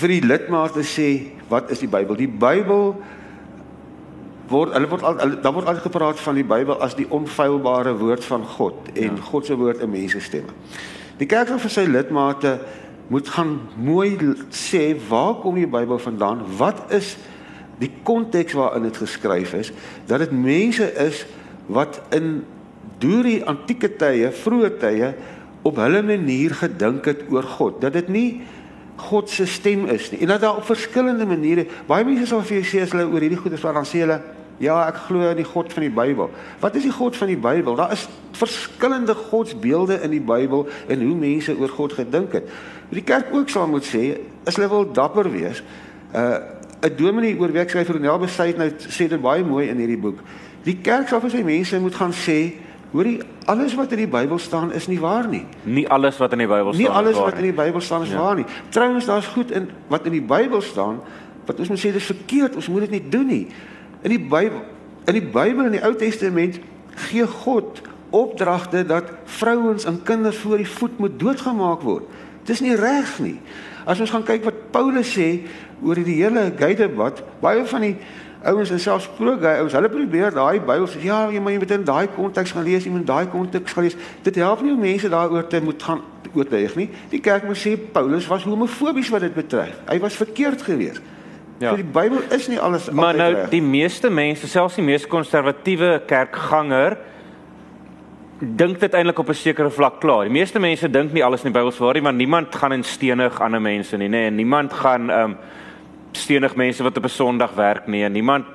vir 0.00 0.14
die 0.14 0.20
lidmate 0.22 0.84
sê 0.86 1.08
wat 1.50 1.72
is 1.74 1.82
die 1.82 1.90
Bybel? 1.90 2.16
Die 2.16 2.30
Bybel 2.30 2.94
word 4.50 4.74
hulle 4.74 4.90
word 4.90 5.06
al 5.06 5.18
daar 5.42 5.54
word 5.54 5.66
altyd 5.70 5.86
gepraat 5.86 6.20
van 6.20 6.38
die 6.38 6.46
Bybel 6.46 6.80
as 6.82 6.96
die 6.98 7.06
onfeilbare 7.10 7.94
woord 8.00 8.24
van 8.26 8.44
God 8.56 8.90
en 8.94 9.16
ja. 9.16 9.26
God 9.30 9.46
se 9.46 9.56
woord 9.56 9.82
in 9.84 9.92
mense 9.92 10.20
stemme. 10.20 10.54
Die 11.20 11.28
kerk 11.30 11.52
vir 11.62 11.72
sy 11.72 11.86
lidmate 11.86 12.58
moet 13.10 13.28
gaan 13.34 13.56
mooi 13.76 14.14
sê 14.54 14.94
waar 15.08 15.36
kom 15.42 15.58
die 15.58 15.68
Bybel 15.70 15.98
vandaan? 15.98 16.44
Wat 16.58 16.92
is 16.94 17.16
die 17.80 17.90
konteks 18.06 18.54
waarin 18.58 18.86
dit 18.86 18.96
geskryf 18.96 19.54
is? 19.58 19.72
Dat 20.06 20.22
dit 20.24 20.32
mense 20.34 20.86
is 21.06 21.24
wat 21.70 22.00
in 22.14 22.40
deur 23.00 23.26
die 23.26 23.42
antieke 23.46 23.90
tye, 23.98 24.30
vroeë 24.34 24.70
tye 24.80 25.12
op 25.66 25.78
hulle 25.82 26.02
manier 26.06 26.54
gedink 26.56 27.06
het 27.10 27.26
oor 27.30 27.46
God. 27.58 27.80
Dat 27.82 27.98
dit 27.98 28.08
nie 28.08 28.28
God 29.00 29.30
se 29.32 29.46
stem 29.48 29.86
is 29.88 30.10
nie. 30.12 30.20
En 30.20 30.34
dat 30.34 30.44
daar 30.44 30.60
op 30.60 30.66
verskillende 30.68 31.26
maniere 31.26 31.66
baie 31.88 32.04
mense 32.04 32.28
sal 32.28 32.44
vir 32.44 32.60
jou 32.60 32.66
sê 32.68 32.82
as 32.84 32.92
hulle 32.94 33.08
oor 33.08 33.24
hierdie 33.24 33.40
goeie 33.40 33.58
praat, 33.58 33.78
dan 33.80 33.88
sê 33.88 34.02
hulle 34.04 34.20
Ja, 34.60 34.76
ek 34.90 34.98
glo 35.06 35.24
in 35.30 35.38
die 35.40 35.48
God 35.48 35.72
van 35.72 35.86
die 35.86 35.92
Bybel. 35.92 36.28
Wat 36.60 36.74
is 36.76 36.84
die 36.84 36.92
God 36.92 37.16
van 37.16 37.30
die 37.32 37.38
Bybel? 37.40 37.78
Daar 37.78 37.94
is 37.94 38.04
verskillende 38.36 39.14
godsbeelde 39.16 39.96
in 40.04 40.12
die 40.12 40.20
Bybel 40.20 40.66
en 40.88 41.00
hoe 41.00 41.14
mense 41.16 41.54
oor 41.56 41.72
God 41.72 41.94
gedink 41.96 42.36
het. 42.36 42.50
Die 42.92 43.04
kerk 43.06 43.32
ook 43.32 43.48
sal 43.48 43.70
moet 43.72 43.88
sê, 43.88 44.18
as 44.44 44.58
hulle 44.60 44.68
wil 44.68 44.90
dapper 44.92 45.30
wees, 45.32 45.62
uh 46.12 46.58
'n 46.80 46.96
dominee 46.96 47.36
oor 47.36 47.52
wie 47.52 47.60
ek 47.60 47.70
skryf 47.70 47.90
Ronel 47.92 48.18
Besuit 48.18 48.56
nou 48.56 48.68
sê 48.88 49.08
dit 49.08 49.20
baie 49.20 49.44
mooi 49.44 49.68
in 49.68 49.76
hierdie 49.76 50.00
boek. 50.00 50.20
Die 50.64 50.78
kerk 50.80 51.08
sal 51.08 51.20
vir 51.20 51.30
sy 51.30 51.42
mense 51.44 51.80
moet 51.80 51.94
gaan 51.94 52.12
sê, 52.12 52.54
hoorie, 52.92 53.20
alles 53.44 53.74
wat 53.76 53.92
in 53.92 53.98
die 54.04 54.08
Bybel 54.08 54.38
staan 54.38 54.72
is 54.72 54.88
nie 54.88 55.00
waar 55.00 55.28
nie. 55.28 55.44
Nie 55.64 55.88
alles 55.88 56.16
wat 56.16 56.32
in 56.32 56.38
die 56.38 56.48
Bybel 56.48 56.72
staan 56.72 56.80
nie. 56.80 56.88
Nie 56.88 56.96
alles 56.96 57.16
wat 57.16 57.36
in 57.36 57.42
die 57.42 57.52
Bybel 57.52 57.80
staan 57.80 58.02
is 58.02 58.10
ja. 58.10 58.18
waar 58.18 58.36
nie. 58.36 58.46
Trouwens, 58.68 59.06
daar's 59.06 59.26
goed 59.26 59.50
in 59.50 59.68
wat 59.88 60.06
in 60.06 60.12
die 60.12 60.24
Bybel 60.24 60.60
staan 60.60 61.00
wat 61.46 61.58
ons 61.58 61.68
moet 61.68 61.80
sê 61.80 61.92
dis 61.92 62.04
verkeerd, 62.04 62.56
ons 62.56 62.68
moet 62.68 62.80
dit 62.88 62.90
nie 62.90 63.08
doen 63.08 63.26
nie. 63.26 63.46
In 64.02 64.14
die 64.14 64.20
Bybel, 64.20 64.62
in 65.04 65.16
die 65.18 65.24
Bybel 65.24 65.66
in 65.68 65.76
die 65.76 65.82
Ou 65.84 65.92
Testament 65.94 66.60
gee 67.08 67.26
God 67.26 67.82
opdragte 68.10 68.86
dat 68.86 69.12
vrouens 69.24 69.84
en 69.84 70.02
kinders 70.02 70.38
voor 70.40 70.56
die 70.56 70.68
voet 70.68 70.98
moet 70.98 71.18
doodgemaak 71.20 71.84
word. 71.84 72.08
Dis 72.48 72.62
nie 72.64 72.74
reg 72.76 73.18
nie. 73.20 73.36
As 73.84 74.00
ons 74.00 74.10
gaan 74.10 74.24
kyk 74.24 74.46
wat 74.48 74.64
Paulus 74.72 75.12
sê 75.12 75.44
oor 75.84 76.00
die 76.00 76.16
hele 76.22 76.48
gay 76.56 76.74
debat, 76.78 77.20
baie 77.44 77.62
van 77.68 77.84
die 77.84 77.94
ouens 78.40 78.72
en 78.72 78.80
selfs 78.80 79.08
pro-gay 79.18 79.60
ouens, 79.60 79.76
hulle 79.76 79.92
probeer 79.92 80.32
daai 80.32 80.58
Bybel 80.64 80.88
sê 80.88 81.04
ja, 81.04 81.20
jy 81.28 81.44
moet 81.44 81.76
in 81.76 81.84
daai 81.84 82.08
konteks 82.16 82.56
gaan 82.56 82.64
lees, 82.64 82.88
jy 82.88 82.94
moet 82.94 83.06
daai 83.06 83.28
konteks 83.28 83.76
gaan 83.76 83.84
lees. 83.84 84.00
Dit 84.24 84.40
help 84.40 84.64
nie 84.64 84.72
om 84.72 84.80
mense 84.80 85.12
daaroor 85.12 85.46
te 85.46 85.60
moet 85.64 85.82
gaan 85.82 86.00
oortuig 86.32 86.76
nie. 86.78 86.88
Die 87.12 87.20
kerk 87.20 87.44
moet 87.44 87.60
sê 87.60 87.76
Paulus 87.76 88.28
was 88.32 88.48
homofobies 88.48 89.12
wat 89.12 89.28
dit 89.28 89.36
betref. 89.36 89.76
Hy 89.90 90.00
was 90.00 90.16
verkeerd 90.16 90.64
geweest. 90.64 91.04
Ja. 91.60 91.70
So 91.70 91.76
die 91.76 91.84
Bybel 91.84 92.22
is 92.32 92.48
nie 92.48 92.58
alles 92.60 92.88
Maar 92.90 93.16
nou 93.16 93.32
die 93.52 93.60
meeste 93.60 94.08
mense, 94.10 94.48
selfs 94.48 94.78
die 94.80 94.84
mees 94.84 95.04
konservatiewe 95.06 95.98
kerkganger 96.08 96.96
dink 98.40 98.78
dit 98.80 98.94
eintlik 98.96 99.18
op 99.20 99.28
'n 99.28 99.36
sekere 99.36 99.70
vlak 99.70 100.00
klaar. 100.00 100.24
Die 100.24 100.32
meeste 100.32 100.58
mense 100.58 100.88
dink 100.88 101.12
nie 101.12 101.24
alles 101.24 101.44
in 101.44 101.52
die 101.52 101.58
Bybel 101.58 101.68
is 101.68 101.78
waar 101.78 101.94
nie, 101.94 102.02
want 102.02 102.16
niemand 102.16 102.54
gaan 102.54 102.72
in 102.72 102.82
stenig 102.82 103.40
ander 103.40 103.60
mense 103.60 103.96
nie, 103.96 104.08
nê, 104.08 104.10
nee, 104.10 104.26
en 104.26 104.34
niemand 104.34 104.72
gaan 104.72 105.10
ehm 105.10 105.30
um, 105.30 105.36
stenig 106.12 106.56
mense 106.56 106.82
wat 106.82 106.96
op 106.96 107.04
'n 107.04 107.08
Sondag 107.08 107.54
werk 107.54 107.86
nie, 107.86 108.04
en 108.04 108.12
niemand 108.12 108.46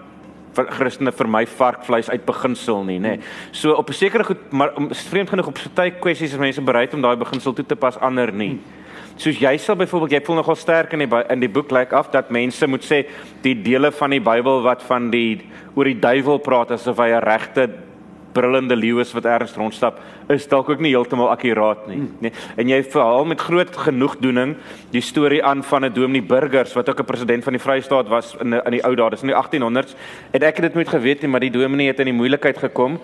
vir 0.53 0.65
Christene 0.71 1.11
vir 1.11 1.27
my 1.27 1.45
varkvleis 1.45 2.09
uit 2.09 2.25
beginsel 2.25 2.83
nie, 2.83 2.99
nê. 2.99 3.01
Nee. 3.01 3.19
So 3.51 3.71
op 3.71 3.89
'n 3.89 3.93
sekere 3.93 4.23
goed, 4.23 4.51
maar 4.51 4.73
om 4.75 4.89
vreemd 4.93 5.29
genoeg 5.29 5.47
op 5.47 5.59
party 5.75 5.91
kwessies 5.99 6.33
is 6.33 6.37
mense 6.37 6.61
bereid 6.61 6.93
om 6.93 7.01
daai 7.01 7.15
beginsel 7.15 7.53
toe 7.53 7.65
te 7.65 7.75
pas, 7.75 7.99
ander 7.99 8.33
nie. 8.33 8.59
Soos 9.15 9.39
jy 9.39 9.55
sal 9.57 9.77
byvoorbeeld 9.79 10.11
jy 10.11 10.21
voel 10.27 10.35
nogal 10.41 10.57
sterk 10.59 10.93
in 10.93 11.05
die 11.05 11.23
in 11.29 11.39
die 11.39 11.51
boek 11.51 11.71
lyk 11.71 11.91
like 11.91 11.95
af 11.95 12.11
dat 12.11 12.29
mense 12.29 12.67
moet 12.67 12.83
sê 12.83 13.05
die 13.45 13.55
dele 13.55 13.91
van 13.91 14.11
die 14.11 14.19
Bybel 14.19 14.61
wat 14.65 14.83
van 14.83 15.09
die 15.11 15.45
oor 15.75 15.87
die 15.87 15.99
duiwel 15.99 16.41
praat 16.43 16.71
asof 16.71 16.99
hy 16.99 17.13
'n 17.15 17.23
regte 17.23 17.69
brullende 18.35 18.75
leeu's 18.75 19.13
wat 19.15 19.25
ergens 19.25 19.55
rondstap 19.55 20.01
is 20.33 20.47
dalk 20.51 20.69
ook 20.69 20.81
nie 20.83 20.91
heeltemal 20.91 21.31
akkuraat 21.31 21.87
nie, 21.87 21.97
nê. 21.97 22.27
Nee. 22.27 22.31
En 22.59 22.67
jy 22.67 22.81
verhaal 22.83 23.25
met 23.25 23.39
groot 23.41 23.77
genoegdoening 23.85 24.55
die 24.91 25.01
storie 25.01 25.43
aan 25.43 25.63
van 25.63 25.85
'n 25.85 25.93
Dominee 25.93 26.21
Burgers 26.21 26.73
wat 26.73 26.89
ook 26.89 26.99
'n 26.99 27.05
president 27.05 27.43
van 27.43 27.53
die 27.53 27.61
Vrystaat 27.61 28.07
was 28.07 28.35
in 28.41 28.53
in 28.53 28.71
die 28.71 28.83
ou 28.83 28.95
dae, 28.95 29.09
dis 29.09 29.21
in 29.21 29.31
die 29.31 29.35
1800s. 29.35 29.95
En 30.31 30.41
ek 30.41 30.57
het 30.57 30.65
dit 30.65 30.73
nooit 30.73 30.89
geweet 30.89 31.21
nie, 31.21 31.31
maar 31.31 31.39
die 31.39 31.51
Dominee 31.51 31.87
het 31.87 31.99
in 31.99 32.05
die 32.05 32.19
moeilikheid 32.21 32.57
gekom 32.57 32.99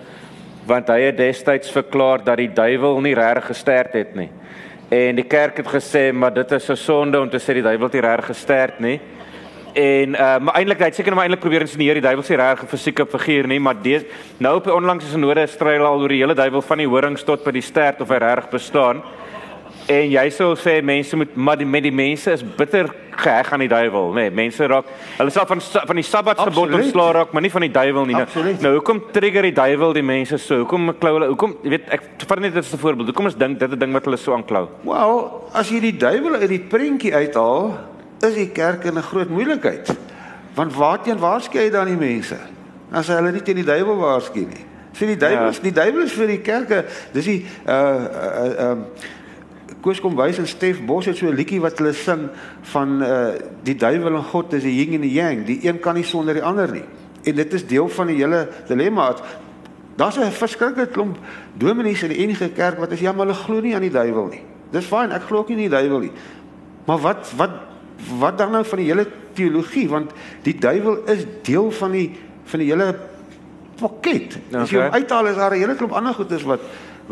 want 0.66 0.88
hy 0.88 1.00
het 1.00 1.16
destyds 1.16 1.70
verklaar 1.70 2.24
dat 2.24 2.36
die 2.36 2.52
duiwel 2.52 3.00
nie 3.00 3.14
regtig 3.14 3.46
gesterf 3.46 3.92
het 3.92 4.14
nie. 4.14 4.30
En 4.92 5.16
die 5.16 5.24
kerk 5.24 5.56
het 5.56 5.68
gesê 5.72 6.10
maar 6.12 6.34
dit 6.34 6.50
is 6.52 6.68
'n 6.68 6.76
sonde 6.76 7.20
om 7.20 7.30
te 7.30 7.38
sê 7.38 7.54
die 7.54 7.62
duiwel 7.62 7.88
het 7.88 7.92
nie 7.92 8.02
regtig 8.02 8.26
gesterf 8.26 8.78
nie. 8.78 9.00
En 9.72 10.08
uh 10.08 10.38
maar 10.38 10.54
eintlik 10.54 10.78
hy 10.78 10.84
het 10.84 10.94
seker 10.94 11.14
maar 11.14 11.24
eintlik 11.24 11.40
probeer 11.40 11.60
insinueer 11.60 11.94
die 11.94 12.02
duiwel 12.02 12.22
se 12.22 12.36
regte 12.36 12.66
fisieke 12.66 13.06
figuur 13.06 13.46
nie, 13.46 13.60
maar 13.60 13.82
dis 13.82 14.02
nou 14.38 14.56
op 14.56 14.64
die 14.64 14.74
onlangse 14.74 15.08
synode 15.08 15.46
stryl 15.46 15.84
al 15.84 16.00
oor 16.00 16.08
die 16.08 16.20
hele 16.20 16.34
duiwel 16.34 16.62
van 16.62 16.78
die 16.78 16.86
horings 16.86 17.24
tot 17.24 17.44
by 17.44 17.50
die 17.50 17.62
stert 17.62 18.00
of 18.00 18.08
hy 18.08 18.18
reg 18.18 18.50
bestaan. 18.50 19.02
En 19.90 20.10
jy 20.10 20.30
sou 20.30 20.52
sê 20.56 20.76
mense 20.84 21.16
moet 21.16 21.34
maar 21.34 21.58
die 21.58 21.66
met 21.66 21.82
die 21.82 21.92
mense 21.92 22.30
is 22.30 22.42
bitter 22.42 22.90
geheg 23.18 23.52
aan 23.52 23.62
die 23.64 23.68
duiwel, 23.68 24.12
nê. 24.14 24.26
Nee, 24.28 24.30
mense 24.30 24.66
raak 24.70 24.88
hulle 25.18 25.32
sal 25.34 25.46
van 25.46 25.60
van 25.60 25.98
die 25.98 26.06
sabbatgebod 26.06 26.74
ontslaa 26.78 27.12
raak, 27.18 27.32
maar 27.32 27.42
nie 27.42 27.50
van 27.52 27.66
die 27.66 27.72
duiwel 27.72 28.06
nie. 28.08 28.16
Nou, 28.16 28.54
nou 28.62 28.72
hoekom 28.78 29.02
trigger 29.12 29.48
die 29.48 29.54
duiwel 29.56 29.92
die 29.96 30.04
mense 30.06 30.38
so? 30.38 30.62
Hoekom 30.62 30.92
klou 31.00 31.14
hulle? 31.18 31.28
Hoekom 31.34 31.56
jy 31.64 31.74
weet 31.76 31.90
ek 31.98 32.06
vat 32.28 32.40
net 32.44 32.54
dit 32.54 32.64
as 32.64 32.72
'n 32.72 32.78
voorbeeld. 32.78 33.10
Hoekom 33.12 33.26
is 33.26 33.34
dink 33.34 33.58
dit 33.58 33.70
'n 33.70 33.78
ding 33.78 33.92
wat 33.92 34.04
hulle 34.04 34.16
so 34.16 34.34
aanklou? 34.34 34.68
Wel, 34.82 35.48
as 35.52 35.68
jy 35.68 35.80
die 35.80 35.96
duiwel 35.96 36.34
uit 36.40 36.48
die 36.48 36.64
prentjie 36.74 37.14
uithaal, 37.14 37.78
is 38.22 38.34
die 38.34 38.50
kerk 38.50 38.84
in 38.84 38.98
'n 38.98 39.02
groot 39.02 39.28
moeilikheid. 39.28 39.96
Want 40.54 40.74
waarteen 40.74 41.18
waarsku 41.18 41.58
jy 41.58 41.70
dan 41.70 41.86
die 41.86 41.96
mense? 41.96 42.36
As 42.92 43.08
hulle 43.08 43.32
nie 43.32 43.42
teen 43.42 43.56
die 43.56 43.64
duiwel 43.64 43.96
waarsku 43.96 44.40
nie. 44.40 44.64
Sê 44.92 45.06
die 45.06 45.16
duiwel 45.16 45.52
ja. 45.52 45.60
die 45.62 45.72
duiwel 45.72 46.02
is 46.04 46.12
vir 46.12 46.26
die 46.26 46.40
kerke. 46.40 46.84
Dis 47.12 47.24
die 47.24 47.46
uh 47.66 47.72
uh 47.72 48.70
um 48.70 48.86
Koos 49.82 50.00
kom 50.00 50.14
wys 50.14 50.38
en 50.38 50.46
Stef 50.46 50.78
Bos 50.86 51.08
het 51.10 51.16
so 51.18 51.26
'n 51.26 51.34
liedjie 51.34 51.60
wat 51.60 51.78
hulle 51.78 51.92
sing 51.92 52.28
van 52.72 53.02
uh 53.02 53.34
die 53.64 53.74
duiwel 53.74 54.14
en 54.16 54.24
God 54.24 54.52
is 54.52 54.62
die 54.62 54.74
yin 54.78 54.94
en 54.94 55.00
die 55.00 55.12
yang. 55.12 55.44
Die 55.44 55.58
een 55.66 55.80
kan 55.80 55.94
nie 55.94 56.04
sonder 56.04 56.34
die 56.34 56.42
ander 56.42 56.70
nie. 56.70 56.84
En 57.24 57.34
dit 57.34 57.52
is 57.52 57.66
deel 57.66 57.88
van 57.88 58.06
die 58.06 58.16
hele 58.16 58.48
dilemma. 58.68 59.14
Daar's 59.96 60.18
'n 60.18 60.30
verskriklike 60.30 60.90
klomp 60.90 61.18
dominees 61.54 62.02
in 62.02 62.08
die 62.08 62.18
enige 62.18 62.48
kerk 62.48 62.78
wat 62.78 62.92
as 62.92 63.00
jy 63.00 63.12
maar 63.12 63.26
hulle 63.26 63.34
glo 63.34 63.60
nie 63.60 63.74
aan 63.74 63.80
die 63.80 63.90
duiwel 63.90 64.26
nie. 64.26 64.42
Dis 64.70 64.84
fyn, 64.84 65.10
ek 65.10 65.22
glo 65.22 65.38
ook 65.38 65.48
nie 65.48 65.56
in 65.56 65.70
die 65.70 65.76
duiwel 65.76 65.98
nie. 65.98 66.12
Maar 66.86 66.98
wat 66.98 67.32
wat 67.36 67.50
wat 68.18 68.38
dan 68.38 68.50
nou 68.50 68.64
van 68.64 68.78
die 68.78 68.86
hele 68.86 69.06
teologie 69.32 69.88
want 69.88 70.12
die 70.42 70.58
duiwel 70.58 71.04
is 71.06 71.26
deel 71.42 71.70
van 71.70 71.90
die 71.90 72.18
van 72.44 72.58
die 72.58 72.68
hele 72.68 72.96
pakket. 73.76 74.38
Okay. 74.48 74.60
As 74.60 74.70
jy 74.70 74.82
hom 74.82 74.92
uithaal 74.92 75.26
is 75.26 75.36
daar 75.36 75.50
'n 75.50 75.58
hele 75.58 75.74
klomp 75.74 75.92
ander 75.92 76.14
goedes 76.14 76.42
wat 76.42 76.60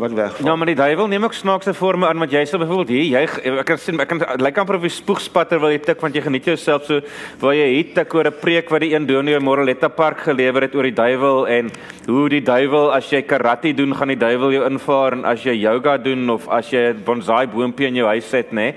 wat 0.01 0.15
wegval. 0.17 0.45
Nou 0.45 0.55
maar 0.57 0.69
die 0.71 0.77
duiwel 0.77 1.07
neem 1.11 1.25
ook 1.27 1.35
snaakse 1.37 1.73
forme 1.77 2.07
aan 2.07 2.19
wat 2.21 2.33
jy 2.33 2.41
sê 2.49 2.59
byvoorbeeld 2.61 2.91
hier 2.93 3.21
jy 3.21 3.51
ek 3.61 3.69
kan 3.69 3.79
sien 3.81 4.01
ek 4.01 4.09
kan 4.11 4.21
lyk 4.41 4.57
amper 4.61 4.79
of 4.79 4.87
jy 4.87 4.91
spoegspatter 4.95 5.61
wil 5.61 5.73
jy 5.73 5.81
tik 5.85 6.01
want 6.03 6.17
jy 6.17 6.23
geniet 6.25 6.49
jouself 6.51 6.87
so 6.89 7.01
waar 7.43 7.55
jy 7.57 7.67
het 7.77 7.93
tik 7.99 8.15
oor 8.17 8.27
'n 8.31 8.39
preek 8.41 8.71
wat 8.73 8.81
die 8.81 8.93
een 8.95 9.07
dominee 9.07 9.37
in 9.37 9.43
Moreletta 9.43 9.89
Park 9.89 10.25
gelewer 10.27 10.61
het 10.67 10.75
oor 10.75 10.89
die 10.89 10.97
duiwel 10.97 11.47
en 11.47 11.71
hoe 12.07 12.29
die 12.29 12.41
duiwel 12.41 12.91
as 12.93 13.09
jy 13.11 13.21
karate 13.21 13.73
doen 13.73 13.95
gaan 13.95 14.07
die 14.07 14.19
duiwel 14.19 14.51
jou 14.51 14.65
invaar 14.65 15.13
en 15.13 15.25
as 15.25 15.43
jy 15.43 15.55
yoga 15.61 15.97
doen 15.97 16.29
of 16.29 16.49
as 16.49 16.71
jy 16.71 16.93
'n 16.93 17.03
bonsai 17.05 17.47
boontjie 17.47 17.87
in 17.87 17.95
jou 17.95 18.07
huis 18.07 18.31
het 18.31 18.51
nê. 18.51 18.73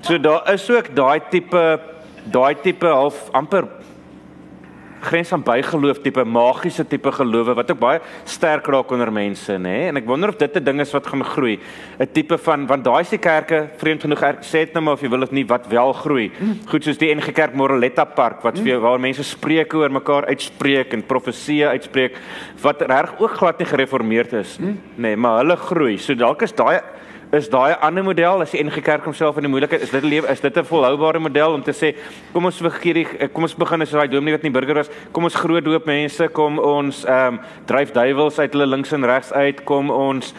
So 0.00 0.18
daar 0.18 0.42
is 0.52 0.70
ook 0.70 0.94
daai 0.94 1.20
tipe 1.30 1.80
daai 2.30 2.54
tipe 2.62 2.86
half 2.86 3.30
amper 3.32 3.64
grens 5.00 5.32
aan 5.32 5.42
bygeloof 5.42 6.00
tipe 6.02 6.24
magiese 6.24 6.84
tipe 6.88 7.12
gelowe 7.12 7.54
wat 7.54 7.70
ook 7.70 7.80
baie 7.80 8.00
sterk 8.24 8.66
raak 8.66 8.90
onder 8.92 9.12
mense 9.12 9.58
nê? 9.58 9.88
En 9.88 9.96
ek 10.00 10.06
wonder 10.06 10.28
of 10.28 10.36
dit 10.36 10.56
'n 10.56 10.64
ding 10.64 10.80
is 10.80 10.92
wat 10.92 11.06
gaan 11.06 11.24
groei. 11.24 11.58
'n 11.98 12.08
tipe 12.12 12.38
van 12.38 12.66
want 12.66 12.84
daai 12.84 13.04
se 13.04 13.18
kerke 13.18 13.70
vreemd 13.76 14.02
genoeg 14.02 14.22
sê 14.40 14.64
dit 14.66 14.74
nou 14.74 14.84
maar 14.84 14.94
of 14.94 15.02
jy 15.02 15.08
wil 15.08 15.22
of 15.22 15.30
nie 15.30 15.46
wat 15.46 15.66
wel 15.68 15.92
groei. 15.92 16.30
Goed 16.66 16.84
soos 16.84 16.98
die 16.98 17.14
NG 17.14 17.32
Kerk 17.32 17.54
Moreletta 17.54 18.04
Park 18.04 18.42
wat 18.42 18.58
vir 18.58 18.80
waar 18.80 19.00
mense 19.00 19.22
spreuke 19.22 19.76
oor 19.76 19.90
mekaar 19.90 20.26
uitspreek 20.26 20.92
en 20.92 21.02
profeseë 21.02 21.68
uitspreek 21.68 22.16
wat 22.62 22.82
reg 22.82 23.14
ook 23.18 23.30
glad 23.30 23.58
nie 23.58 23.66
gereformeerd 23.66 24.32
is 24.32 24.58
nê? 24.96 25.16
Maar 25.16 25.38
hulle 25.38 25.56
groei. 25.56 25.98
So 25.98 26.14
dalk 26.14 26.42
is 26.42 26.52
daai 26.52 26.80
is 27.32 27.48
daai 27.52 27.76
ander 27.84 28.04
model 28.04 28.40
as 28.40 28.54
die 28.54 28.62
NG 28.64 28.80
Kerk 28.84 29.04
homself 29.04 29.36
in 29.36 29.44
die 29.44 29.50
moeilikheid 29.52 29.82
is 29.84 29.90
dit 29.92 30.02
'n 30.02 30.08
lewe 30.08 30.30
is 30.32 30.40
dit 30.40 30.56
'n 30.56 30.64
volhoubare 30.64 31.18
model 31.18 31.52
om 31.52 31.62
te 31.62 31.72
sê 31.72 31.94
kom 32.32 32.44
ons 32.44 32.56
vergeet 32.56 32.94
die 32.94 33.28
kom 33.28 33.42
ons 33.42 33.54
begin 33.54 33.82
as 33.82 33.90
daai 33.90 34.08
dominee 34.08 34.32
wat 34.32 34.42
nie 34.42 34.50
burger 34.50 34.74
was 34.74 34.90
kom 35.12 35.24
ons 35.24 35.34
groot 35.34 35.64
doop 35.64 35.84
mense 35.86 36.28
kom 36.28 36.58
ons 36.58 37.04
ehm 37.04 37.34
um, 37.34 37.40
dryf 37.66 37.92
duiwels 37.92 38.38
uit 38.38 38.52
hulle 38.52 38.66
links 38.66 38.92
en 38.92 39.04
regs 39.04 39.32
uit 39.32 39.64
kom 39.64 39.90
ons 39.90 40.34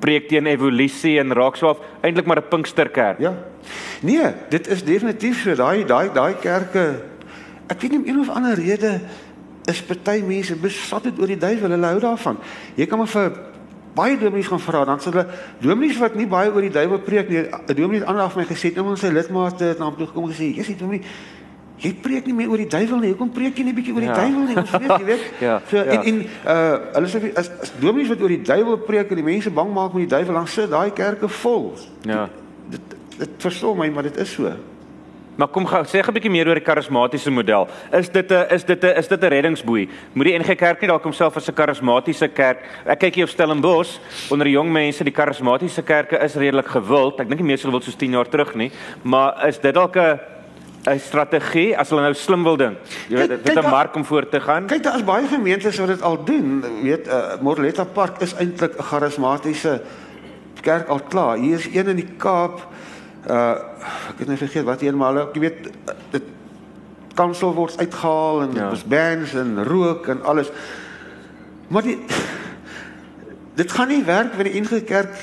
preek 0.00 0.28
teen 0.28 0.46
evolusie 0.46 1.18
en 1.20 1.32
raak 1.32 1.56
swaaf 1.56 1.78
eintlik 2.02 2.26
maar 2.26 2.38
'n 2.38 2.48
Pinksterkerk. 2.48 3.18
Ja. 3.18 3.34
Nee 4.02 4.34
dit 4.50 4.68
is 4.68 4.82
definitief 4.82 5.42
so 5.42 5.54
daai 5.54 5.84
daai 5.84 6.10
daai 6.12 6.34
kerke 6.34 7.00
ek 7.68 7.80
weet 7.80 7.90
nie 7.90 7.98
om 7.98 8.08
een 8.08 8.20
of 8.20 8.28
ander 8.28 8.54
rede 8.54 9.00
is 9.68 9.82
party 9.82 10.22
mense 10.24 10.56
besat 10.56 11.04
het 11.04 11.18
oor 11.18 11.26
die 11.26 11.38
duiwel 11.38 11.70
hulle 11.70 11.86
hou 11.86 12.00
daarvan. 12.00 12.38
Jy 12.74 12.86
kan 12.86 12.98
maar 12.98 13.06
vir 13.12 13.32
baie 13.98 14.18
dominees 14.20 14.50
gaan 14.52 14.62
vra 14.62 14.84
dan 14.88 15.02
sê 15.02 15.10
hulle 15.10 15.26
dominees 15.64 15.98
wat 16.02 16.14
nie 16.18 16.28
baie 16.30 16.52
oor 16.52 16.64
die 16.64 16.74
duiwel 16.74 17.02
preek 17.08 17.32
nie 17.32 17.42
'n 17.42 17.74
dominee 17.74 18.06
het 18.06 18.32
vir 18.32 18.42
my 18.42 18.46
gesê 18.54 18.74
nou 18.76 18.90
ons 18.90 19.00
sy 19.00 19.10
lidmate 19.10 19.64
het 19.64 19.78
na 19.78 19.90
hom 19.90 19.96
toe 19.96 20.06
gekom 20.06 20.30
gesê 20.30 20.54
jy 20.56 20.64
sê 20.64 20.78
dominee 20.78 21.04
jy 21.82 21.92
preek 22.02 22.26
nie 22.26 22.34
meer 22.34 22.50
oor 22.50 22.60
die 22.60 22.70
duiwel 22.70 23.02
nie. 23.02 23.12
Hoekom 23.12 23.30
preek 23.34 23.58
jy 23.58 23.66
nie 23.68 23.74
bietjie 23.76 23.94
oor 23.94 24.04
die 24.04 24.10
ja. 24.10 24.16
duiwel 24.18 24.46
nie? 24.48 24.56
Ons 24.62 24.72
weet 24.74 24.94
jy 24.94 25.08
weet. 25.12 25.26
Ja, 25.48 25.58
so 25.70 25.76
ja. 25.78 25.84
en 25.94 26.08
en 26.10 26.16
uh 26.24 26.56
hulle 26.96 27.10
sê 27.12 27.20
as, 27.38 27.50
as 27.62 27.74
dominees 27.78 28.10
wat 28.12 28.24
oor 28.24 28.34
die 28.34 28.42
duiwel 28.42 28.80
preek 28.88 29.12
en 29.14 29.20
die 29.20 29.26
mense 29.28 29.52
bang 29.54 29.70
maak 29.74 29.94
met 29.94 30.08
die 30.08 30.14
duiwel 30.16 30.40
dan 30.40 30.50
sit 30.50 30.72
daai 30.72 30.90
kerke 30.96 31.30
vol. 31.42 31.70
Ja. 32.08 32.26
Dit 32.72 32.96
dit 33.18 33.38
verstom 33.46 33.78
my 33.78 33.88
maar 33.94 34.08
dit 34.10 34.18
is 34.24 34.34
so 34.34 34.50
Maar 35.38 35.48
kom 35.54 35.66
gou, 35.70 35.84
sê 35.86 36.02
'n 36.02 36.12
bietjie 36.12 36.30
meer 36.30 36.48
oor 36.48 36.58
die 36.58 36.66
karismatiese 36.66 37.30
model. 37.30 37.68
Is 37.92 38.08
dit 38.10 38.30
'n 38.30 38.46
is 38.50 38.64
dit 38.64 38.82
'n 38.82 38.98
is 38.98 39.06
dit 39.06 39.22
'n 39.22 39.28
reddingsboei? 39.28 39.88
Moet 40.12 40.24
die 40.26 40.38
NG 40.38 40.56
Kerk 40.56 40.80
nie 40.80 40.88
dalk 40.88 41.02
homself 41.02 41.36
as 41.36 41.48
'n 41.48 41.54
karismatiese 41.54 42.28
kerk? 42.28 42.58
Ek 42.84 42.98
kyk 42.98 43.14
hier 43.14 43.24
op 43.24 43.30
Stellenbosch 43.30 43.98
onder 44.30 44.48
jong 44.48 44.72
mense, 44.72 45.04
die 45.04 45.12
karismatiese 45.12 45.82
kerke 45.82 46.18
is 46.18 46.34
redelik 46.34 46.66
gewild. 46.66 47.20
Ek 47.20 47.28
dink 47.28 47.40
nie 47.40 47.46
meer 47.46 47.58
so 47.58 47.68
gewild 47.68 47.84
soos 47.84 47.94
10 47.94 48.10
jaar 48.10 48.28
terug 48.28 48.54
nie, 48.54 48.72
maar 49.02 49.46
is 49.46 49.58
dit 49.60 49.74
dalk 49.74 49.96
'n 49.96 50.18
'n 50.86 50.98
strategie 50.98 51.78
as 51.78 51.90
hulle 51.90 52.02
nou 52.02 52.14
slim 52.14 52.42
wil 52.42 52.56
dink. 52.56 52.76
Jy 53.08 53.16
weet, 53.16 53.44
dit 53.44 53.56
'n 53.56 53.70
mark 53.70 53.94
om 53.94 54.04
voor 54.04 54.28
te 54.28 54.40
gaan. 54.40 54.66
Kyk, 54.66 54.82
daar 54.82 54.96
is 54.96 55.04
baie 55.04 55.26
gemeentes 55.26 55.78
wat 55.78 55.88
dit 55.88 56.02
al 56.02 56.24
doen. 56.24 56.64
Jy 56.82 56.88
weet, 56.88 57.06
uh, 57.06 57.40
Morletta 57.40 57.84
Park 57.84 58.20
is 58.20 58.34
eintlik 58.34 58.74
'n 58.76 58.84
karismatiese 58.90 59.82
kerk 60.62 60.88
al 60.88 61.00
klaar. 61.08 61.36
Hier 61.36 61.58
is 61.58 61.66
een 61.66 61.86
in 61.86 61.96
die 61.96 62.08
Kaap 62.16 62.66
uh 63.26 63.50
ek 64.08 64.18
het 64.18 64.28
net 64.28 64.38
vergeet 64.38 64.64
wat 64.64 64.82
eenmal 64.82 65.18
ek 65.18 65.34
weet 65.34 65.70
dit 66.10 66.22
kansel 67.14 67.54
word 67.54 67.78
uitgehaal 67.78 68.42
en 68.42 68.54
ja. 68.54 68.72
bands 68.86 69.34
en 69.34 69.64
rook 69.64 70.06
en 70.06 70.22
alles. 70.22 70.50
Maar 71.68 71.82
die 71.82 71.98
dit 73.58 73.72
gaan 73.72 73.88
nie 73.88 74.04
werk 74.04 74.34
wanneer 74.34 74.52
die 74.52 74.60
enige 74.60 74.80
kerk 74.86 75.18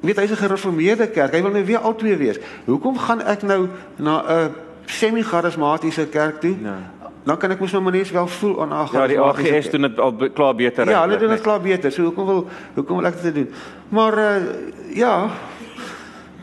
weet 0.00 0.16
hy's 0.16 0.30
'n 0.30 0.42
gereformeerde 0.44 1.08
kerk. 1.10 1.32
Hy 1.32 1.42
wil 1.42 1.50
nou 1.50 1.64
weer 1.64 1.78
albei 1.78 2.16
wees. 2.16 2.38
Hoekom 2.64 2.98
gaan 2.98 3.20
ek 3.22 3.42
nou 3.42 3.68
na 3.96 4.22
'n 4.22 4.54
semi-charismatiese 4.86 6.06
kerk 6.06 6.40
toe? 6.40 6.56
Ja. 6.62 6.78
Dan 7.24 7.36
kan 7.36 7.50
ek 7.50 7.60
mos 7.60 7.72
nou 7.72 7.82
maar 7.82 7.92
net 7.92 8.10
wel 8.10 8.26
voel 8.26 8.62
aan 8.62 8.72
ag. 8.72 8.92
Ja, 8.92 9.06
die 9.06 9.20
AGS 9.20 9.70
doen 9.70 9.80
dit 9.80 9.98
al 9.98 10.14
klaar 10.34 10.54
beter. 10.54 10.88
Ja, 10.88 11.00
hulle 11.00 11.18
doen 11.18 11.28
dit 11.28 11.40
klaar 11.40 11.60
beter. 11.60 11.92
So 11.92 12.02
hoekom 12.02 12.26
wil 12.26 12.48
hoekom 12.74 12.96
wil 12.96 13.06
ek 13.06 13.22
dit 13.22 13.34
doen? 13.34 13.50
Maar 13.88 14.18
uh 14.18 14.36
ja, 14.94 15.30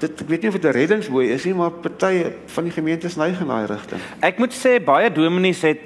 dit 0.05 0.21
ek 0.21 0.31
weet 0.31 0.45
nie 0.45 0.51
of 0.53 0.59
dit 0.59 0.69
'n 0.69 0.77
reddingsboei 0.77 1.25
is 1.33 1.45
nie, 1.45 1.53
maar 1.53 1.71
party 1.71 2.31
van 2.45 2.63
die 2.63 2.73
gemeentes 2.73 3.15
neig 3.15 3.41
in 3.41 3.47
daai 3.47 3.65
rigting. 3.67 4.01
Ek 4.21 4.39
moet 4.39 4.53
sê 4.53 4.79
baie 4.83 5.11
dominees 5.11 5.61
het 5.61 5.79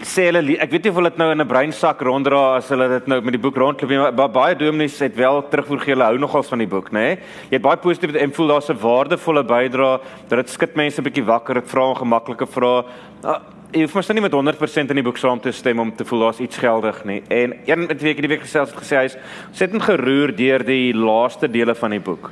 sê 0.00 0.30
hulle 0.30 0.56
ek 0.56 0.70
weet 0.72 0.86
nie 0.86 0.90
of 0.90 0.96
hulle 0.96 1.10
dit 1.10 1.18
nou 1.18 1.30
in 1.30 1.40
'n 1.40 1.46
breinsak 1.46 2.00
ronddra 2.00 2.56
as 2.56 2.68
hulle 2.68 2.88
dit 2.88 3.06
nou 3.06 3.20
met 3.20 3.32
die 3.32 3.40
boek 3.40 3.56
rondloop 3.56 3.90
nie, 3.90 3.98
maar 3.98 4.32
baie 4.32 4.54
dominees 4.54 4.98
het 4.98 5.14
wel 5.14 5.42
terugvoer 5.48 5.78
gegee 5.78 5.94
hulle 5.94 6.08
hou 6.08 6.18
nogals 6.18 6.48
van 6.48 6.58
die 6.58 6.66
boek, 6.66 6.90
nê? 6.90 6.92
Nee? 6.92 7.18
Jy 7.50 7.56
het 7.58 7.62
baie 7.62 7.76
positief 7.76 8.14
en 8.14 8.32
voel 8.32 8.46
daar's 8.46 8.70
'n 8.70 8.78
waardevolle 8.80 9.44
bydrae 9.44 10.00
dat 10.28 10.38
dit 10.38 10.50
skud 10.50 10.74
mense 10.74 11.00
'n 11.00 11.04
bietjie 11.04 11.24
wakker, 11.24 11.54
dit 11.54 11.68
vra 11.68 11.90
ongemaklike 11.90 12.46
vrae. 12.46 12.84
Ah, 13.24 13.40
jy 13.72 13.82
hoef 13.82 13.94
mos 13.94 14.08
nou 14.08 14.14
nie 14.18 14.24
met 14.24 14.34
100% 14.34 14.90
in 14.90 14.98
die 14.98 15.04
boek 15.06 15.18
saam 15.18 15.40
te 15.40 15.52
stem 15.52 15.78
om 15.78 15.92
te 15.94 16.04
voel 16.04 16.20
daar's 16.20 16.40
iets 16.40 16.58
geldig 16.58 17.04
nie. 17.04 17.22
En 17.28 17.54
een 17.66 17.86
week 17.86 18.16
in 18.16 18.26
die 18.26 18.28
week 18.28 18.42
gesels 18.46 18.70
het 18.70 18.78
gesê 18.78 18.96
hy's 18.96 19.16
ontsettend 19.48 19.82
geroer 19.82 20.34
deur 20.34 20.64
die 20.64 20.94
laaste 20.94 21.50
dele 21.50 21.74
van 21.74 21.90
die 21.90 22.00
boek. 22.00 22.30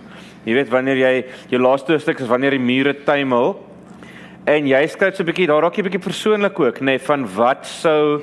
Jy 0.48 0.54
weet 0.56 0.70
wanneer 0.72 0.96
jy 0.96 1.14
jou 1.52 1.60
laaste 1.60 1.98
stuk 2.00 2.22
is 2.24 2.30
wanneer 2.30 2.56
die 2.56 2.62
mure 2.62 2.94
tuimel 3.04 3.58
en 4.48 4.68
jy 4.70 4.80
skryf 4.88 5.18
so 5.18 5.22
'n 5.22 5.28
bietjie 5.28 5.46
daar 5.46 5.62
raak 5.62 5.76
jy 5.76 5.82
'n 5.82 5.88
bietjie 5.90 6.06
persoonlik 6.08 6.58
ook, 6.58 6.80
nê, 6.80 6.96
nee, 6.96 6.98
van 6.98 7.26
wat 7.36 7.66
sou 7.66 8.22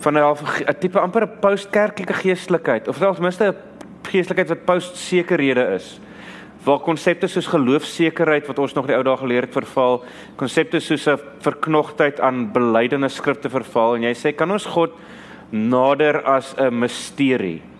van 0.00 0.16
'n 0.16 0.80
tipe 0.80 0.98
amper 0.98 1.24
'n 1.24 1.40
postkerklike 1.40 2.14
geestelikheid 2.14 2.88
of 2.88 2.96
selfs 2.96 3.20
minste 3.20 3.52
'n 3.52 3.56
geestelikheid 4.02 4.48
wat 4.48 4.64
postsekerhede 4.64 5.74
is 5.74 6.00
waar 6.64 6.80
konsepte 6.80 7.28
soos 7.28 7.46
geloofsekerheid 7.46 8.46
wat 8.46 8.58
ons 8.58 8.72
nog 8.72 8.86
die 8.86 8.96
ou 8.96 9.02
dae 9.02 9.16
geleer 9.16 9.42
het 9.42 9.52
verval, 9.52 10.02
konsepte 10.36 10.80
soos 10.80 11.06
'n 11.06 11.20
verknogtheid 11.40 12.20
aan 12.20 12.52
belydende 12.52 13.08
skrifte 13.08 13.50
verval 13.50 13.96
en 13.96 14.02
jy 14.02 14.14
sê 14.14 14.34
kan 14.34 14.50
ons 14.50 14.64
God 14.64 14.90
nader 15.50 16.22
as 16.22 16.54
'n 16.56 16.72
misterie. 16.72 17.73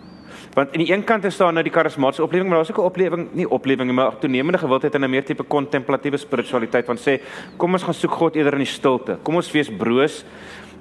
Want 0.55 0.71
aan 0.73 0.85
die 0.85 0.93
een 0.93 1.05
kant 1.05 1.25
is 1.25 1.37
daar 1.37 1.53
nou 1.53 1.65
die 1.67 1.73
karismatiese 1.73 2.23
oplewing, 2.23 2.49
maar 2.49 2.61
daar's 2.61 2.71
ook 2.71 2.79
'n 2.79 2.91
oplewing, 2.91 3.29
nie 3.33 3.51
oplewing 3.51 3.89
nie, 3.91 3.95
maar 3.95 4.19
toenemende 4.19 4.59
gewildheid 4.59 4.95
in 4.95 5.05
'n 5.05 5.11
meer 5.11 5.25
tipe 5.25 5.43
kontemplatiewe 5.43 6.17
spiritualiteit 6.17 6.87
van 6.87 6.97
sê 6.97 7.21
kom 7.57 7.73
ons 7.73 7.83
gaan 7.83 7.95
soek 7.95 8.13
God 8.13 8.37
eerder 8.37 8.53
in 8.53 8.65
die 8.65 8.67
stilte. 8.67 9.19
Kom 9.23 9.35
ons 9.35 9.53
wees 9.53 9.71
broos 9.71 10.25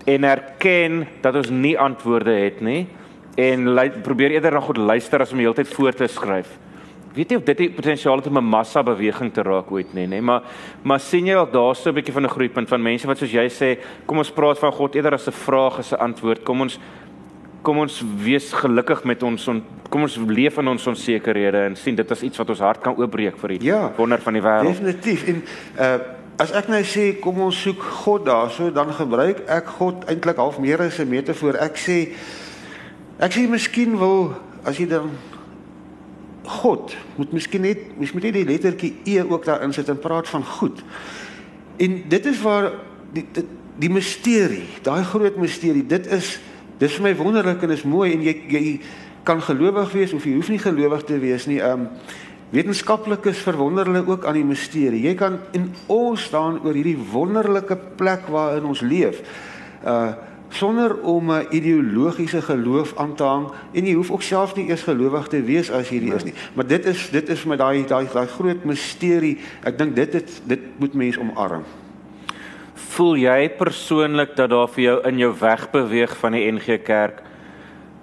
en 0.06 0.24
erken 0.24 1.08
dat 1.22 1.36
ons 1.36 1.50
nie 1.50 1.80
antwoorde 1.80 2.32
het 2.32 2.62
nie 2.62 2.88
en 3.36 3.64
probeer 4.02 4.32
eerder 4.32 4.52
na 4.52 4.60
God 4.60 4.78
luister 4.78 5.22
as 5.22 5.32
om 5.32 5.38
die 5.38 5.46
hele 5.46 5.56
tyd 5.56 5.74
voor 5.74 5.94
te 5.94 6.08
skryf 6.08 6.60
weet 7.14 7.30
nie 7.30 7.38
of 7.38 7.46
dit 7.46 7.60
die 7.62 7.70
potensiaal 7.74 8.22
het 8.22 8.28
om 8.28 8.38
'n 8.38 8.50
massa 8.50 8.84
beweging 8.84 9.32
te 9.34 9.42
raak 9.42 9.72
ooit 9.72 9.94
nie, 9.94 10.08
nê, 10.08 10.22
maar 10.22 10.42
maar 10.84 11.00
sien 11.00 11.26
jy 11.26 11.36
al 11.36 11.52
daarso 11.52 11.90
'n 11.90 11.96
bietjie 11.96 12.14
van 12.14 12.24
'n 12.24 12.30
groeipunt 12.30 12.70
van 12.70 12.82
mense 12.82 13.08
wat 13.08 13.18
soos 13.18 13.32
jy 13.32 13.48
sê, 13.50 13.80
kom 14.06 14.18
ons 14.18 14.32
praat 14.32 14.60
van 14.60 14.72
God 14.72 14.96
eerder 14.96 15.14
as 15.14 15.28
'n 15.28 15.32
vraag 15.32 15.80
as 15.80 15.94
'n 15.94 16.00
antwoord. 16.00 16.44
Kom 16.44 16.62
ons 16.62 16.80
kom 17.64 17.80
ons 17.80 18.02
wees 18.20 18.52
gelukkig 18.60 19.04
met 19.08 19.24
ons 19.24 19.48
on, 19.48 19.62
kom 19.90 20.04
ons 20.06 20.18
leef 20.28 20.58
in 20.60 20.72
ons 20.74 20.88
onsekerhede 20.92 21.64
en 21.70 21.78
sien 21.80 21.96
dit 21.96 22.12
as 22.12 22.24
iets 22.28 22.42
wat 22.42 22.52
ons 22.52 22.64
hart 22.66 22.84
kan 22.84 22.98
oopbreek 23.00 23.40
vir 23.40 23.56
die 23.56 23.70
ja, 23.70 23.86
wonder 23.98 24.22
van 24.24 24.38
die 24.38 24.44
wêreld. 24.44 24.76
Definitief. 24.76 25.26
En 25.32 25.42
uh 25.80 26.20
as 26.42 26.50
ek 26.58 26.66
nou 26.66 26.80
sê 26.82 27.04
kom 27.22 27.38
ons 27.46 27.58
soek 27.62 27.84
God 28.04 28.24
daarso, 28.26 28.72
dan 28.74 28.90
gebruik 28.98 29.44
ek 29.54 29.68
God 29.78 30.08
eintlik 30.10 30.40
half 30.42 30.58
meer 30.60 30.82
as 30.82 30.98
'n 31.00 31.08
metafoor. 31.08 31.60
Ek 31.62 31.78
sê 31.78 32.16
ek 33.22 33.32
sê 33.32 33.48
miskien 33.48 33.94
wil 34.00 34.34
as 34.66 34.80
jy 34.82 34.88
dan 34.90 35.12
God 36.44 36.96
moet 37.16 37.32
miskien 37.32 37.62
net 37.62 37.98
mens 37.98 38.12
moet 38.12 38.24
net 38.24 38.34
die 38.34 38.50
lettertjie 38.50 38.96
e 39.06 39.22
ook 39.22 39.46
daarin 39.46 39.74
sit 39.74 39.90
en 39.90 40.00
praat 40.00 40.28
van 40.28 40.44
goed. 40.44 40.84
En 41.78 42.04
dit 42.10 42.26
is 42.26 42.42
waar 42.42 42.72
die 43.14 43.26
die, 43.32 43.46
die 43.78 43.90
misterie, 43.90 44.68
daai 44.82 45.04
groot 45.04 45.38
misterie, 45.38 45.86
dit 45.86 46.08
is 46.08 46.40
dis 46.84 47.00
vir 47.00 47.08
my 47.08 47.16
wonderlik 47.16 47.64
en 47.64 47.74
is 47.76 47.86
mooi 47.88 48.12
en 48.12 48.24
jy 48.26 48.36
jy 48.52 48.64
kan 49.24 49.40
gelowig 49.42 49.92
wees 49.96 50.14
of 50.14 50.26
jy 50.28 50.36
hoef 50.36 50.52
nie 50.52 50.60
gelowig 50.60 51.06
te 51.08 51.18
wees 51.22 51.48
nie. 51.48 51.62
Um 51.64 51.88
wetenskaplikes 52.54 53.40
verwonder 53.42 53.88
hulle 53.90 54.04
ook 54.06 54.28
aan 54.30 54.38
die 54.38 54.46
misterie. 54.46 55.00
Jy 55.08 55.16
kan 55.18 55.40
in 55.58 55.72
ons 55.90 56.28
staan 56.28 56.60
oor 56.62 56.76
hierdie 56.78 57.00
wonderlike 57.00 57.80
plek 57.98 58.28
waarin 58.30 58.70
ons 58.70 58.84
leef. 58.86 59.24
Uh 59.82 60.14
sonder 60.54 61.00
om 61.02 61.32
'n 61.32 61.48
ideologiese 61.50 62.42
geloof 62.42 62.94
aan 62.98 63.16
te 63.16 63.24
hang 63.24 63.48
en 63.72 63.86
jy 63.86 63.94
hoef 63.94 64.12
ook 64.12 64.22
self 64.22 64.56
nie 64.56 64.68
eers 64.70 64.84
gelowig 64.84 65.28
te 65.28 65.42
wees 65.42 65.72
as 65.72 65.90
jy 65.90 66.00
hier 66.00 66.16
is 66.16 66.24
nie. 66.24 66.34
Maar 66.54 66.68
dit 66.68 66.86
is 66.86 67.10
dit 67.10 67.30
is 67.30 67.44
met 67.44 67.58
daai 67.58 67.86
daai 67.86 68.06
daai 68.14 68.28
groot 68.28 68.64
misterie. 68.64 69.40
Ek 69.64 69.78
dink 69.78 69.96
dit 69.96 70.14
het, 70.14 70.42
dit 70.46 70.60
moet 70.78 70.94
mense 70.94 71.20
omarm. 71.20 71.64
Voel 72.94 73.16
jy 73.18 73.48
persoonlik 73.58 74.36
dat 74.38 74.52
daar 74.52 74.68
vir 74.70 74.84
jou 74.84 74.98
in 75.10 75.18
jou 75.18 75.32
weg 75.40 75.64
beweeg 75.72 76.12
van 76.20 76.36
die 76.36 76.44
NG 76.52 76.76
Kerk 76.86 77.24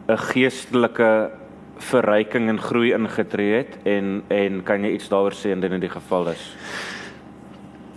'n 0.08 0.18
geestelike 0.18 1.30
verryking 1.78 2.48
en 2.48 2.58
groei 2.58 2.90
ingetree 2.92 3.52
het 3.62 3.78
en 3.86 4.22
en 4.28 4.62
kan 4.62 4.82
jy 4.82 4.90
iets 4.90 5.08
daaroor 5.08 5.32
sê 5.32 5.52
indien 5.54 5.70
dit 5.70 5.80
die 5.80 5.94
geval 5.94 6.28
is? 6.28 6.56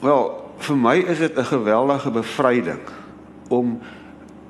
Wel, 0.01 0.53
vir 0.57 0.77
my 0.77 0.97
is 0.97 1.17
dit 1.17 1.37
'n 1.37 1.43
geweldige 1.43 2.11
bevryding 2.11 2.83
om 3.49 3.79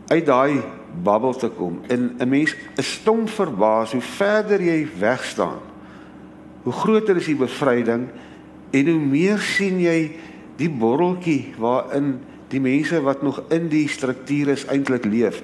uit 0.08 0.26
daai 0.26 0.62
babbel 1.04 1.34
te 1.34 1.50
kom. 1.50 1.82
En 1.88 2.16
'n 2.20 2.30
mens 2.30 2.56
is 2.76 2.92
stom 2.92 3.28
verbaas 3.28 3.92
hoe 3.92 4.02
verder 4.02 4.62
jy 4.62 4.88
weg 5.00 5.24
staan. 5.24 5.60
Hoe 6.64 6.74
groter 6.74 7.16
is 7.16 7.26
die 7.26 7.36
bevryding 7.36 8.10
en 8.72 8.88
hoe 8.88 9.00
meer 9.00 9.38
sien 9.38 9.80
jy 9.80 10.12
die 10.58 10.70
borreltjie 10.70 11.54
waarin 11.58 12.20
die 12.54 12.62
mense 12.62 13.02
wat 13.02 13.24
nog 13.26 13.42
in 13.54 13.68
die 13.72 13.88
struktuur 13.90 14.54
is 14.54 14.66
eintlik 14.72 15.06
leef. 15.10 15.42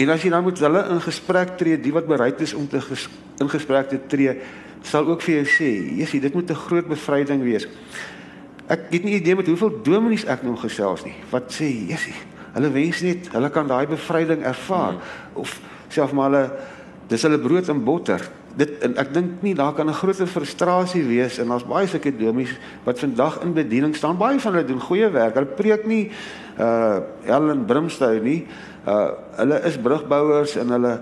En 0.00 0.12
as 0.14 0.22
jy 0.24 0.30
dan 0.32 0.46
met 0.46 0.62
hulle 0.62 0.84
in 0.94 1.02
gesprek 1.04 1.56
tree, 1.60 1.80
die 1.80 1.92
wat 1.92 2.08
bereid 2.08 2.40
is 2.40 2.54
om 2.56 2.68
te 2.70 2.80
ges, 2.80 3.08
in 3.42 3.50
gesprek 3.50 3.90
te 3.90 3.98
tree, 4.08 4.38
sal 4.86 5.08
ook 5.10 5.22
vir 5.22 5.40
jou 5.40 5.46
sê, 5.46 5.70
"Jessie, 5.98 6.20
dit 6.20 6.34
moet 6.34 6.50
'n 6.50 6.54
groot 6.54 6.86
bevryding 6.88 7.42
wees." 7.42 7.66
Ek 8.70 8.80
het 8.90 9.04
nie 9.04 9.14
idee 9.14 9.34
met 9.36 9.46
hoeveel 9.46 9.82
dominees 9.82 10.24
ek 10.24 10.42
nog 10.42 10.60
gesels 10.60 11.04
nie. 11.04 11.14
Wat 11.30 11.50
sê 11.52 11.66
Jessie? 11.88 12.14
Hulle 12.54 12.70
wens 12.70 13.00
net 13.00 13.28
hulle 13.32 13.50
kan 13.50 13.66
daai 13.66 13.86
bevryding 13.86 14.42
ervaar 14.42 14.92
mm. 14.92 15.00
of 15.32 15.60
selfs 15.88 16.12
maar 16.12 16.30
hulle 16.30 16.50
dis 17.08 17.22
hulle 17.22 17.38
brood 17.38 17.68
en 17.68 17.84
botter. 17.84 18.30
Dit 18.56 18.78
en 18.82 18.96
ek 18.98 19.12
dink 19.14 19.42
nie 19.42 19.54
daar 19.54 19.72
kan 19.72 19.88
'n 19.88 19.94
groot 19.94 20.16
frustrasie 20.16 21.04
wees 21.04 21.38
en 21.38 21.48
daar's 21.48 21.66
baie 21.66 21.86
sulke 21.86 22.16
domies 22.16 22.58
wat 22.84 22.98
vandag 22.98 23.42
in 23.42 23.52
bediening 23.52 23.96
staan. 23.96 24.18
Baie 24.18 24.40
van 24.40 24.52
hulle 24.52 24.66
doen 24.66 24.80
goeie 24.80 25.10
werk. 25.10 25.34
Hulle 25.34 25.46
preek 25.46 25.86
nie 25.86 26.10
uh 26.58 26.98
Ellen 27.24 27.64
Brimstone 27.64 28.20
nie. 28.20 28.46
Uh 28.86 29.10
hulle 29.36 29.60
is 29.64 29.78
brugbouers 29.78 30.56
en 30.56 30.68
hulle 30.68 31.00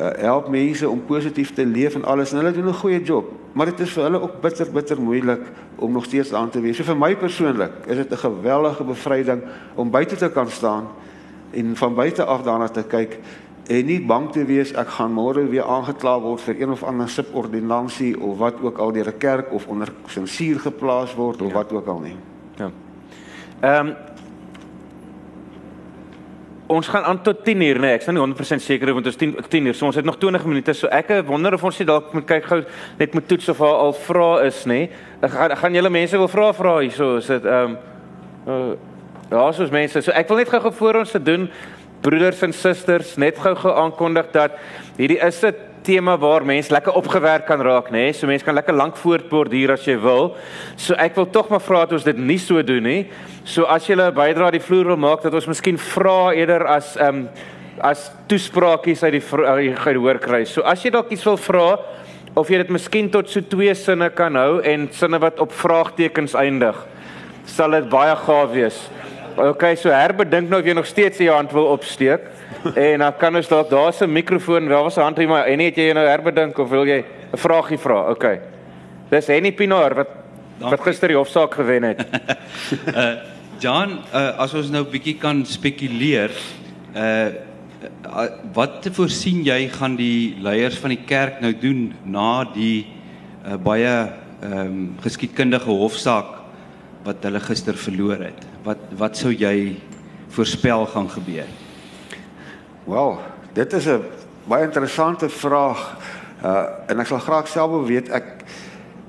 uh, 0.00 0.10
help 0.16 0.48
mense 0.48 0.88
om 0.88 1.04
positief 1.04 1.52
te 1.54 1.66
leef 1.66 1.94
en 1.94 2.04
alles 2.04 2.32
en 2.32 2.38
hulle 2.38 2.52
doen 2.52 2.68
'n 2.68 2.74
goeie 2.74 3.02
job. 3.02 3.30
Maar 3.52 3.66
dit 3.66 3.80
is 3.80 3.92
vir 3.92 4.02
hulle 4.02 4.20
ook 4.20 4.40
bitter 4.40 4.72
bitter 4.72 5.00
moeilik 5.00 5.40
om 5.76 5.92
nog 5.92 6.04
steeds 6.04 6.32
aan 6.32 6.50
te 6.50 6.60
wees. 6.60 6.76
So 6.76 6.84
vir 6.84 6.96
my 6.96 7.16
persoonlik 7.16 7.72
is 7.86 7.96
dit 7.96 8.10
'n 8.10 8.16
geweldige 8.16 8.84
bevryding 8.84 9.42
om 9.74 9.90
buite 9.90 10.16
te 10.16 10.30
kan 10.30 10.50
staan 10.50 10.88
en 11.50 11.76
van 11.76 11.94
buite 11.94 12.24
af 12.24 12.42
daarna 12.42 12.68
te 12.68 12.82
kyk 12.82 13.18
en 13.72 13.88
nie 13.88 14.00
bang 14.04 14.28
te 14.32 14.44
wees 14.44 14.72
ek 14.76 14.94
gaan 14.98 15.14
môre 15.16 15.44
weer 15.48 15.64
aangekla 15.64 16.18
word 16.20 16.44
vir 16.44 16.60
een 16.60 16.72
of 16.74 16.82
ander 16.84 17.08
subordinansie 17.08 18.12
of 18.20 18.38
wat 18.42 18.60
ook 18.60 18.78
al 18.78 18.92
deur 18.92 19.08
'n 19.08 19.18
kerk 19.18 19.52
of 19.52 19.66
onder 19.66 19.88
sensuur 20.06 20.60
geplaas 20.60 21.14
word 21.14 21.42
of 21.42 21.48
ja. 21.48 21.54
wat 21.54 21.72
ook 21.72 21.86
al 21.86 22.00
nie. 22.00 22.16
Ja. 22.56 22.70
Ehm 23.60 23.86
um, 23.86 23.94
ons 26.66 26.88
gaan 26.88 27.04
aan 27.04 27.22
tot 27.22 27.44
10 27.44 27.60
uur, 27.60 27.78
nee, 27.78 27.92
ek 27.92 28.00
is 28.00 28.06
nou 28.06 28.26
nie 28.26 28.34
100% 28.34 28.62
seker 28.64 28.94
want 28.94 29.06
ons 29.06 29.16
10 29.16 29.36
10 29.48 29.66
uur, 29.66 29.74
so 29.74 29.86
ons 29.86 29.96
het 29.96 30.04
nog 30.04 30.18
20 30.18 30.44
minute. 30.44 30.72
So 30.72 30.86
ek 30.86 31.24
wonder 31.26 31.54
of 31.54 31.64
ons 31.64 31.78
nie 31.78 31.86
dalk 31.86 32.12
moet 32.12 32.26
kyk 32.26 32.44
gou 32.44 32.64
net 32.98 33.14
met 33.14 33.28
toets 33.28 33.48
of 33.48 33.58
haar 33.58 33.80
al 33.86 33.92
vra 33.92 34.42
is, 34.46 34.64
nê. 34.64 34.88
Ek 35.20 35.30
gaan 35.30 35.56
gaan 35.56 35.74
julle 35.74 35.90
mense 35.90 36.16
wil 36.16 36.28
vra 36.28 36.52
vra 36.52 36.78
hierso, 36.80 37.16
is 37.16 37.26
dit 37.26 37.44
ehm 37.44 37.70
um, 37.70 37.76
uh, 38.46 38.72
ja, 39.30 39.52
soos 39.52 39.70
mense. 39.70 40.02
So 40.02 40.12
ek 40.12 40.28
wil 40.28 40.42
net 40.42 40.48
gou-gou 40.48 40.72
voor 40.72 41.00
ons 41.02 41.10
te 41.10 41.22
doen 41.22 41.48
broeders 42.02 42.42
en 42.42 42.52
susters 42.52 43.16
net 43.16 43.38
gou-gou 43.38 43.72
aankondig 43.84 44.32
dat 44.34 44.58
hierdie 44.98 45.20
is 45.22 45.42
'n 45.44 45.54
tema 45.82 46.16
waar 46.18 46.44
mense 46.46 46.72
lekker 46.72 46.94
opgewerk 46.94 47.46
kan 47.46 47.60
raak, 47.60 47.90
nê? 47.90 47.92
Nee? 47.92 48.12
So 48.12 48.26
mense 48.26 48.44
kan 48.44 48.54
lekker 48.54 48.74
lank 48.74 48.96
voortborduur 48.96 49.72
as 49.72 49.84
jy 49.84 49.96
wil. 50.00 50.36
So 50.76 50.94
ek 50.94 51.14
wil 51.14 51.26
tog 51.30 51.50
maar 51.50 51.60
vra 51.60 51.84
dat 51.84 51.92
ons 51.92 52.04
dit 52.04 52.18
nie 52.18 52.38
so 52.38 52.62
doen 52.62 52.82
nie. 52.82 53.10
So 53.44 53.64
as 53.64 53.86
jy 53.86 53.96
'n 53.96 54.14
bydra 54.14 54.50
die 54.50 54.60
vloer 54.60 54.86
wil 54.86 54.96
maak 54.96 55.22
dat 55.22 55.34
ons 55.34 55.46
miskien 55.46 55.78
vra 55.78 56.32
eerder 56.34 56.66
as 56.66 56.96
ehm 56.96 57.08
um, 57.08 57.28
as 57.80 58.10
toespraakies 58.28 59.02
uit 59.02 59.12
die 59.12 59.74
gehoor 59.74 60.18
kry. 60.18 60.44
So 60.44 60.62
as 60.62 60.82
jy 60.84 60.90
dalk 60.90 61.10
iets 61.10 61.24
wil 61.24 61.36
vra 61.36 61.78
of 62.36 62.48
jy 62.48 62.58
dit 62.58 62.70
miskien 62.70 63.10
tot 63.10 63.28
so 63.28 63.40
twee 63.40 63.74
sinne 63.74 64.10
kan 64.10 64.36
hou 64.36 64.60
en 64.60 64.88
sinne 64.92 65.18
wat 65.18 65.40
op 65.40 65.52
vraagtekens 65.52 66.34
eindig, 66.34 66.76
sal 67.44 67.70
dit 67.70 67.88
baie 67.88 68.14
gaaf 68.16 68.52
wees. 68.52 68.88
Okay, 69.36 69.76
so 69.76 69.88
herbedink 69.88 70.50
nou 70.50 70.60
of 70.60 70.66
jy 70.66 70.74
nog 70.76 70.86
steeds 70.86 71.20
jou 71.22 71.32
hand 71.32 71.52
wil 71.56 71.70
opsteek 71.72 72.26
en 72.74 73.00
dan 73.00 73.14
kan 73.18 73.36
ons 73.36 73.48
dalk 73.48 73.70
daar's 73.70 74.02
'n 74.02 74.12
mikrofoon, 74.12 74.68
daar 74.68 74.82
was 74.82 74.96
'n 74.96 75.00
hand 75.00 75.16
hier 75.16 75.28
maar 75.28 75.46
en 75.46 75.58
het 75.58 75.76
jy 75.76 75.92
nou 75.92 76.06
herbedink 76.06 76.58
of 76.58 76.68
wil 76.68 76.84
jy 76.86 77.04
'n 77.32 77.38
vraagie 77.38 77.78
vra? 77.78 78.10
Okay. 78.10 78.40
Dis 79.10 79.26
Henny 79.26 79.52
Pinaar 79.52 79.94
wat 79.94 80.08
Dank 80.58 80.70
wat 80.70 80.80
gister 80.80 81.08
die 81.08 81.16
hofsaak 81.16 81.54
gewen 81.54 81.82
het. 81.82 82.04
uh 82.94 83.14
Jan, 83.62 84.00
uh, 84.12 84.38
as 84.42 84.54
ons 84.54 84.70
nou 84.70 84.82
bietjie 84.84 85.18
kan 85.18 85.44
spekuleer, 85.46 86.30
uh 86.94 87.30
wat 88.54 88.86
voorsien 88.94 89.42
jy 89.42 89.68
gaan 89.68 89.96
die 89.96 90.36
leiers 90.38 90.78
van 90.78 90.90
die 90.90 91.02
kerk 91.06 91.40
nou 91.40 91.52
doen 91.52 91.94
na 92.04 92.44
die 92.44 92.86
uh, 93.46 93.56
baie 93.56 94.12
ehm 94.42 94.58
um, 94.58 94.94
geskiedkundige 95.02 95.70
hofsaak 95.70 96.42
wat 97.04 97.22
hulle 97.22 97.40
gister 97.40 97.74
verloor 97.74 98.18
het? 98.22 98.51
Wat 98.62 98.78
wat 98.94 99.16
sou 99.18 99.32
jy 99.34 99.80
voorspel 100.30 100.86
gaan 100.86 101.08
gebeur? 101.10 101.48
Wel, 102.84 103.18
dit 103.52 103.72
is 103.72 103.86
'n 103.86 104.04
baie 104.44 104.64
interessante 104.64 105.28
vraag. 105.28 105.98
Uh 106.44 106.64
en 106.86 107.00
ek 107.00 107.06
sal 107.06 107.18
graag 107.18 107.48
self 107.48 107.70
wil 107.70 107.86
weet 107.86 108.08
ek 108.08 108.24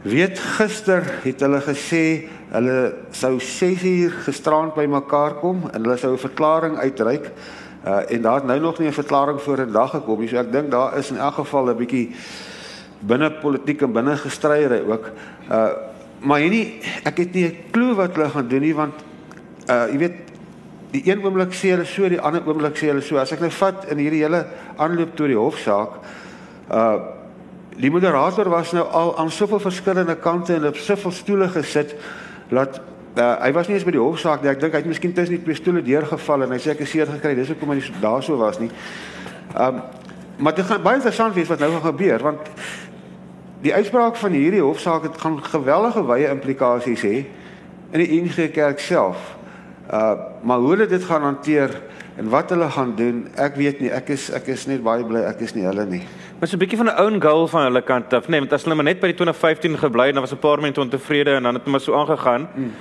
weet 0.02 0.40
gister 0.40 1.04
het 1.24 1.40
hulle 1.40 1.62
gesê 1.62 2.30
hulle 2.50 2.94
sou 3.12 3.40
6 3.40 3.84
uur 3.84 4.12
gisterand 4.26 4.74
by 4.74 4.86
mekaar 4.86 5.34
kom 5.34 5.70
en 5.74 5.82
hulle 5.82 5.98
sou 5.98 6.14
'n 6.14 6.18
verklaring 6.18 6.78
uitreik. 6.78 7.32
Uh 7.86 8.10
en 8.10 8.22
daar 8.22 8.36
het 8.36 8.46
nou 8.46 8.60
nog 8.60 8.80
nie 8.80 8.88
'n 8.88 8.94
verklaring 8.94 9.42
voor 9.42 9.60
in 9.60 9.72
dag 9.72 9.92
gekom 9.92 10.20
nie. 10.20 10.28
So 10.28 10.38
ek 10.38 10.52
dink 10.52 10.72
daar 10.72 10.98
is 10.98 11.12
in 11.12 11.18
elk 11.18 11.34
geval 11.34 11.70
'n 11.70 11.78
bietjie 11.78 12.16
binne 13.00 13.32
politiek 13.32 13.82
en 13.82 13.92
binne 13.92 14.18
gestryery 14.18 14.82
ook. 14.90 15.12
Uh 15.50 15.70
maar 16.24 16.40
hierdie 16.40 16.82
ek 17.04 17.18
het 17.18 17.34
nie 17.34 17.46
'n 17.46 17.58
klou 17.72 17.96
wat 17.96 18.16
hulle 18.16 18.30
gaan 18.30 18.48
doen 18.48 18.62
nie 18.62 18.76
want 18.76 19.13
uh 19.70 19.88
jy 19.92 19.98
weet 19.98 20.22
die 20.94 21.02
een 21.08 21.24
oomblik 21.26 21.56
sê 21.58 21.74
hulle 21.74 21.86
so, 21.90 22.10
die 22.10 22.22
ander 22.22 22.46
oomblik 22.46 22.78
sê 22.78 22.92
hulle 22.92 23.02
so. 23.02 23.18
As 23.18 23.32
ek 23.34 23.42
nou 23.42 23.50
vat 23.50 23.88
in 23.92 24.02
hierdie 24.04 24.22
hele 24.22 24.44
aanloop 24.78 25.16
tot 25.18 25.32
die 25.32 25.40
hofsaak, 25.40 26.00
uh 26.70 26.96
die 27.74 27.90
moderator 27.90 28.52
was 28.54 28.70
nou 28.78 28.84
al 28.86 29.16
aan 29.18 29.32
soveel 29.34 29.60
verskillende 29.60 30.14
kante 30.22 30.54
en 30.54 30.68
op 30.70 30.78
soveel 30.78 31.12
stoele 31.12 31.48
gesit 31.50 31.96
dat 32.52 32.78
uh, 33.18 33.32
hy 33.42 33.50
was 33.56 33.68
nie 33.68 33.80
eens 33.80 33.86
by 33.88 33.96
die 33.96 34.02
hofsaak 34.02 34.44
nie. 34.44 34.52
Ek 34.52 34.62
dink 34.62 34.76
hy 34.76 34.84
het 34.84 34.90
miskien 34.92 35.14
tussen 35.18 35.40
die 35.40 35.42
twee 35.42 35.58
stoele 35.58 35.82
deurgeval 35.82 36.46
en 36.46 36.54
hy 36.54 36.60
sê 36.62 36.76
ek 36.76 36.84
is 36.86 36.94
seer 36.94 37.10
gekry. 37.10 37.34
Dis 37.38 37.50
hoekom 37.50 37.74
hy 37.74 37.80
daarso 38.04 38.38
was 38.38 38.62
nie. 38.62 38.70
Um 39.58 39.82
maar 40.44 40.56
dit 40.58 40.66
gaan 40.66 40.82
baie 40.82 40.98
interessant 40.98 41.36
wees 41.38 41.48
wat 41.48 41.60
nou 41.62 41.70
gaan 41.76 41.94
gebeur 41.94 42.24
want 42.26 42.48
die 43.62 43.74
uitspraak 43.74 44.16
van 44.18 44.34
hierdie 44.34 44.64
hofsaak 44.64 45.06
het 45.06 45.20
gaan 45.22 45.38
geweldige 45.46 46.02
wye 46.10 46.32
implikasies 46.34 47.04
hê 47.06 47.20
in 47.94 48.02
die 48.02 48.22
NG 48.24 48.50
Kerk 48.52 48.82
self. 48.82 49.22
Uh 49.92 50.14
maar 50.44 50.58
hoe 50.58 50.70
hulle 50.70 50.86
dit 50.88 51.04
gaan 51.04 51.22
hanteer 51.22 51.82
en 52.16 52.30
wat 52.30 52.50
hulle 52.50 52.70
gaan 52.70 52.96
doen, 52.96 53.28
ek 53.36 53.56
weet 53.56 53.80
nie. 53.80 53.90
Ek 53.92 54.10
is 54.10 54.30
ek 54.32 54.48
is 54.48 54.66
net 54.68 54.84
baie 54.84 55.04
bly 55.04 55.24
ek 55.28 55.42
is 55.42 55.56
nie 55.56 55.66
hulle 55.66 55.86
nie. 55.86 56.04
Maar 56.40 56.48
so 56.48 56.56
'n 56.56 56.60
bietjie 56.60 56.78
van 56.78 56.92
'n 56.92 57.00
own 57.00 57.22
goal 57.22 57.48
van 57.48 57.64
hulle 57.64 57.82
kant 57.82 58.14
af. 58.14 58.28
Nee, 58.28 58.40
want 58.40 58.54
as 58.54 58.64
hulle 58.64 58.76
maar 58.76 58.86
net 58.86 59.00
by 59.00 59.08
die 59.08 59.16
2015 59.16 59.78
gebly 59.78 60.06
het, 60.06 60.14
dan 60.14 60.24
was 60.24 60.34
'n 60.34 60.40
paar 60.40 60.62
mense 60.62 60.80
ontevrede 60.80 61.36
en 61.36 61.44
dan 61.44 61.54
het 61.54 61.64
hulle 61.64 61.72
maar 61.72 61.82
so 61.82 61.96
aangegaan. 61.96 62.48
Mm. 62.56 62.72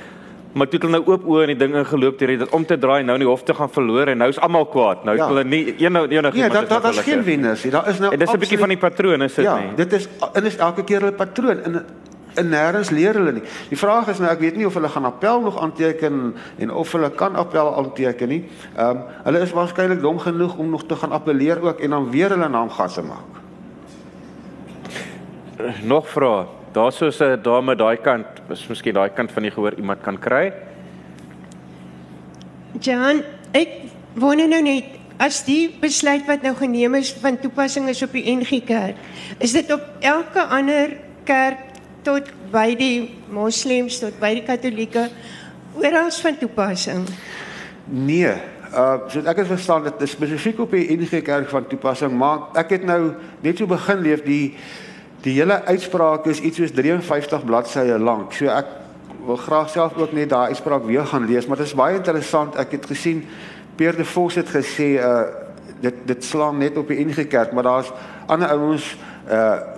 Maar 0.53 0.69
toe 0.69 0.79
het 0.79 0.89
hulle 0.89 0.99
nou 1.01 1.13
oop 1.13 1.25
oë 1.25 1.43
en 1.43 1.47
die 1.47 1.57
ding 1.57 1.75
ingeloop 1.75 2.19
deur 2.19 2.29
dit 2.39 2.51
om 2.53 2.65
te 2.67 2.77
draai 2.79 3.03
nou 3.03 3.15
in 3.17 3.25
die 3.25 3.29
hof 3.29 3.43
te 3.43 3.55
gaan 3.55 3.71
verloor 3.73 4.11
en 4.13 4.19
nou 4.19 4.29
is 4.29 4.41
almal 4.41 4.67
kwaad. 4.67 5.05
Nou 5.05 5.17
ja. 5.17 5.27
hulle 5.27 5.45
nie 5.45 5.75
een 5.79 5.93
nou 5.93 6.05
enig 6.09 6.35
Nee, 6.35 6.49
dat 6.49 6.69
dat 6.69 6.89
is 6.89 6.99
geen 6.99 7.25
wenners 7.25 7.65
nie. 7.65 7.73
Daar 7.73 7.89
is 7.89 7.99
nou 7.99 8.13
En 8.13 8.19
dis 8.19 8.33
'n 8.33 8.39
bietjie 8.39 8.59
van 8.59 8.69
die 8.69 8.79
patroon 8.79 9.23
is 9.23 9.35
dit 9.35 9.45
ja, 9.45 9.57
nie. 9.57 9.67
Ja, 9.67 9.75
dit 9.75 9.93
is 9.93 10.09
en 10.33 10.45
is 10.45 10.57
elke 10.57 10.85
keer 10.85 11.01
hulle 11.01 11.13
patroon 11.13 11.65
in 11.65 11.81
en 12.35 12.49
nêrens 12.49 12.91
leer 12.91 13.17
hulle 13.19 13.33
nie. 13.33 13.45
Die 13.69 13.79
vraag 13.79 14.09
is 14.13 14.21
nou 14.23 14.31
ek 14.33 14.41
weet 14.41 14.57
nie 14.57 14.67
of 14.69 14.77
hulle 14.79 14.89
gaan 14.93 15.09
appel 15.09 15.43
nog 15.45 15.59
aanteken 15.61 16.35
en 16.59 16.71
of 16.71 16.93
hulle 16.97 17.11
kan 17.19 17.37
appel 17.37 17.75
aanteken 17.77 18.29
nie. 18.29 18.43
Ehm 18.77 18.97
um, 18.97 19.05
hulle 19.29 19.45
is 19.45 19.53
waarskynlik 19.57 20.01
dom 20.03 20.19
genoeg 20.23 20.57
om 20.57 20.71
nog 20.71 20.87
te 20.87 20.97
gaan 20.97 21.13
appeleer 21.13 21.61
ook 21.63 21.81
en 21.81 21.91
dan 21.91 22.11
weer 22.11 22.31
hulle 22.35 22.49
naam 22.49 22.71
gas 22.71 22.95
te 22.95 23.03
maak. 23.03 23.41
Nog 25.83 26.09
vra. 26.09 26.47
Daar's 26.73 26.97
so 26.97 27.09
'n 27.09 27.43
dame 27.43 27.77
daai 27.77 27.97
kant, 27.97 28.27
is 28.49 28.67
miskien 28.67 28.95
daai 28.95 29.11
kant 29.11 29.33
van 29.33 29.43
die 29.43 29.51
gehoor 29.51 29.75
iemand 29.77 30.01
kan 30.01 30.19
kry. 30.19 30.53
Jan, 32.81 33.23
ek 33.53 33.69
wonder 34.15 34.49
nou 34.49 34.63
net 34.63 34.85
as 35.19 35.45
die 35.45 35.71
besluit 35.81 36.27
wat 36.27 36.43
nou 36.43 36.55
geneem 36.55 36.95
is 36.95 37.13
van 37.13 37.39
toepassing 37.39 37.89
is 37.89 38.03
op 38.03 38.13
die 38.13 38.25
NG 38.25 38.65
Kerk, 38.65 38.97
is 39.39 39.53
dit 39.53 39.73
op 39.73 39.81
elke 40.01 40.43
ander 40.43 40.97
kerk 41.25 41.72
tot 42.07 42.31
by 42.53 42.73
die 42.79 43.11
moslems 43.33 44.01
tot 44.03 44.19
by 44.21 44.35
die 44.39 44.45
katolieke 44.47 45.09
oral 45.79 46.11
van 46.11 46.39
toepassing? 46.41 47.07
Nee, 47.87 48.35
uh 48.73 49.09
so 49.13 49.21
ek 49.29 49.43
het 49.43 49.51
verstaan 49.51 49.85
dit 49.87 50.05
is 50.07 50.15
spesifiek 50.17 50.61
op 50.65 50.73
die 50.73 50.87
NG 50.97 51.23
Kerk 51.25 51.51
van 51.53 51.67
toepassing, 51.69 52.13
maar 52.17 52.51
ek 52.59 52.79
het 52.79 52.87
nou 52.89 53.15
net 53.45 53.59
so 53.59 53.69
begin 53.71 54.03
leef 54.05 54.25
die 54.27 54.55
die 55.23 55.37
hele 55.37 55.61
uitspraak 55.69 56.27
is 56.27 56.41
iets 56.43 56.59
soos 56.59 56.73
53 56.75 57.45
bladsye 57.47 57.99
lank. 57.99 58.33
So 58.35 58.51
ek 58.51 58.67
wil 59.23 59.39
graag 59.39 59.71
self 59.71 59.95
ook 59.95 60.15
net 60.17 60.33
daai 60.33 60.51
uitspraak 60.51 60.83
weer 60.89 61.07
gaan 61.07 61.29
lees, 61.31 61.47
maar 61.47 61.61
dit 61.61 61.69
is 61.69 61.79
baie 61.79 62.01
interessant. 62.01 62.59
Ek 62.59 62.75
het 62.75 62.89
gesien 62.91 63.23
Pierre 63.79 63.97
de 63.97 64.09
Vos 64.09 64.41
het 64.41 64.51
gesê 64.51 64.97
uh 64.99 65.23
dit 65.83 65.97
dit 66.07 66.25
slaan 66.25 66.61
net 66.63 66.77
op 66.79 66.89
die 66.89 67.01
NG 67.03 67.27
Kerk, 67.27 67.53
maar 67.53 67.67
daar's 67.67 67.89
ander 68.31 68.49
ouens 68.55 68.93
uh 68.95 69.12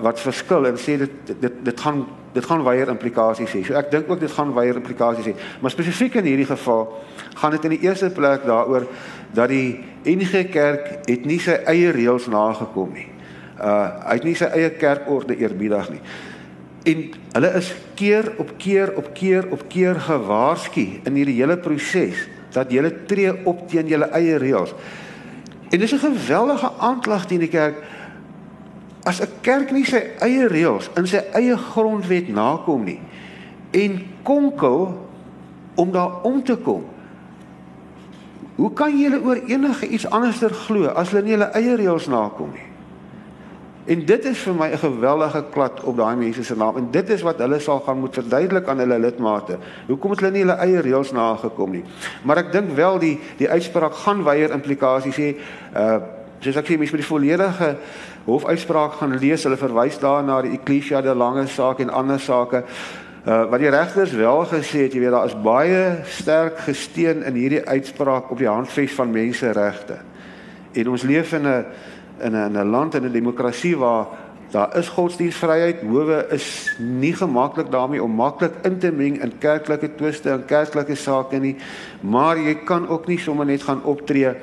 wat 0.00 0.20
verskil 0.20 0.66
en 0.66 0.78
sê 0.80 0.96
dit 0.98 1.32
dit 1.40 1.64
dit 1.64 1.80
gaan 1.80 2.06
dit 2.34 2.44
gaan 2.44 2.64
weier 2.64 2.88
implikasies 2.88 3.52
hê. 3.54 3.62
So 3.62 3.76
ek 3.78 3.90
dink 3.92 4.08
ook 4.10 4.20
dit 4.20 4.32
gaan 4.32 4.54
weier 4.56 4.78
implikasies 4.80 5.28
hê. 5.30 5.34
Maar 5.60 5.70
spesifiek 5.70 6.16
in 6.18 6.26
hierdie 6.26 6.48
geval 6.48 6.88
gaan 7.36 7.54
dit 7.54 7.66
in 7.68 7.76
die 7.76 7.82
eerste 7.86 8.10
plek 8.10 8.46
daaroor 8.48 8.88
dat 9.34 9.52
die 9.52 9.84
NG 10.04 10.48
Kerk 10.50 11.06
het 11.06 11.26
nie 11.28 11.38
sy 11.42 11.60
eie 11.70 11.92
reëls 11.94 12.26
nagekom 12.32 12.94
nie. 12.96 13.08
Uh 13.58 13.84
hy 14.08 14.18
het 14.18 14.26
nie 14.26 14.36
sy 14.38 14.50
eie 14.50 14.70
kerkorde 14.80 15.36
eerbiedig 15.38 15.92
nie. 15.94 16.02
En 16.84 17.04
hulle 17.36 17.52
is 17.60 17.70
keer 17.96 18.32
op 18.42 18.56
keer 18.58 18.96
op 18.98 19.12
keer 19.14 19.46
op 19.54 19.68
keer 19.72 20.00
gewaarsku 20.08 20.86
in 21.04 21.20
hierdie 21.20 21.38
hele 21.38 21.56
proses 21.56 22.26
dat 22.54 22.70
julle 22.70 22.92
tree 23.08 23.32
op 23.46 23.64
teen 23.70 23.88
julle 23.90 24.10
eie 24.14 24.38
reëls. 24.38 24.74
En 25.70 25.78
dis 25.78 25.92
'n 25.92 25.98
geweldige 25.98 26.70
aanklag 26.78 27.26
teen 27.26 27.40
die 27.40 27.48
kerk 27.48 27.74
as 29.04 29.20
'n 29.20 29.28
kerk 29.40 29.70
nie 29.72 29.84
sy 29.84 30.00
eie 30.20 30.48
reëls 30.48 30.90
in 30.96 31.06
sy 31.06 31.20
eie 31.32 31.56
grondwet 31.56 32.28
nakom 32.28 32.84
nie 32.84 33.00
en 33.70 34.00
konkel 34.22 35.08
om 35.74 35.92
daar 35.92 36.22
om 36.22 36.42
te 36.42 36.56
kom. 36.56 36.84
Hoe 38.54 38.72
kan 38.72 38.98
julle 38.98 39.20
oor 39.22 39.40
enige 39.46 39.88
iets 39.88 40.06
anderster 40.10 40.50
glo 40.50 40.86
as 40.86 41.10
hulle 41.10 41.22
nie 41.22 41.34
hulle 41.34 41.50
eie 41.58 41.76
reëls 41.76 42.06
nakom 42.06 42.52
nie? 42.54 42.70
En 43.84 44.04
dit 44.06 44.24
is 44.24 44.38
vir 44.38 44.54
my 44.54 44.68
'n 44.72 44.78
geweldige 44.78 45.44
klad 45.50 45.82
op 45.84 45.96
daai 45.96 46.16
mense 46.16 46.44
se 46.44 46.56
naam 46.56 46.76
en 46.76 46.88
dit 46.90 47.08
is 47.10 47.22
wat 47.22 47.38
hulle 47.38 47.58
sal 47.58 47.80
gaan 47.80 47.98
moet 47.98 48.14
verduidelik 48.14 48.68
aan 48.68 48.78
hulle 48.78 48.98
lidmate. 48.98 49.58
Hoekom 49.86 50.10
het 50.10 50.20
hulle 50.20 50.32
nie 50.32 50.40
hulle 50.40 50.56
eie 50.56 50.80
reëls 50.80 51.12
nagekom 51.12 51.70
nie? 51.70 51.84
Maar 52.22 52.36
ek 52.36 52.52
dink 52.52 52.70
wel 52.70 52.98
die 52.98 53.20
die 53.36 53.50
uitspraak 53.50 53.94
gaan 53.94 54.24
weier 54.24 54.52
implikasies 54.52 55.16
hê. 55.16 55.36
Uh 55.76 55.98
soos 56.44 56.56
ek 56.56 56.66
sê 56.66 56.76
mens 56.78 56.90
moet 56.92 57.00
die 57.00 57.08
volledige 57.08 57.76
hofuitspraak 58.24 58.98
gaan 59.00 59.18
lees. 59.18 59.44
Hulle 59.44 59.56
verwys 59.60 59.98
daar 59.98 60.24
na 60.24 60.40
die 60.42 60.54
Ecclesia 60.58 61.02
de 61.02 61.14
Lange 61.14 61.46
saak 61.46 61.80
en 61.84 61.90
ander 61.90 62.20
sake. 62.20 62.64
Uh 63.24 63.44
wat 63.48 63.60
die 63.60 63.72
regters 63.72 64.12
wel 64.12 64.44
gesê 64.50 64.84
het, 64.84 64.92
jy 64.92 65.00
weet 65.00 65.14
daar 65.14 65.30
is 65.30 65.36
baie 65.42 65.84
sterk 66.12 66.58
gesteun 66.66 67.22
in 67.24 67.38
hierdie 67.40 67.62
uitspraak 67.64 68.30
op 68.30 68.38
die 68.38 68.50
handves 68.50 68.92
van 68.92 69.10
menseregte. 69.10 69.96
En 70.72 70.90
ons 70.92 71.02
leef 71.02 71.32
in 71.32 71.48
'n 71.48 71.64
in 72.20 72.36
'n 72.36 72.56
'n 72.56 72.70
land 72.70 72.94
in 72.94 73.04
'n 73.04 73.12
demokrasie 73.12 73.76
waar 73.76 74.06
daar 74.50 74.76
is 74.78 74.88
godsdienstvryheid, 74.88 75.80
howe 75.82 76.26
is 76.30 76.76
nie 76.78 77.12
gemaklik 77.12 77.70
daarmee 77.70 78.02
om 78.02 78.10
maklik 78.10 78.52
in 78.62 78.78
te 78.78 78.92
meng 78.92 79.22
in 79.22 79.32
kerklike 79.38 79.94
twiste 79.98 80.30
en 80.30 80.44
kerklike 80.44 80.94
sake 80.94 81.38
nie, 81.38 81.56
maar 82.00 82.38
jy 82.38 82.54
kan 82.54 82.88
ook 82.88 83.06
nie 83.06 83.18
sommer 83.18 83.46
net 83.46 83.62
gaan 83.62 83.82
optree 83.82 84.34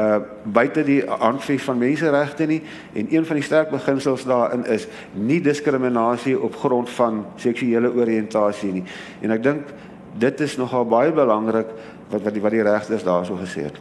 uh 0.00 0.18
buite 0.44 0.84
die 0.84 1.02
handves 1.04 1.62
van 1.62 1.78
menseregte 1.78 2.46
nie 2.48 2.60
en 2.96 3.10
een 3.12 3.26
van 3.26 3.36
die 3.36 3.44
sterk 3.44 3.70
beginsels 3.70 4.24
daarin 4.24 4.64
is 4.64 4.86
nie 5.12 5.40
diskriminasie 5.44 6.38
op 6.40 6.56
grond 6.56 6.90
van 6.96 7.24
seksuele 7.36 7.92
oriëntasie 7.92 8.72
nie. 8.72 8.84
En 9.20 9.36
ek 9.36 9.42
dink 9.44 9.74
dit 10.18 10.40
is 10.40 10.56
nogal 10.56 10.86
baie 10.88 11.12
belangrik 11.12 11.68
wat 12.10 12.22
wat 12.22 12.34
die 12.34 12.42
wat 12.42 12.56
die 12.56 12.66
regters 12.66 13.04
daarso 13.06 13.36
gesê 13.36 13.68
het. 13.68 13.76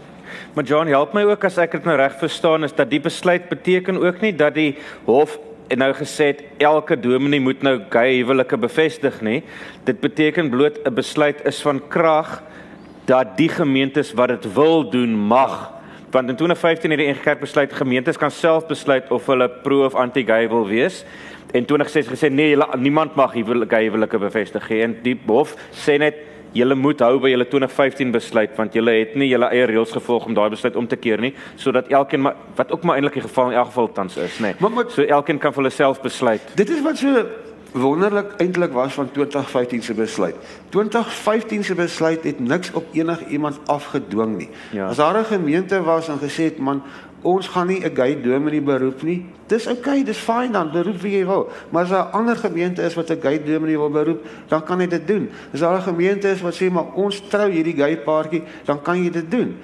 Maar 0.54 0.64
John, 0.64 0.88
help 0.88 1.14
my 1.14 1.24
ook 1.30 1.46
as 1.48 1.58
ek 1.62 1.78
dit 1.78 1.88
nou 1.88 1.96
reg 1.98 2.18
verstaan 2.20 2.68
is 2.68 2.76
dat 2.76 2.90
die 2.92 3.02
besluit 3.02 3.50
beteken 3.50 3.98
ook 4.02 4.22
nie 4.22 4.34
dat 4.36 4.54
die 4.58 4.76
hof 5.08 5.40
en 5.70 5.82
nou 5.84 5.92
gesê 5.94 6.32
het 6.34 6.44
elke 6.58 6.98
dominee 7.00 7.42
moet 7.42 7.62
nou 7.66 7.78
gay 7.94 8.20
huwelike 8.20 8.58
bevestig 8.58 9.22
nie. 9.22 9.44
Dit 9.86 10.02
beteken 10.02 10.50
bloot 10.50 10.80
'n 10.86 10.94
besluit 10.94 11.46
is 11.46 11.62
van 11.62 11.82
krag 11.88 12.42
dat 13.06 13.38
die 13.38 13.50
gemeentes 13.50 14.14
wat 14.14 14.28
dit 14.28 14.54
wil 14.54 14.90
doen 14.90 15.14
mag. 15.14 15.79
Want 16.12 16.30
in 16.30 16.36
2015 16.36 16.90
het 16.90 17.00
die 17.00 17.08
NG 17.12 17.22
Kerk 17.22 17.40
besluit 17.40 17.74
gemeentes 17.74 18.18
kan 18.18 18.32
self 18.32 18.66
besluit 18.68 19.12
of 19.14 19.26
hulle 19.30 19.50
pro 19.50 19.86
of 19.86 19.96
anti-gay 19.96 20.50
wil 20.50 20.68
wees. 20.68 21.04
En 21.52 21.66
2016 21.66 22.16
gesê 22.16 22.32
nee, 22.34 22.58
niemand 22.78 23.16
mag 23.16 23.34
huwelike 23.34 23.76
huwelike 23.76 24.18
bevestig 24.18 24.70
nie. 24.70 24.82
En 24.82 24.98
die 25.06 25.20
hof 25.28 25.56
sê 25.72 25.98
net 26.02 26.18
julle 26.58 26.76
moet 26.76 27.02
hou 27.06 27.20
by 27.22 27.30
julle 27.30 27.46
2015 27.46 28.14
besluit 28.14 28.56
want 28.58 28.74
julle 28.74 28.96
het 28.98 29.14
nie 29.20 29.28
julle 29.30 29.50
eie 29.54 29.68
reëls 29.70 29.92
gevolg 29.94 30.26
om 30.26 30.38
daai 30.38 30.50
besluit 30.50 30.78
om 30.82 30.88
te 30.90 30.98
keer 30.98 31.22
nie 31.22 31.34
sodat 31.62 31.92
elkeen 31.94 32.24
maar 32.26 32.40
wat 32.58 32.72
ook 32.74 32.88
maar 32.88 32.98
eintlik 32.98 33.20
die 33.20 33.26
geval 33.28 33.52
in 33.52 33.60
elk 33.62 33.70
geval 33.70 33.92
tans 33.94 34.18
is 34.18 34.40
nê. 34.42 34.56
Nee. 34.58 34.86
So 34.90 35.06
elkeen 35.06 35.38
kan 35.38 35.54
vir 35.54 35.64
hulle 35.64 35.74
self 35.76 36.02
besluit. 36.02 36.42
Dit 36.58 36.74
is 36.74 36.82
wat 36.82 36.98
so 36.98 37.26
wonderlik 37.72 38.34
eintlik 38.38 38.72
was 38.72 38.94
van 38.94 39.12
2015 39.12 39.84
se 39.84 39.94
besluit. 39.94 40.36
2015 40.70 41.64
se 41.64 41.76
besluit 41.76 42.24
het 42.24 42.40
niks 42.40 42.72
op 42.72 42.86
enige 42.92 43.26
iemand 43.26 43.60
afgedwing 43.66 44.38
nie. 44.38 44.50
Ja. 44.72 44.88
As 44.88 44.96
daar 44.96 45.20
'n 45.20 45.26
gemeente 45.26 45.84
was 45.84 46.08
en 46.08 46.20
gesê 46.20 46.44
het 46.44 46.58
man 46.58 46.84
ons 47.22 47.48
gaan 47.48 47.68
nie 47.68 47.84
'n 47.84 47.96
gay 47.96 48.22
dominee 48.22 48.62
beroep 48.62 49.02
nie. 49.02 49.26
Dis 49.48 49.68
oukei, 49.68 50.00
okay, 50.00 50.04
dis 50.04 50.18
fyn 50.18 50.52
dan 50.52 50.72
beroep 50.72 51.02
wie 51.02 51.18
jy 51.18 51.26
wil. 51.26 51.50
Maar 51.70 51.84
as 51.84 51.90
'n 51.90 52.12
ander 52.12 52.36
gemeente 52.36 52.82
is 52.82 52.94
wat 52.94 53.10
'n 53.10 53.22
gay 53.22 53.44
dominee 53.44 53.78
wil 53.78 53.90
beroep, 53.90 54.26
dan 54.48 54.64
kan 54.64 54.80
jy 54.80 54.88
dit 54.88 55.08
doen. 55.08 55.30
As 55.54 55.60
daar 55.60 55.78
'n 55.78 55.82
gemeente 55.82 56.30
is 56.30 56.42
wat 56.42 56.56
sê 56.56 56.72
maar 56.72 56.94
ons 56.94 57.22
trou 57.28 57.52
hierdie 57.52 57.76
gay 57.76 57.98
paartjie, 57.98 58.44
dan 58.66 58.82
kan 58.82 59.04
jy 59.04 59.10
dit 59.10 59.32
doen. 59.32 59.58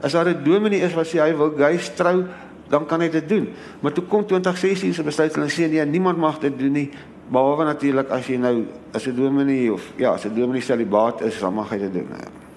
As 0.00 0.12
daar 0.12 0.28
'n 0.28 0.44
dominee 0.44 0.80
is 0.80 0.94
wat 0.94 1.06
sê 1.06 1.18
hy 1.18 1.36
wil 1.36 1.52
gays 1.56 1.94
trou, 1.94 2.24
dan 2.68 2.86
kan 2.86 3.00
hy 3.00 3.08
dit 3.08 3.28
doen. 3.28 3.48
Maar 3.80 3.92
toe 3.92 4.04
kom 4.04 4.26
2016 4.26 4.94
se 4.94 5.02
besluit 5.02 5.34
hulle 5.34 5.50
sê 5.50 5.68
nee, 5.68 5.84
niemand 5.84 6.18
mag 6.18 6.38
dit 6.38 6.58
doen 6.58 6.72
nie. 6.72 6.90
Behalwe 7.32 7.64
natuurlik 7.64 8.10
as 8.12 8.26
jy 8.28 8.36
nou 8.36 8.56
as 8.92 9.06
'n 9.06 9.16
dominee 9.16 9.72
of 9.72 9.82
ja, 9.96 10.12
as 10.12 10.24
'n 10.24 10.34
dominee 10.34 10.60
celibaat 10.60 11.22
is, 11.22 11.40
dan 11.40 11.54
mag 11.54 11.70
hy 11.70 11.78
dit 11.78 11.92
doen. 11.92 12.08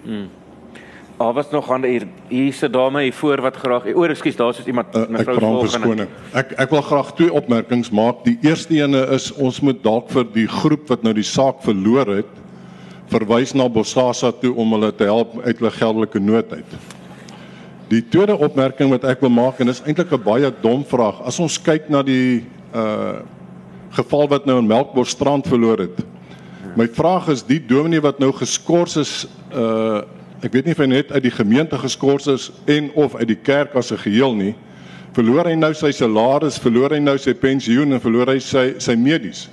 Ja. 0.03 0.25
Daar 1.17 1.33
was 1.33 1.49
nog 1.49 1.71
aan 1.71 1.83
hier 1.83 2.07
hier's 2.27 2.61
'n 2.61 2.71
dame 2.71 3.01
hier 3.01 3.13
voor 3.13 3.41
wat 3.41 3.55
graag. 3.55 3.93
O, 3.95 4.03
ekskuus, 4.03 4.35
daar's 4.35 4.59
is 4.59 4.65
iemand 4.65 4.95
Uh, 4.95 5.01
ek 5.01 5.09
mevrou 5.09 5.59
verskoning. 5.59 6.09
Ek 6.33 6.51
ek 6.51 6.69
wil 6.69 6.81
graag 6.81 7.13
twee 7.15 7.33
opmerkings 7.33 7.89
maak. 7.89 8.23
Die 8.23 8.37
eerste 8.41 8.73
ene 8.73 9.07
is 9.07 9.31
ons 9.33 9.59
moet 9.59 9.83
dalk 9.83 10.09
vir 10.09 10.25
die 10.33 10.47
groep 10.47 10.87
wat 10.87 11.03
nou 11.03 11.13
die 11.13 11.23
saak 11.23 11.63
verloor 11.63 12.07
het 12.07 12.31
verwys 13.07 13.53
na 13.53 13.69
Bosasa 13.69 14.31
toe 14.31 14.53
om 14.55 14.71
hulle 14.71 14.91
te 14.95 15.03
help 15.03 15.39
uit 15.43 15.57
hulle 15.57 15.71
geldelike 15.71 16.19
nood 16.19 16.51
uit. 16.51 16.75
Die 17.87 18.01
tweede 18.01 18.37
opmerking 18.37 18.89
wat 18.89 19.03
ek 19.03 19.21
wil 19.21 19.29
maak 19.29 19.59
en 19.59 19.67
dis 19.67 19.83
eintlik 19.85 20.11
'n 20.11 20.23
baie 20.23 20.51
dom 20.61 20.83
vraag. 20.83 21.21
As 21.21 21.39
ons 21.39 21.61
kyk 21.61 21.89
na 21.89 22.01
die 22.03 22.43
uh 22.73 23.21
geval 23.95 24.27
wat 24.27 24.45
nou 24.45 24.59
in 24.59 24.67
Melkbosstrand 24.67 25.47
verloor 25.47 25.85
het. 25.87 26.03
My 26.75 26.87
vraag 26.91 27.29
is 27.31 27.43
die 27.47 27.61
dominee 27.63 28.03
wat 28.03 28.19
nou 28.19 28.33
geskort 28.35 28.95
is 28.99 29.25
uh 29.53 30.03
ek 30.43 30.53
weet 30.53 30.67
nie 30.67 30.73
of 30.75 30.81
hy 30.83 30.85
net 30.91 31.11
uit 31.15 31.23
die 31.23 31.33
gemeente 31.33 31.77
geskort 31.79 32.27
is 32.29 32.51
en 32.69 32.91
of 32.93 33.15
uit 33.15 33.27
die 33.31 33.39
kerk 33.39 33.73
as 33.73 33.91
'n 33.91 33.97
geheel 33.97 34.35
nie. 34.35 34.53
Verloor 35.15 35.47
hy 35.47 35.55
nou 35.55 35.73
sy 35.73 35.91
salaris, 35.91 36.59
verloor 36.59 36.91
hy 36.91 36.99
nou 36.99 37.17
sy 37.17 37.33
pensioen 37.33 37.93
en 37.93 38.01
verloor 38.01 38.27
hy 38.27 38.39
sy 38.39 38.75
sy 38.77 38.95
medies. 38.95 39.47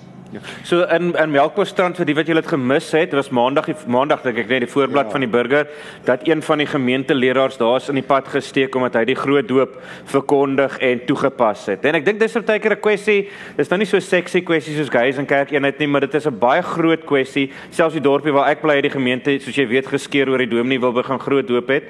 So 0.65 0.83
in 0.83 1.15
in 1.15 1.31
Melkbosstrand 1.31 1.97
vir 1.97 2.09
die 2.09 2.15
wat 2.15 2.27
julle 2.27 2.43
dit 2.43 2.51
gemis 2.51 2.91
het, 2.93 3.13
was 3.13 3.31
maandag 3.31 3.69
maandag 3.87 4.23
dink 4.23 4.39
ek 4.39 4.49
net 4.49 4.65
die 4.67 4.71
voorblad 4.71 5.07
ja. 5.07 5.13
van 5.13 5.21
die 5.21 5.31
burger 5.31 5.69
dat 6.05 6.27
een 6.29 6.43
van 6.43 6.59
die 6.59 6.67
gemeenteleraars 6.67 7.59
daar's 7.61 7.89
in 7.89 7.99
die 8.01 8.07
pad 8.07 8.29
gesteek 8.29 8.75
omdat 8.75 8.95
hy 9.01 9.05
die 9.13 9.19
groot 9.19 9.49
doop 9.49 9.77
verkondig 10.11 10.79
en 10.79 11.05
toegepas 11.07 11.67
het. 11.73 11.85
En 11.85 11.99
ek 11.99 12.07
dink 12.07 12.21
dis 12.21 12.33
partykeer 12.33 12.77
'n 12.77 12.81
kwessie, 12.81 13.29
dis 13.57 13.69
nou 13.71 13.79
nie 13.79 13.87
so 13.87 14.01
sexy 14.01 14.41
kwessie 14.41 14.77
soos 14.77 14.91
guys 14.91 15.19
in 15.19 15.27
kerk 15.27 15.53
eenheid 15.53 15.79
nie, 15.79 15.87
maar 15.87 16.01
dit 16.01 16.15
is 16.15 16.27
'n 16.27 16.39
baie 16.39 16.63
groot 16.63 17.05
kwessie. 17.05 17.51
Selfs 17.71 17.95
die 17.95 18.03
dorpie 18.03 18.33
waar 18.33 18.51
ek 18.51 18.63
bly 18.63 18.77
het 18.77 18.85
die 18.85 18.99
gemeente, 18.99 19.39
soos 19.41 19.57
jy 19.57 19.67
weet, 19.67 19.87
geskeer 19.87 20.29
oor 20.29 20.39
die 20.39 20.47
dominee 20.47 20.81
wil 20.81 20.93
begin 20.93 21.19
groot 21.19 21.47
doop 21.47 21.69
het. 21.69 21.85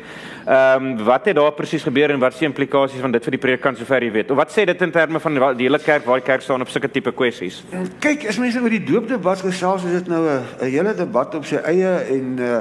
Ehm 0.47 0.99
um, 0.99 1.05
wat 1.05 1.27
het 1.27 1.37
daar 1.37 1.53
presies 1.53 1.83
gebeur 1.83 2.11
en 2.11 2.19
wat 2.19 2.33
is 2.33 2.39
die 2.39 2.49
implikasies 2.49 3.01
van 3.01 3.13
dit 3.13 3.25
vir 3.25 3.31
die 3.31 3.39
predikant 3.39 3.79
sover 3.79 4.03
jy 4.03 4.11
weet? 4.11 4.31
Of 4.31 4.37
wat 4.37 4.51
sê 4.51 4.65
dit 4.65 4.83
in 4.83 4.91
terme 4.91 5.21
van 5.21 5.35
die 5.57 5.67
hele 5.67 5.79
kerk 5.79 6.05
waar 6.05 6.19
die 6.19 6.27
kerk 6.27 6.43
staan 6.43 6.61
op 6.61 6.69
sulke 6.69 6.91
tipe 6.91 7.13
kwessies? 7.13 7.63
Kyk, 8.01 8.32
as 8.33 8.41
mense 8.41 8.61
oor 8.65 8.73
die 8.73 8.85
doopdebat 8.85 9.43
gesels, 9.45 9.85
is 9.85 10.01
dit 10.01 10.09
nou 10.09 10.23
'n 10.25 10.65
hele 10.65 10.95
debat 10.97 11.35
op 11.35 11.45
sy 11.45 11.61
eie 11.61 11.93
en 12.17 12.37
uh 12.41 12.61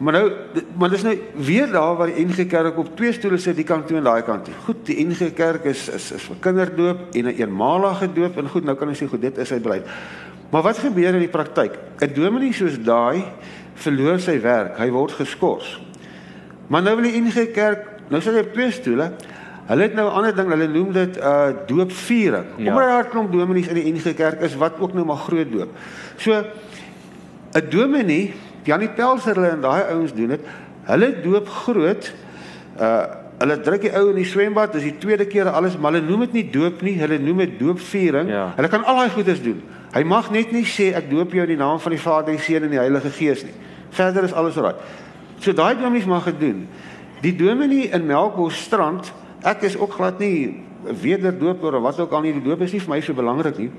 maar 0.00 0.12
nou 0.12 0.32
maar 0.78 0.88
dis 0.88 1.02
nou 1.02 1.12
weer 1.36 1.66
daar 1.68 1.96
waar 1.96 2.08
die 2.08 2.24
NG 2.24 2.46
Kerk 2.48 2.78
op 2.78 2.96
twee 2.96 3.12
stoele 3.12 3.38
sit, 3.38 3.56
die 3.56 3.64
kant 3.64 3.86
toe 3.86 3.98
en 3.98 4.04
daai 4.04 4.22
kant 4.22 4.44
toe. 4.44 4.54
Goed, 4.64 4.86
die 4.86 5.04
NG 5.04 5.34
Kerk 5.34 5.64
is 5.64 5.88
is 5.88 6.12
is 6.12 6.22
vir 6.22 6.36
kinderdoop 6.40 6.98
en 7.12 7.24
'n 7.24 7.36
eenmalige 7.36 8.12
doop 8.12 8.38
en 8.38 8.48
goed, 8.48 8.64
nou 8.64 8.76
kan 8.76 8.88
ons 8.88 9.02
sê 9.02 9.08
goed, 9.08 9.20
dit 9.20 9.38
is 9.38 9.52
uit 9.52 9.62
beleid. 9.62 9.84
Maar 10.50 10.62
wat 10.62 10.78
gebeur 10.78 11.14
in 11.14 11.18
die 11.20 11.28
praktyk? 11.28 11.72
'n 12.00 12.14
Dominee 12.14 12.52
soos 12.52 12.78
daai 12.78 13.24
verloor 13.74 14.20
sy 14.20 14.40
werk, 14.40 14.78
hy 14.78 14.90
word 14.90 15.12
geskort. 15.12 15.80
Maar 16.68 16.82
nou 16.82 16.96
wil 16.96 17.10
die 17.10 17.20
NG 17.20 17.52
Kerk, 17.52 17.86
nou 18.08 18.20
sit 18.20 18.34
hy 18.34 18.40
op 18.40 18.52
twee 18.52 18.70
stoele. 18.70 19.12
Hulle 19.70 19.86
het 19.86 19.94
nou 19.94 20.08
'n 20.08 20.14
ander 20.18 20.34
ding, 20.34 20.48
hulle 20.50 20.66
noem 20.66 20.92
dit 20.92 21.16
uh 21.16 21.48
doopviering. 21.66 22.44
Ja. 22.56 22.64
Ja. 22.64 22.70
Omdat 22.70 22.88
daar 22.88 23.04
'n 23.04 23.08
klomp 23.08 23.32
dominees 23.32 23.68
in 23.68 23.74
die 23.74 23.92
NG 23.92 24.14
Kerk 24.14 24.40
is 24.40 24.56
wat 24.56 24.72
ook 24.78 24.92
nou 24.92 25.06
maar 25.06 25.16
groot 25.16 25.52
doop. 25.52 25.68
So 26.16 26.32
'n 27.52 27.70
dominee, 27.70 28.34
Janie 28.62 28.88
Pelser 28.88 29.34
hulle 29.34 29.48
en 29.48 29.60
daai 29.60 29.82
ouens 29.92 30.14
doen 30.14 30.28
dit. 30.28 30.40
Hulle 30.82 31.20
doop 31.22 31.48
groot. 31.48 32.12
Uh 32.80 33.04
hulle 33.40 33.60
druk 33.60 33.80
die 33.80 33.92
ou 33.96 34.10
in 34.10 34.18
die 34.20 34.28
swembad, 34.28 34.72
dis 34.72 34.82
die 34.82 34.98
tweede 35.00 35.24
keer 35.24 35.48
alles, 35.48 35.78
maar 35.78 35.94
hulle 35.94 36.04
noem 36.04 36.20
dit 36.20 36.32
nie 36.32 36.50
doop 36.52 36.82
nie, 36.82 36.98
hulle 37.00 37.18
noem 37.18 37.38
dit 37.38 37.58
doopviering. 37.58 38.28
Ja. 38.28 38.52
Hulle 38.56 38.68
kan 38.68 38.84
al 38.84 38.96
daai 38.96 39.10
goedes 39.14 39.40
doen. 39.42 39.62
Hy 39.94 40.02
mag 40.04 40.28
net 40.30 40.52
nie 40.52 40.64
sê 40.68 40.90
ek 40.94 41.08
doop 41.10 41.32
jou 41.32 41.46
in 41.46 41.54
die 41.54 41.56
naam 41.56 41.80
van 41.80 41.94
die 41.94 42.00
Vader, 42.00 42.34
die 42.34 42.42
Seun 42.42 42.66
en 42.68 42.74
die 42.74 42.78
Heilige 42.78 43.10
Gees 43.10 43.44
nie. 43.44 43.54
Verder 43.96 44.28
is 44.28 44.32
alles 44.36 44.60
reg. 44.60 44.74
So 45.40 45.52
daai 45.56 45.74
dominees 45.74 46.06
mag 46.06 46.24
dit 46.24 46.40
doen. 46.40 46.68
Die 47.24 47.32
dominee 47.36 47.88
in 47.88 48.06
Melkbosstrand, 48.06 49.12
ek 49.44 49.62
is 49.62 49.76
ook 49.78 49.92
glad 49.92 50.18
nie 50.18 50.46
'n 50.86 50.96
wederdoper 51.02 51.74
of 51.74 51.82
wat 51.82 52.00
ook 52.00 52.12
al 52.12 52.20
nie, 52.22 52.32
die 52.32 52.42
doop 52.42 52.60
is 52.62 52.72
nie 52.72 52.80
vir 52.80 52.88
my 52.94 53.00
so 53.00 53.12
belangrik 53.14 53.58
nie. 53.58 53.70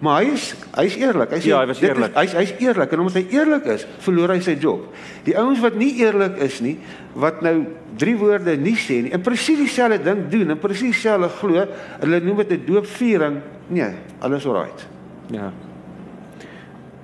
Maar 0.00 0.22
hy 0.22 0.30
is 0.32 0.54
hy's 0.76 0.96
eerlik. 0.96 1.30
Hy 1.30 1.38
sê 1.40 1.44
Ja, 1.46 1.60
hy 1.60 1.66
was 1.66 1.78
dit 1.78 1.90
eerlik. 1.90 2.10
Is, 2.10 2.16
hy's 2.16 2.32
hy's 2.32 2.54
eerlik 2.60 2.92
en 2.92 2.98
omdat 3.00 3.14
hy 3.14 3.26
eerlik 3.36 3.64
is, 3.66 3.86
verloor 3.98 4.28
hy 4.30 4.40
sy 4.40 4.54
job. 4.60 4.80
Die 5.24 5.36
ouens 5.36 5.60
wat 5.60 5.74
nie 5.74 5.94
eerlik 6.00 6.38
is 6.38 6.60
nie, 6.60 6.78
wat 7.14 7.42
nou 7.42 7.66
drie 7.96 8.16
woorde 8.16 8.56
nie 8.56 8.76
sê 8.76 9.02
nie 9.02 9.10
en 9.12 9.20
presies 9.20 9.58
dieselfde 9.58 10.02
ding 10.02 10.28
doen 10.30 10.50
en 10.50 10.58
presies 10.58 10.94
dieselfde 10.96 11.28
glo, 11.28 11.66
hulle 12.00 12.20
noem 12.20 12.36
dit 12.36 12.50
'n 12.52 12.64
doopviering. 12.66 13.40
Nee, 13.68 13.90
alles 14.20 14.46
alright. 14.46 14.86
Ja. 15.30 15.52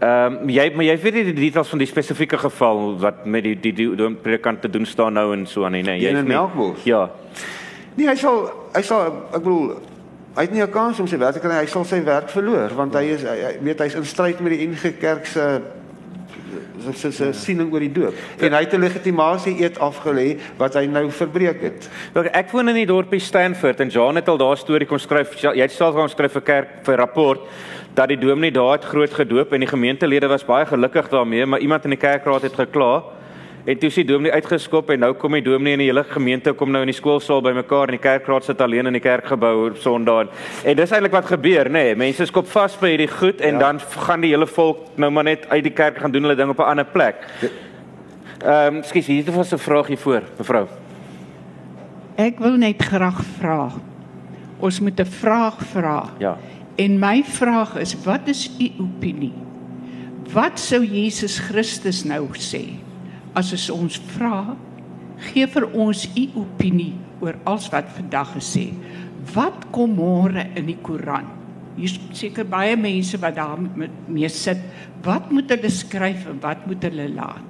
Ehm 0.01 0.33
um, 0.43 0.49
jy 0.49 0.73
maar 0.75 0.85
jy 0.85 0.97
weet 1.01 1.15
nie 1.15 1.25
die 1.25 1.35
details 1.35 1.69
van 1.69 1.79
die 1.79 1.87
spesifieke 1.89 2.37
geval 2.39 2.99
wat 3.01 3.25
met 3.27 3.43
die 3.45 3.55
die, 3.61 3.73
die, 3.73 3.95
die 3.97 4.11
predikant 4.15 4.61
te 4.63 4.69
doen 4.69 4.85
staan 4.87 5.13
nou 5.17 5.33
en 5.33 5.47
so 5.47 5.65
aan 5.65 5.73
nie, 5.73 5.83
nee. 5.83 5.99
Die 5.99 6.05
Jy 6.07 6.11
in 6.11 6.17
is 6.17 6.23
nie- 6.23 6.33
Melkbos? 6.35 6.83
Ja. 6.85 7.11
Nee, 7.97 8.09
hy 8.09 8.17
sal 8.21 8.51
hy 8.75 8.83
sal 8.85 9.07
ek 9.33 9.41
bedoel 9.41 9.77
hy 10.37 10.43
het 10.45 10.53
nie 10.53 10.63
'n 10.63 10.71
kans 10.71 11.01
om 11.01 11.07
sy 11.09 11.17
werk 11.17 11.35
te 11.35 11.41
kry, 11.41 11.57
hy 11.65 11.67
sal 11.67 11.85
sy 11.85 12.03
werk 12.05 12.29
verloor 12.29 12.75
want 12.77 12.95
hy 12.95 13.05
is 13.17 13.23
hy, 13.23 13.37
hy 13.41 13.59
weet 13.63 13.81
hy's 13.81 13.95
in 13.95 14.05
stryd 14.05 14.41
met 14.41 14.53
die 14.53 14.67
NG 14.69 14.99
Kerk 15.01 15.27
se 15.27 15.63
se 16.85 16.93
se, 16.93 17.11
se 17.13 17.33
siening 17.33 17.73
oor 17.73 17.81
die 17.81 17.93
doop. 17.93 18.15
En 18.39 18.53
hy 18.53 18.61
het 18.61 18.75
'n 18.75 18.81
legitimasie 18.81 19.63
eet 19.63 19.79
afgelê 19.79 20.39
wat 20.59 20.75
hy 20.75 20.87
nou 20.87 21.11
verbreek 21.11 21.61
het. 21.63 21.89
Ek 22.15 22.27
ek 22.33 22.51
woon 22.51 22.69
in 22.69 22.75
die 22.75 22.87
dorpie 22.87 23.21
Stanford 23.21 23.81
en 23.81 23.89
Jan 23.89 24.17
het 24.17 24.29
al 24.29 24.39
daar 24.39 24.57
storie 24.57 24.87
kon 24.87 24.99
skryf. 24.99 25.35
Jy 25.41 25.61
het 25.61 25.73
self 25.73 25.95
gaan 25.95 26.09
skryf 26.09 26.33
vir 26.33 26.43
kerk 26.43 26.69
vir 26.83 26.97
rapport 26.97 27.41
dat 27.95 28.09
die 28.09 28.19
dominee 28.19 28.53
daar 28.53 28.73
het 28.73 28.85
groot 28.85 29.13
gedoop 29.13 29.53
en 29.53 29.61
die 29.61 29.69
gemeentelede 29.69 30.29
was 30.29 30.45
baie 30.45 30.67
gelukkig 30.67 31.09
daarmee, 31.09 31.47
maar 31.47 31.61
iemand 31.61 31.85
in 31.85 31.91
die 31.91 31.99
kerkraad 31.99 32.43
het 32.43 32.55
gekla. 32.55 33.03
En 33.67 33.79
toe 33.79 33.89
is 33.89 33.97
die 33.99 34.05
dominee 34.07 34.31
uitgeskop 34.31 34.93
en 34.95 35.01
nou 35.03 35.09
kom 35.19 35.35
die 35.35 35.43
dominee 35.43 35.75
en 35.75 35.81
die 35.83 35.89
hele 35.89 36.05
gemeente 36.07 36.53
kom 36.55 36.71
nou 36.71 36.85
in 36.87 36.91
die 36.93 36.95
skoolsaal 36.95 37.41
bymekaar 37.43 37.91
en 37.91 37.97
die 37.97 38.03
kerkraad 38.05 38.47
sit 38.47 38.61
alleen 38.63 38.87
in 38.87 38.95
die 38.95 39.03
kerkgebou 39.03 39.55
op 39.73 39.81
Sondag. 39.83 40.31
En 40.63 40.79
dis 40.79 40.95
eintlik 40.95 41.17
wat 41.17 41.27
gebeur, 41.33 41.67
nê? 41.67 41.83
Nee, 41.89 41.97
mense 41.99 42.29
skop 42.31 42.47
vas 42.53 42.77
by 42.79 42.93
hierdie 42.93 43.11
goed 43.11 43.43
en 43.43 43.59
ja. 43.59 43.65
dan 43.65 43.83
gaan 44.07 44.23
die 44.23 44.31
hele 44.31 44.47
volk 44.47 44.95
nou 44.95 45.11
maar 45.11 45.27
net 45.27 45.49
uit 45.51 45.65
die 45.67 45.75
kerk 45.75 45.99
gaan 45.99 46.15
doen 46.15 46.29
hulle 46.29 46.39
ding 46.39 46.55
op 46.55 46.63
'n 46.63 46.71
ander 46.77 46.87
plek. 46.95 47.27
Ehm, 47.43 48.77
um, 48.77 48.83
skus, 48.85 49.07
hier 49.07 49.27
het 49.27 49.35
'n 49.35 49.59
vraag 49.59 49.87
hier 49.87 49.99
voor, 49.99 50.23
mevrou. 50.39 50.67
Ek 52.17 52.39
wil 52.39 52.57
net 52.57 52.83
graag 52.83 53.21
vra. 53.39 53.73
Ons 54.61 54.81
moet 54.81 55.01
'n 55.01 55.05
vraag 55.05 55.59
vra. 55.75 56.05
Ja. 56.19 56.39
En 56.77 56.99
my 56.99 57.25
vraag 57.25 57.77
is, 57.77 57.97
wat 58.05 58.29
is 58.29 58.51
u 58.61 58.71
opinie? 58.79 59.33
Wat 60.33 60.59
sou 60.59 60.85
Jesus 60.85 61.39
Christus 61.39 62.05
nou 62.05 62.29
sê 62.33 62.86
as 63.37 63.53
ons 63.53 63.69
ons 63.75 63.99
vra? 64.15 64.57
Gee 65.31 65.49
vir 65.49 65.67
ons 65.73 66.05
u 66.13 66.25
opinie 66.43 66.95
oor 67.25 67.39
alles 67.49 67.69
wat 67.73 67.89
vandag 67.97 68.35
gesê. 68.37 68.69
Wat 69.35 69.69
kom 69.75 69.97
môre 69.97 70.47
in 70.57 70.69
die 70.71 70.79
Koran? 70.85 71.29
Hier's 71.77 71.97
seker 72.17 72.47
baie 72.49 72.77
mense 72.81 73.19
wat 73.21 73.37
daar 73.37 73.61
mee 73.61 74.29
sit. 74.33 74.61
Wat 75.05 75.29
moet 75.33 75.51
hulle 75.53 75.73
skryf 75.73 76.25
en 76.31 76.41
wat 76.45 76.65
moet 76.69 76.85
hulle 76.89 77.09
laat? 77.13 77.45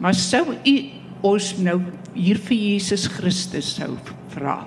Maar 0.00 0.16
sou 0.16 0.52
u 0.52 0.76
ons 1.24 1.50
nou 1.64 1.78
hier 2.14 2.40
vir 2.48 2.58
Jesus 2.58 3.06
Christus 3.08 3.74
sou 3.78 3.94
vra? 4.34 4.62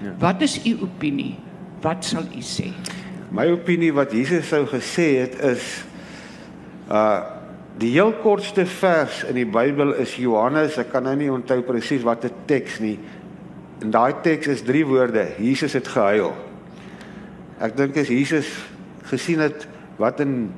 Ja. 0.00 0.14
Wat 0.22 0.42
is 0.46 0.58
u 0.66 0.76
opinie? 0.86 1.34
Wat 1.82 2.06
sal 2.06 2.28
u 2.34 2.42
sê? 2.44 2.70
My 3.34 3.46
opinie 3.52 3.92
wat 3.94 4.14
Jesus 4.14 4.48
sou 4.50 4.64
gesê 4.70 5.12
het 5.24 5.36
is 5.54 5.68
uh 6.90 7.39
die 7.80 7.94
heel 7.94 8.12
kortste 8.20 8.66
vers 8.68 9.22
in 9.24 9.38
die 9.38 9.48
Bybel 9.48 9.94
is 10.02 10.12
Johannes, 10.20 10.76
ek 10.80 10.90
kan 10.92 11.06
nou 11.06 11.14
nie 11.16 11.30
onthou 11.32 11.62
presies 11.64 12.04
wat 12.04 12.24
'n 12.24 12.44
teks 12.46 12.78
nie. 12.80 12.98
En 13.80 13.90
daai 13.90 14.20
teks 14.22 14.46
is 14.46 14.62
drie 14.62 14.84
woorde. 14.84 15.26
Jesus 15.38 15.72
het 15.72 15.88
gehuil. 15.88 16.34
Ek 17.60 17.76
dink 17.76 17.96
as 17.96 18.08
Jesus 18.08 18.46
gesien 19.08 19.40
het 19.40 19.66
wat 19.96 20.20
in 20.20 20.52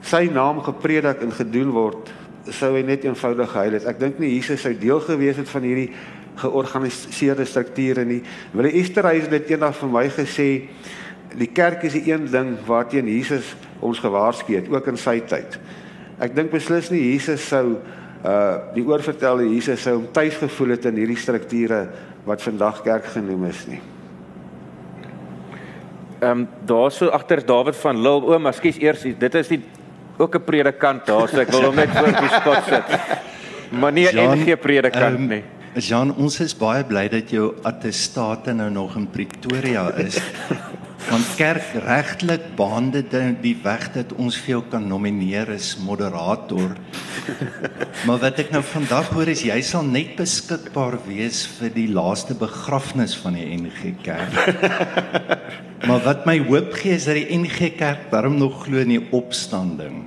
sy 0.00 0.28
naam 0.32 0.62
gepredik 0.62 1.22
en 1.22 1.32
gedoen 1.32 1.70
word, 1.70 2.12
sou 2.50 2.74
hy 2.76 2.82
net 2.82 3.04
eenvoudig 3.04 3.50
gehuil 3.50 3.72
het. 3.72 3.86
Ek 3.86 3.98
dink 3.98 4.18
nie 4.18 4.34
Jesus 4.34 4.60
sou 4.60 4.74
deel 4.74 5.00
gewees 5.00 5.36
het 5.36 5.48
van 5.48 5.62
hierdie 5.62 5.90
georganiseerde 6.36 7.44
strukture 7.44 8.04
nie. 8.04 8.22
Wil 8.52 8.70
Esther 8.70 9.06
hy 9.06 9.20
het 9.20 9.50
eendag 9.50 9.76
vir 9.76 9.88
my 9.88 10.08
gesê, 10.08 10.68
die 11.38 11.50
kerk 11.52 11.84
is 11.84 11.92
die 11.92 12.12
een 12.12 12.26
ding 12.30 12.56
waarteen 12.66 13.08
Jesus 13.08 13.54
ons 13.80 13.98
gewaarsku 13.98 14.54
het, 14.54 14.68
ook 14.68 14.86
in 14.86 14.96
sy 14.96 15.20
tyd. 15.20 15.58
Ek 16.22 16.34
dink 16.36 16.52
beslis 16.54 16.90
nie 16.92 17.02
Jesus 17.12 17.42
sou 17.48 17.80
uh 18.22 18.72
die 18.76 18.84
oorvertelde 18.86 19.48
Jesus 19.50 19.82
sou 19.82 19.96
hom 19.96 20.06
tuis 20.14 20.36
gevoel 20.38 20.76
het 20.76 20.84
in 20.86 21.00
hierdie 21.00 21.18
strukture 21.18 21.88
wat 22.26 22.42
vandag 22.42 22.82
kerk 22.84 23.08
genoem 23.16 23.48
is 23.50 23.64
nie. 23.66 23.80
Ehm 26.22 26.30
um, 26.30 26.48
daar 26.66 26.90
so 26.94 27.10
agter 27.10 27.42
David 27.46 27.76
van 27.76 27.98
Lille. 27.98 28.22
O, 28.30 28.38
maar 28.38 28.54
skus 28.54 28.78
eers, 28.78 29.02
dit 29.02 29.34
is 29.34 29.48
die 29.48 29.62
ook 30.18 30.36
'n 30.36 30.44
predikant 30.44 31.06
daar, 31.06 31.28
so 31.28 31.40
ek 31.40 31.50
wil 31.50 31.64
hom 31.64 31.74
net 31.74 31.90
voor 31.90 32.14
die 32.14 32.32
spot 32.38 32.62
sit. 32.68 32.86
Maar 33.80 33.92
nie 33.92 34.06
'n 34.06 34.14
Jan, 34.14 34.38
NG 34.38 34.60
predikant 34.60 35.18
ehm, 35.18 35.26
nie. 35.28 35.42
Jean, 35.74 36.14
ons 36.16 36.40
is 36.40 36.54
baie 36.54 36.84
bly 36.84 37.08
dat 37.08 37.30
jou 37.30 37.54
attestate 37.62 38.52
nou 38.52 38.70
nog 38.70 38.96
in 38.96 39.06
Pretoria 39.10 39.90
is. 39.96 40.20
Want 41.08 41.34
kerk 41.36 41.72
regtelik 41.84 42.44
baande 42.56 43.02
dit 43.02 43.40
die 43.42 43.56
weg 43.64 43.88
dat 43.94 44.12
ons 44.20 44.36
vir 44.44 44.54
jou 44.54 44.60
kan 44.70 44.84
nomineer 44.88 45.50
as 45.54 45.74
moderator. 45.82 46.76
maar 48.06 48.20
wat 48.22 48.38
ek 48.42 48.52
nou 48.54 48.62
vandag 48.66 49.10
hoor 49.14 49.32
is 49.32 49.44
jy 49.46 49.58
sal 49.66 49.84
net 49.86 50.14
beskikbaar 50.18 50.98
wees 51.06 51.44
vir 51.58 51.74
die 51.74 51.88
laaste 51.90 52.36
begrafnis 52.38 53.16
van 53.18 53.38
die 53.38 53.48
NG 53.56 53.96
Kerk. 54.04 54.38
maar 55.88 56.02
wat 56.06 56.26
my 56.28 56.38
hoop 56.46 56.74
gee 56.78 56.96
is 56.98 57.08
dat 57.10 57.18
die 57.18 57.38
NG 57.38 57.74
Kerk 57.78 58.10
darm 58.14 58.38
nog 58.38 58.64
glo 58.66 58.82
in 58.84 58.96
die 58.96 59.04
opstanding. 59.10 60.04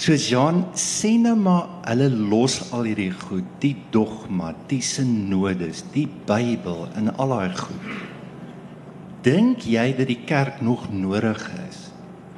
Soos 0.00 0.30
Jan 0.32 0.62
sê 0.80 1.10
nou 1.20 1.34
maar 1.36 1.66
hulle 1.90 2.08
los 2.08 2.62
al 2.72 2.86
hierdie 2.88 3.12
goed, 3.12 3.44
die 3.60 3.74
dogma, 3.92 4.54
die 4.70 4.80
sinodes, 4.80 5.82
die 5.92 6.06
Bybel 6.28 6.86
en 6.96 7.12
al 7.20 7.36
daai 7.36 7.58
goed. 7.58 8.09
Dink 9.20 9.66
jy 9.68 9.90
dat 9.98 10.08
die 10.08 10.22
kerk 10.24 10.62
nog 10.64 10.86
nodig 10.88 11.42
is 11.68 11.80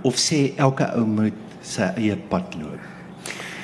of 0.02 0.16
sê 0.18 0.48
elke 0.58 0.88
ou 0.98 1.04
moet 1.06 1.36
sy 1.62 1.92
eie 1.94 2.16
pad 2.16 2.56
loop? 2.58 2.80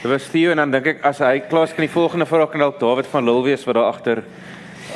Dit 0.05 0.07
was 0.07 0.29
Theo 0.31 0.53
en 0.55 0.61
dan 0.63 0.77
dink 0.77 0.87
ek 0.93 1.01
as 1.09 1.19
hy 1.27 1.41
klaar 1.51 1.67
is 1.67 1.75
kan 1.75 1.83
die 1.83 1.91
volgende 1.91 2.29
vraag 2.31 2.53
kan 2.53 2.63
dalk 2.63 2.79
David 2.79 3.09
van 3.11 3.27
Lille 3.27 3.43
wees 3.49 3.65
wat 3.67 3.75
daar 3.75 3.91
agter 3.91 4.23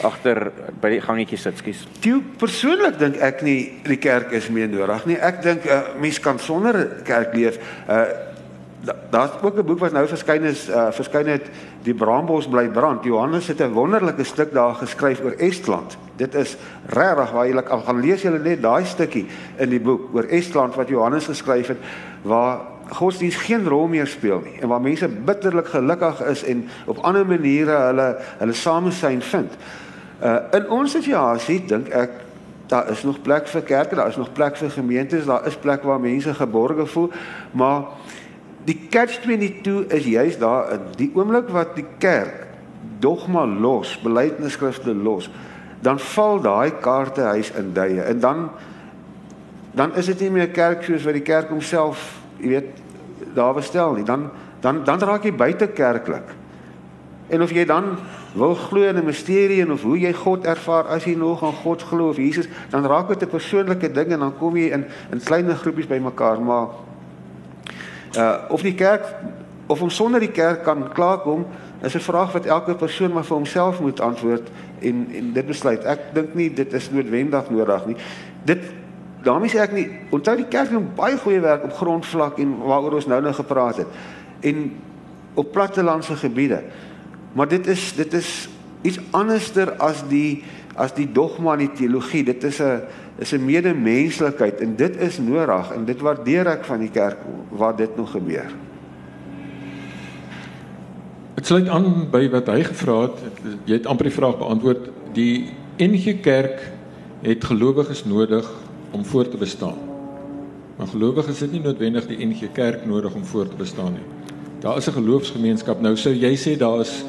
agter 0.07 0.39
by 0.81 0.93
die 0.95 1.01
gangetjie 1.03 1.39
sit, 1.39 1.59
skus. 1.59 1.83
Toe 2.03 2.21
persoonlik 2.39 2.95
dink 3.01 3.19
ek 3.19 3.43
nie 3.43 3.59
die 3.89 3.99
kerk 3.99 4.31
is 4.39 4.47
meer 4.55 4.71
nodig 4.71 5.03
nie. 5.11 5.19
Ek 5.19 5.43
dink 5.43 5.67
'n 5.67 5.75
uh, 5.75 5.99
mens 5.99 6.23
kan 6.23 6.39
sonder 6.39 7.03
kerk 7.03 7.35
leef. 7.35 7.59
Uh 7.89 8.31
daar's 9.11 9.43
ook 9.43 9.59
'n 9.59 9.67
boek 9.67 9.79
wat 9.79 9.93
nou 9.93 10.07
verskyn 10.07 10.45
is, 10.45 10.69
uh 10.69 10.91
verskyn 10.91 11.27
het 11.27 11.51
die 11.83 11.95
Braambos 11.95 12.47
bly 12.47 12.69
brand. 12.69 13.05
Johannes 13.05 13.47
het 13.47 13.61
'n 13.61 13.75
wonderlike 13.75 14.25
stuk 14.25 14.53
daar 14.53 14.75
geskryf 14.75 15.21
oor 15.21 15.35
Estland. 15.39 15.99
Dit 16.23 16.35
is 16.39 16.57
regtig 16.95 17.33
waar 17.35 17.49
jy 17.49 17.63
al 17.63 17.87
gaan 17.87 18.03
lees 18.05 18.23
jy 18.23 18.31
net 18.37 18.63
daai 18.63 18.85
stukkie 18.87 19.27
in 19.59 19.73
die 19.73 19.81
boek 19.83 20.13
oor 20.15 20.29
Estland 20.31 20.77
wat 20.79 20.93
Johannes 20.93 21.27
geskryf 21.31 21.73
het 21.75 21.89
waar 22.23 22.61
godsdienst 22.93 23.47
geen 23.47 23.65
rol 23.69 23.89
meer 23.91 24.07
speel 24.07 24.43
nie 24.45 24.59
en 24.61 24.71
waar 24.71 24.83
mense 24.85 25.09
bitterlik 25.09 25.73
gelukkig 25.73 26.21
is 26.31 26.45
en 26.45 26.67
op 26.87 27.01
ander 27.09 27.27
maniere 27.27 27.79
hulle 27.89 28.09
hulle 28.43 28.59
samesyn 28.59 29.23
vind. 29.33 29.57
Uh 30.23 30.37
in 30.59 30.69
ons 30.71 30.95
situasie 30.95 31.63
dink 31.67 31.91
ek 31.91 32.21
daar 32.73 32.89
is 32.89 33.03
nog 33.05 33.19
plek 33.23 33.49
vir 33.53 33.63
kerke, 33.69 33.97
daar 33.99 34.09
is 34.09 34.17
nog 34.17 34.33
plek 34.33 34.57
vir 34.57 34.71
gemeentes, 34.71 35.27
daar 35.29 35.47
is 35.47 35.57
plek 35.61 35.83
waar 35.85 36.01
mense 36.01 36.35
geborge 36.35 36.87
voel, 36.87 37.11
maar 37.53 37.83
die 38.65 38.79
catch 38.91 39.19
22 39.27 39.93
is 39.93 40.07
juist 40.09 40.41
daar 40.41 40.71
in 40.73 40.87
die 40.97 41.11
oomblik 41.15 41.51
wat 41.53 41.75
die 41.77 41.85
kerk 41.99 42.47
dogma 43.03 43.45
los, 43.45 43.97
belydenisskrifte 44.01 44.95
los, 44.95 45.29
dan 45.83 45.99
val 45.99 46.41
daai 46.41 46.79
kaartehuis 46.81 47.51
in 47.59 47.73
duie 47.73 48.03
en 48.03 48.21
dan 48.21 48.51
dan 49.73 49.95
is 49.97 50.07
dit 50.07 50.21
nie 50.21 50.31
meer 50.31 50.51
kerk 50.53 50.85
soos 50.85 51.05
wat 51.09 51.17
die 51.17 51.25
kerk 51.25 51.49
homself, 51.49 52.01
jy 52.37 52.49
weet, 52.53 52.81
daar 53.35 53.55
bestel 53.57 53.95
nie. 53.97 54.05
Dan 54.05 54.31
dan 54.61 54.85
dan 54.85 55.01
raak 55.01 55.25
jy 55.25 55.33
buite 55.35 55.67
kerklik. 55.67 56.35
En 57.33 57.43
of 57.43 57.51
jy 57.51 57.65
dan 57.65 57.97
wil 58.37 58.55
glo 58.55 58.83
in 58.83 58.97
'n 58.97 59.05
misterie 59.05 59.63
en 59.63 59.73
of 59.73 59.83
hoe 59.83 59.99
jy 59.99 60.13
God 60.13 60.45
ervaar 60.45 60.87
as 60.87 61.05
jy 61.05 61.15
nog 61.17 61.43
aan 61.43 61.57
God 61.65 61.83
glo 61.83 62.09
of 62.09 62.17
Jesus, 62.17 62.49
dan 62.71 62.87
raak 62.87 63.09
dit 63.09 63.23
'n 63.23 63.29
persoonlike 63.29 63.93
ding 63.93 64.13
en 64.13 64.19
dan 64.19 64.39
kom 64.39 64.57
jy 64.57 64.71
in 64.71 64.85
in 65.11 65.23
klein 65.25 65.57
groepies 65.57 65.87
bymekaar, 65.87 66.41
maar 66.43 66.69
uh 68.17 68.37
of 68.49 68.63
die 68.63 68.75
kerk 68.75 69.15
of 69.67 69.83
om 69.83 69.91
sonder 69.91 70.21
die 70.21 70.31
kerk 70.31 70.63
kan 70.63 70.93
klaarkom 70.93 71.47
is 71.83 71.95
'n 71.95 72.01
vraag 72.01 72.33
wat 72.33 72.47
elke 72.47 72.75
persoon 72.75 73.13
maar 73.13 73.25
vir 73.25 73.37
homself 73.37 73.81
moet 73.81 74.01
antwoord 74.01 74.51
en 74.83 75.07
en 75.15 75.33
dit 75.33 75.47
besluit. 75.47 75.85
Ek 75.85 76.11
dink 76.15 76.35
nie 76.35 76.51
dit 76.55 76.73
is 76.73 76.91
noodwendig 76.91 77.51
nodig 77.51 77.87
nie. 77.87 77.97
Dit 78.45 78.65
daarmee 79.23 79.51
sê 79.51 79.63
ek 79.63 79.75
nie 79.77 79.87
onthou 80.11 80.37
die 80.37 80.49
kerk 80.51 80.73
doen 80.75 80.89
baie 80.97 81.19
goeie 81.19 81.41
werk 81.41 81.65
op 81.69 81.77
grondvlak 81.79 82.41
en 82.43 82.57
waaroor 82.59 82.99
ons 83.01 83.07
nou 83.11 83.21
nou 83.23 83.35
gepraat 83.35 83.83
het. 83.85 84.01
En 84.41 84.73
op 85.35 85.53
plattelandse 85.53 86.17
gebiede. 86.17 86.63
Maar 87.33 87.49
dit 87.49 87.67
is 87.67 87.93
dit 87.97 88.13
is 88.13 88.49
iets 88.83 88.99
anderster 89.11 89.73
as 89.79 90.03
die 90.09 90.43
as 90.75 90.95
die 90.97 91.07
dogma 91.13 91.53
en 91.53 91.67
die 91.67 91.73
teologie. 91.77 92.25
Dit 92.25 92.45
is 92.45 92.61
'n 92.61 92.83
is 93.19 93.33
'n 93.33 93.45
medemenslikheid 93.45 94.61
en 94.61 94.77
dit 94.77 94.97
is 94.97 95.19
nodig 95.19 95.73
en 95.73 95.85
dit 95.85 96.01
waardeer 96.01 96.47
ek 96.47 96.65
van 96.65 96.79
die 96.79 96.91
kerk 96.91 97.19
waar 97.49 97.77
dit 97.77 97.97
nog 97.97 98.11
gebeur. 98.11 98.51
Dit 101.35 101.47
sluit 101.47 101.69
aan 101.69 102.09
by 102.13 102.27
wat 102.33 102.51
hy 102.53 102.63
gevra 102.67 103.01
het. 103.07 103.23
Jy 103.65 103.79
het 103.81 103.87
amper 103.87 104.11
die 104.11 104.15
vraag 104.15 104.39
beantwoord. 104.39 104.91
Die 105.17 105.53
NG 105.81 106.21
Kerk 106.21 106.61
het 107.23 107.45
gelowiges 107.45 108.05
nodig 108.05 108.49
om 108.93 109.05
voort 109.05 109.31
te 109.31 109.41
bestaan. 109.41 109.79
Maar 110.77 110.87
gelowiges 110.93 111.41
het 111.41 111.53
nie 111.53 111.63
noodwendig 111.63 112.07
die 112.07 112.21
NG 112.27 112.53
Kerk 112.53 112.87
nodig 112.87 113.15
om 113.15 113.25
voort 113.25 113.51
te 113.51 113.57
bestaan 113.57 113.93
nie. 113.93 114.07
Daar 114.61 114.77
is 114.77 114.89
'n 114.89 114.99
geloofsgemeenskap. 115.01 115.81
Nou 115.81 115.97
sou 115.97 116.15
jy 116.15 116.37
sê 116.37 116.57
daar 116.57 116.81
is 116.81 117.05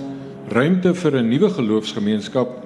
ruimte 0.50 0.94
vir 0.94 1.16
'n 1.18 1.30
nuwe 1.30 1.50
geloofsgemeenskap 1.50 2.64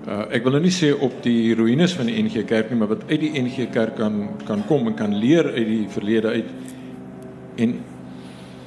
Uh, 0.00 0.24
ek 0.32 0.46
wil 0.46 0.54
nou 0.56 0.62
nie 0.64 0.72
sê 0.72 0.94
op 0.96 1.18
die 1.20 1.52
ruïnes 1.52 1.92
van 1.92 2.08
die 2.08 2.16
NG 2.16 2.46
Kerk 2.48 2.70
nie, 2.72 2.78
maar 2.80 2.88
wat 2.88 3.02
uit 3.10 3.20
die 3.20 3.34
NG 3.36 3.66
Kerk 3.68 3.98
kan 3.98 4.30
kan 4.48 4.62
kom 4.64 4.88
en 4.88 4.94
kan 4.96 5.12
leer 5.12 5.44
uit 5.52 5.66
die 5.68 5.84
verlede 5.92 6.32
uit. 6.40 6.48
En 7.60 7.74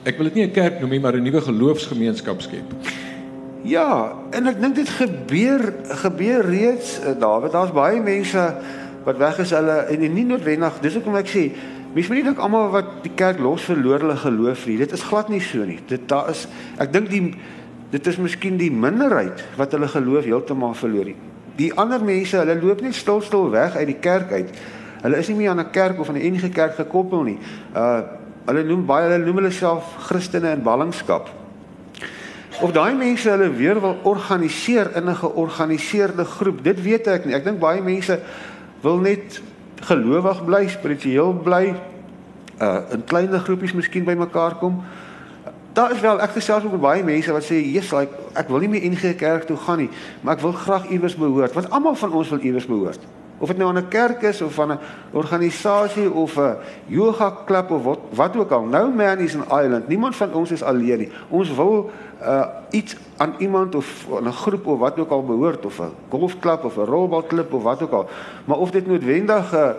ek 0.03 0.17
wil 0.17 0.29
dit 0.31 0.35
nie 0.35 0.45
'n 0.47 0.51
kerk 0.51 0.79
noem 0.79 0.89
nie, 0.89 0.99
maar 0.99 1.15
'n 1.15 1.23
nuwe 1.23 1.41
geloofsgemeenskap 1.41 2.41
skep. 2.41 2.67
Ja, 3.63 4.13
en 4.31 4.47
ek 4.47 4.59
dink 4.59 4.75
dit 4.75 4.89
gebeur 4.89 5.73
gebeur 6.03 6.45
reeds 6.45 6.99
uh, 6.99 7.19
Dawid. 7.19 7.51
Daar's 7.51 7.71
baie 7.71 8.01
mense 8.01 8.55
wat 9.03 9.17
weg 9.17 9.39
is 9.39 9.49
hulle 9.49 9.87
en, 9.87 10.01
en 10.01 10.13
nie 10.13 10.25
noodwendig. 10.25 10.79
Dis 10.81 10.93
hoekom 10.93 11.15
ek 11.15 11.27
sê 11.27 11.51
Mens 11.93 12.07
moet 12.09 12.17
nie 12.17 12.25
dink 12.25 12.39
almal 12.41 12.71
wat 12.73 12.87
die 13.03 13.11
kerk 13.13 13.37
los 13.37 13.67
verloor 13.69 14.01
hulle 14.01 14.15
geloof 14.17 14.65
nie. 14.65 14.79
Dit 14.81 14.95
is 14.97 15.03
glad 15.05 15.27
nie 15.29 15.41
so 15.45 15.61
nie. 15.61 15.77
Dit 15.85 16.07
daar 16.09 16.31
is 16.31 16.47
ek 16.81 16.89
dink 16.93 17.11
die 17.11 17.35
dit 17.93 18.07
is 18.09 18.17
miskien 18.17 18.57
die 18.57 18.71
minderheid 18.73 19.43
wat 19.59 19.75
hulle 19.77 19.87
geloof 19.87 20.25
heeltemal 20.25 20.73
verloor 20.73 21.11
het. 21.11 21.19
Die 21.59 21.69
ander 21.77 22.01
mense, 22.01 22.39
hulle 22.39 22.55
loop 22.57 22.81
net 22.81 22.97
stil-stil 22.97 23.51
weg 23.53 23.77
uit 23.77 23.85
die 23.91 23.99
kerk 24.01 24.31
uit. 24.33 24.49
Hulle 25.03 25.19
is 25.21 25.29
nie 25.29 25.37
meer 25.37 25.51
aan 25.51 25.61
'n 25.61 25.69
kerk 25.69 25.99
of 25.99 26.09
aan 26.09 26.17
'n 26.17 26.25
enige 26.25 26.49
kerk 26.49 26.73
gekoppel 26.81 27.23
nie. 27.23 27.37
Uh 27.75 28.01
hulle 28.45 28.63
noem 28.67 28.85
baie 28.85 29.07
hulle 29.07 29.23
noem 29.25 29.41
hulle 29.41 29.51
self 29.51 29.95
Christene 30.07 30.51
in 30.57 30.63
ballingskap. 30.63 31.29
Of 32.61 32.71
daai 32.75 32.93
mense 32.95 33.29
hulle 33.29 33.49
weer 33.57 33.79
wil 33.81 33.97
organiseer 34.03 34.91
in 34.95 35.09
'n 35.09 35.15
georganiseerde 35.15 36.25
groep, 36.25 36.63
dit 36.63 36.81
weet 36.81 37.07
ek 37.07 37.25
nie. 37.25 37.35
Ek 37.35 37.43
dink 37.43 37.59
baie 37.59 37.81
mense 37.81 38.19
wil 38.81 38.97
net 38.97 39.41
gelowig 39.81 40.45
bly, 40.45 40.67
spiritueel 40.67 41.33
bly, 41.33 41.75
uh 42.61 42.81
in 42.91 43.03
kleiner 43.05 43.39
groepies 43.39 43.73
miskien 43.73 44.05
bymekaar 44.05 44.55
kom. 44.55 44.83
Daar 45.73 45.91
is 45.91 46.01
wel 46.01 46.21
ek 46.21 46.29
gesels 46.29 46.63
met 46.63 46.81
baie 46.81 47.03
mense 47.03 47.31
wat 47.31 47.43
sê, 47.43 47.57
"Jesus, 47.57 47.91
like, 47.91 48.13
ek 48.35 48.49
wil 48.49 48.59
nie 48.59 48.69
meer 48.69 48.91
NG 48.91 49.15
Kerk 49.15 49.43
toe 49.43 49.57
gaan 49.57 49.77
nie, 49.77 49.89
maar 50.21 50.35
ek 50.35 50.41
wil 50.41 50.51
graag 50.51 50.89
iewers 50.89 51.15
behoort." 51.15 51.53
Want 51.53 51.69
almal 51.69 51.95
van 51.95 52.11
ons 52.11 52.29
wil 52.29 52.39
iewers 52.39 52.65
behoort. 52.65 52.99
Of 53.43 53.49
dit 53.49 53.57
nou 53.57 53.69
aan 53.69 53.83
'n 53.83 53.87
kerk 53.87 54.21
is 54.21 54.41
of 54.41 54.59
aan 54.59 54.71
'n 54.71 54.79
organisasie 55.11 56.11
of 56.11 56.37
'n 56.37 56.55
yoga 56.85 57.29
klub 57.45 57.71
of 57.71 57.83
wat 57.83 57.99
wat 58.13 58.37
ook 58.37 58.51
al. 58.51 58.63
No 58.63 58.91
man 58.91 59.17
is 59.17 59.35
an 59.35 59.63
island. 59.63 59.87
Niemand 59.87 60.15
van 60.15 60.33
ons 60.33 60.51
is 60.51 60.63
alleen 60.63 60.97
nie. 60.97 61.11
Ons 61.29 61.55
wil 61.55 61.91
uh 62.21 62.45
iets 62.69 62.95
aan 63.17 63.35
iemand 63.37 63.75
of 63.75 64.07
aan 64.15 64.27
'n 64.27 64.31
groep 64.31 64.67
of 64.67 64.79
wat 64.79 64.99
ook 64.99 65.09
al 65.09 65.23
behoort 65.23 65.65
of 65.65 65.79
'n 65.79 65.91
golfklub 66.09 66.63
of 66.63 66.77
'n 66.77 66.85
rolbalklub 66.85 67.53
of 67.53 67.63
wat 67.63 67.81
ook 67.81 67.91
al. 67.91 68.07
Maar 68.45 68.57
of 68.57 68.71
dit 68.71 68.87
noodwendig 68.87 69.51
'n 69.51 69.55
uh, 69.55 69.69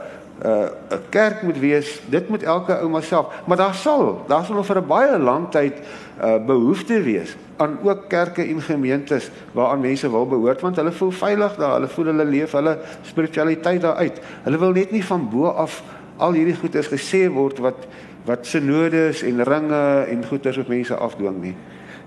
'n 0.42 0.46
uh, 0.46 0.98
kerk 1.08 1.42
moet 1.42 1.58
wees, 1.58 2.00
dit 2.10 2.28
moet 2.28 2.42
elke 2.42 2.80
ouma 2.80 3.00
self, 3.00 3.42
maar 3.46 3.56
daar 3.56 3.74
sal, 3.74 4.24
daar 4.26 4.44
sal 4.44 4.64
vir 4.64 4.78
'n 4.78 4.86
baie 4.86 5.18
lang 5.18 5.50
tyd 5.50 5.78
uh 6.22 6.38
behoefte 6.46 7.02
wees 7.02 7.36
aan 7.56 7.78
ook 7.82 8.08
kerke 8.08 8.42
en 8.42 8.62
gemeentes 8.62 9.30
waaraan 9.52 9.80
mense 9.80 10.10
wil 10.10 10.26
behoort 10.26 10.60
want 10.60 10.76
hulle 10.76 10.92
voel 10.92 11.10
veilig 11.10 11.56
daar, 11.56 11.72
hulle 11.72 11.88
voel 11.88 12.04
hulle 12.04 12.24
leef 12.24 12.52
hulle 12.52 12.78
spiritualiteit 13.02 13.80
daar 13.80 13.94
uit. 13.94 14.20
Hulle 14.42 14.58
wil 14.58 14.72
net 14.72 14.90
nie 14.90 15.04
van 15.04 15.28
bo 15.30 15.46
af 15.46 15.82
al 16.16 16.32
hierdie 16.32 16.56
goeders 16.56 16.88
gesê 16.88 17.26
word 17.30 17.58
wat 17.58 17.86
wat 18.24 18.46
sinodes 18.46 19.22
en 19.22 19.42
ringe 19.44 20.04
en 20.08 20.24
goeders 20.24 20.58
op 20.58 20.68
mense 20.68 20.94
afdwing 20.96 21.40
nie. 21.42 21.54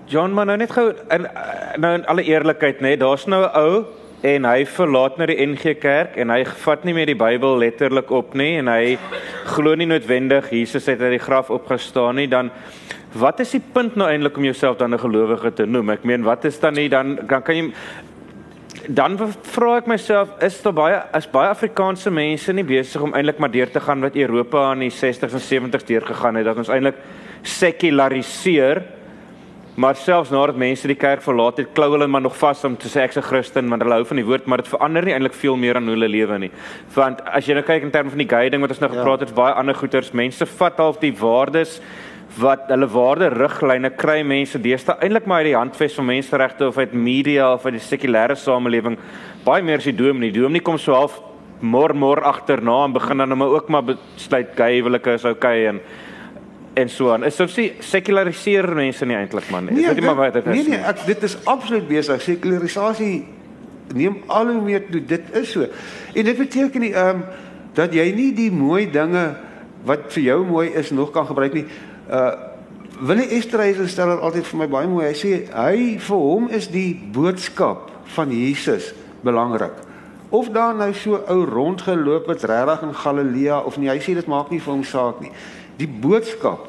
John, 0.08 0.32
maar 0.32 0.46
nou 0.46 0.56
net 0.56 0.72
gou 0.72 0.88
in 1.14 1.26
nou 1.78 1.92
in 1.94 2.06
alle 2.06 2.22
eerlikheid 2.22 2.80
nê, 2.80 2.94
nee, 2.94 2.96
daar's 2.96 3.26
nou 3.26 3.44
'n 3.44 3.50
ou 3.54 3.84
en 4.26 4.46
hy 4.48 4.64
verlaat 4.66 5.18
nou 5.18 5.28
die 5.30 5.38
NG 5.46 5.76
Kerk 5.78 6.16
en 6.18 6.32
hy 6.34 6.40
vat 6.64 6.84
nie 6.86 6.94
meer 6.96 7.06
die 7.06 7.18
Bybel 7.18 7.60
letterlik 7.62 8.10
op 8.10 8.34
nie 8.38 8.56
en 8.58 8.70
hy 8.72 8.96
glo 9.54 9.76
nie 9.78 9.86
noodwendig 9.86 10.50
Jesus 10.50 10.88
het 10.90 11.02
uit 11.04 11.14
die 11.14 11.22
graf 11.22 11.52
opgestaan 11.54 12.18
nie 12.18 12.26
dan 12.30 12.50
wat 13.14 13.40
is 13.40 13.54
die 13.54 13.62
punt 13.62 13.96
nou 13.96 14.08
eintlik 14.10 14.36
om 14.36 14.44
jouself 14.44 14.76
dan 14.78 14.94
'n 14.94 14.98
gelowige 14.98 15.54
te 15.54 15.66
noem? 15.66 15.90
Ek 15.90 16.04
meen 16.04 16.22
wat 16.22 16.44
is 16.44 16.58
dan 16.60 16.74
nie 16.74 16.88
dan 16.88 17.18
dan 17.26 17.42
kan 17.42 17.56
jy 17.56 17.72
dan 18.88 19.18
vra 19.42 19.76
ek 19.76 19.86
myself 19.86 20.28
is 20.42 20.62
daar 20.62 20.72
baie 20.72 21.02
is 21.14 21.26
baie 21.26 21.48
Afrikaanse 21.48 22.10
mense 22.10 22.52
nie 22.52 22.64
besig 22.64 23.02
om 23.02 23.14
eintlik 23.14 23.38
maar 23.38 23.50
deur 23.50 23.70
te 23.70 23.80
gaan 23.80 24.00
wat 24.00 24.16
Europa 24.16 24.72
in 24.72 24.80
die 24.80 24.90
60s 24.90 25.32
en 25.32 25.70
70s 25.70 25.86
deur 25.86 26.02
gegaan 26.02 26.36
het 26.36 26.44
dat 26.44 26.56
ons 26.56 26.68
eintlik 26.68 26.96
sekulariseer 27.42 28.97
Maar 29.78 29.94
selfs 29.94 30.32
nadat 30.34 30.56
mense 30.58 30.88
die 30.90 30.96
kerk 30.98 31.20
verlaat 31.22 31.60
het, 31.60 31.68
klou 31.76 31.92
hulle 31.92 32.08
maar 32.10 32.24
nog 32.24 32.34
vas 32.40 32.64
om 32.66 32.74
te 32.76 32.88
sê 32.90 33.04
ek's 33.04 33.16
'n 33.16 33.22
Christen, 33.22 33.68
want 33.68 33.82
hulle 33.82 33.94
hou 33.94 34.04
van 34.04 34.16
die 34.16 34.24
woord, 34.24 34.46
maar 34.46 34.58
dit 34.58 34.68
verander 34.68 35.04
nie 35.04 35.14
eintlik 35.14 35.34
veel 35.34 35.56
meer 35.56 35.76
aan 35.76 35.84
hoe 35.86 35.94
hulle 35.94 36.08
lewe 36.08 36.38
nie. 36.38 36.50
Want 36.94 37.22
as 37.24 37.46
jy 37.46 37.54
nou 37.54 37.62
kyk 37.62 37.82
in 37.82 37.90
terme 37.90 38.10
van 38.10 38.18
die 38.18 38.28
guiding 38.28 38.60
wat 38.60 38.70
ons 38.70 38.80
nou 38.80 38.92
Ja. 38.92 38.98
gepraat 38.98 39.20
het, 39.20 39.34
baie 39.34 39.54
ander 39.54 39.74
goeters, 39.74 40.10
mense 40.12 40.46
vat 40.46 40.76
half 40.78 40.98
die 40.98 41.12
waardes 41.12 41.80
wat 42.38 42.68
hulle 42.68 42.86
waarde 42.86 43.28
riglyne 43.28 43.90
kry 43.90 44.22
mense 44.22 44.58
deesdae 44.58 44.98
eintlik 45.00 45.26
maar 45.26 45.38
uit 45.38 45.46
die 45.46 45.56
handves 45.56 45.94
van 45.94 46.06
menseregte 46.06 46.66
of 46.66 46.78
uit 46.78 46.92
media 46.92 47.52
of 47.52 47.64
uit 47.64 47.74
die 47.74 47.80
sekulêre 47.98 48.36
samelewing 48.36 48.98
baie 49.44 49.62
meer 49.62 49.76
as 49.76 49.84
die 49.84 49.96
dominee. 49.96 50.32
Die 50.32 50.42
dominee 50.42 50.60
kom 50.60 50.78
so 50.78 50.92
half 50.92 51.20
mor 51.60 51.94
mor 51.94 52.20
agterna 52.22 52.84
en 52.84 52.92
begin 52.92 53.18
dan 53.18 53.28
nou 53.28 53.38
maar 53.38 53.48
ook 53.48 53.68
maar 53.68 53.82
besluit 53.84 54.48
gay 54.56 54.80
huwelike 54.80 55.14
is 55.14 55.24
okay 55.24 55.66
en 55.66 55.80
en 56.78 56.90
so 56.92 57.10
aan. 57.12 57.26
Is 57.28 57.36
so 57.38 57.48
sê 57.50 57.70
sekulariseer 57.84 58.68
mense 58.76 59.06
nie 59.08 59.16
eintlik 59.18 59.50
man. 59.54 59.68
Is 59.72 59.82
dit 59.82 60.00
nie 60.00 60.06
maar 60.06 60.20
wat 60.22 60.38
dit 60.38 60.46
is? 60.46 60.54
Nee 60.54 60.76
nee, 60.76 60.86
ek 60.90 61.04
dit 61.08 61.26
is 61.28 61.36
absoluut 61.44 61.88
besig. 61.88 62.22
Sekularisasie 62.24 63.26
neem 63.96 64.22
al 64.26 64.52
hoe 64.52 64.62
meer 64.62 64.86
toe. 64.90 65.02
Dit 65.04 65.30
is 65.38 65.52
so. 65.52 65.66
En 66.14 66.30
dit 66.30 66.42
beteken 66.44 66.86
nie 66.86 66.94
ehm 66.94 67.22
um, 67.22 67.24
dat 67.78 67.92
jy 67.94 68.08
nie 68.16 68.32
die 68.34 68.50
mooi 68.50 68.88
dinge 68.90 69.24
wat 69.86 70.08
vir 70.14 70.22
jou 70.24 70.38
mooi 70.46 70.68
is 70.74 70.90
nog 70.90 71.12
kan 71.14 71.26
gebruik 71.28 71.58
nie. 71.60 71.66
Uh 72.10 72.30
Willie 72.98 73.28
Esterhuizen 73.30 73.86
stel 73.86 74.10
dit 74.10 74.22
altyd 74.26 74.46
vir 74.48 74.58
my 74.58 74.66
baie 74.72 74.88
mooi. 74.90 75.04
Hy 75.06 75.14
sê 75.14 75.30
hy 75.52 75.82
vir 76.02 76.22
hom 76.24 76.48
is 76.50 76.66
die 76.72 76.96
boodskap 77.14 77.92
van 78.16 78.32
Jesus 78.34 78.90
belangrik. 79.22 79.76
Of 80.34 80.50
daar 80.50 80.74
nou 80.74 80.90
so 80.98 81.20
ou 81.30 81.44
rondgeloop 81.46 82.26
het 82.32 82.42
regtig 82.50 82.82
in 82.88 82.96
Galilea 83.04 83.60
of 83.60 83.78
nie, 83.78 83.88
hy 83.88 84.00
sê 84.02 84.16
dit 84.18 84.26
maak 84.26 84.50
nie 84.50 84.58
vir 84.60 84.72
hom 84.72 84.82
saak 84.84 85.22
nie. 85.22 85.30
Die 85.78 85.88
boodskap 85.88 86.66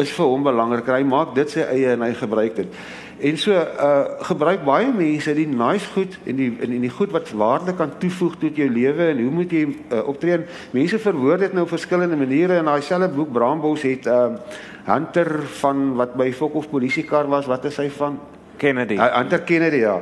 is 0.00 0.12
vir 0.12 0.28
hom 0.28 0.44
belangrik. 0.44 0.88
Hy 0.88 1.04
maak 1.04 1.34
dit 1.36 1.52
sy 1.52 1.64
eie 1.64 1.94
en 1.94 2.04
hy 2.04 2.12
gebruik 2.16 2.56
dit. 2.56 2.82
En 3.22 3.36
so 3.38 3.54
uh 3.54 4.24
gebruik 4.26 4.64
baie 4.66 4.88
mense 4.94 5.34
die 5.36 5.46
nice 5.46 5.86
goed 5.94 6.16
en 6.26 6.36
die 6.38 6.48
en, 6.56 6.72
en 6.74 6.84
die 6.84 6.90
goed 6.90 7.12
wat 7.14 7.30
waarde 7.38 7.74
kan 7.78 7.92
toevoeg 8.02 8.34
tot 8.40 8.58
jou 8.58 8.66
lewe 8.70 9.10
en 9.12 9.20
hoe 9.22 9.30
moet 9.36 9.52
jy 9.52 9.62
uh, 9.68 10.00
optree? 10.10 10.40
Mense 10.74 10.98
verwoord 11.02 11.46
dit 11.46 11.54
nou 11.54 11.66
op 11.66 11.74
verskillende 11.74 12.18
maniere 12.18 12.58
in 12.58 12.70
daai 12.70 12.82
selfe 12.82 13.12
boek 13.14 13.32
Braambos 13.32 13.86
het 13.86 14.08
uh 14.10 14.34
Hunter 14.82 15.44
van 15.60 15.92
wat 15.94 16.16
by 16.18 16.32
Fokhof 16.34 16.66
polisiekar 16.72 17.28
was, 17.30 17.46
wat 17.46 17.68
is 17.70 17.76
hy 17.78 17.86
van? 17.94 18.18
Kennedy. 18.58 18.96
Uh, 18.98 19.12
Hunter 19.20 19.44
Kennedy 19.46 19.84
ja. 19.84 20.00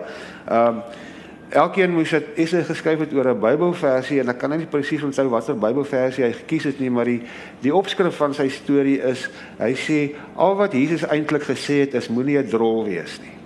Ehm 0.49 0.81
um, 0.81 0.83
elkeen 1.51 1.91
moes 1.91 2.11
dit 2.11 2.25
esse 2.37 2.65
geskryf 2.65 2.99
het 2.99 3.13
oor 3.15 3.29
'n 3.35 3.41
Bybelversie 3.41 4.21
en 4.21 4.29
ek 4.29 4.39
kan 4.39 4.49
nou 4.51 4.59
nie 4.61 4.69
presies 4.71 5.03
onthou 5.03 5.29
watter 5.29 5.55
Bybelversie 5.59 6.25
hy 6.25 6.33
gekies 6.33 6.65
het 6.65 6.81
nie, 6.81 6.91
maar 6.91 7.05
die 7.05 7.23
die 7.61 7.75
opskrif 7.75 8.17
van 8.17 8.35
sy 8.35 8.49
storie 8.49 9.01
is 9.03 9.29
hy 9.59 9.75
sê 9.75 10.17
al 10.37 10.57
wat 10.57 10.73
Jesus 10.73 11.03
eintlik 11.07 11.43
gesê 11.43 11.81
het 11.81 11.95
is 11.95 12.09
moenie 12.09 12.39
'n 12.39 12.49
drol 12.49 12.85
wees 12.85 13.21
nie. 13.21 13.37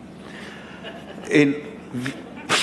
En 1.43 1.55
wie- 1.91 2.15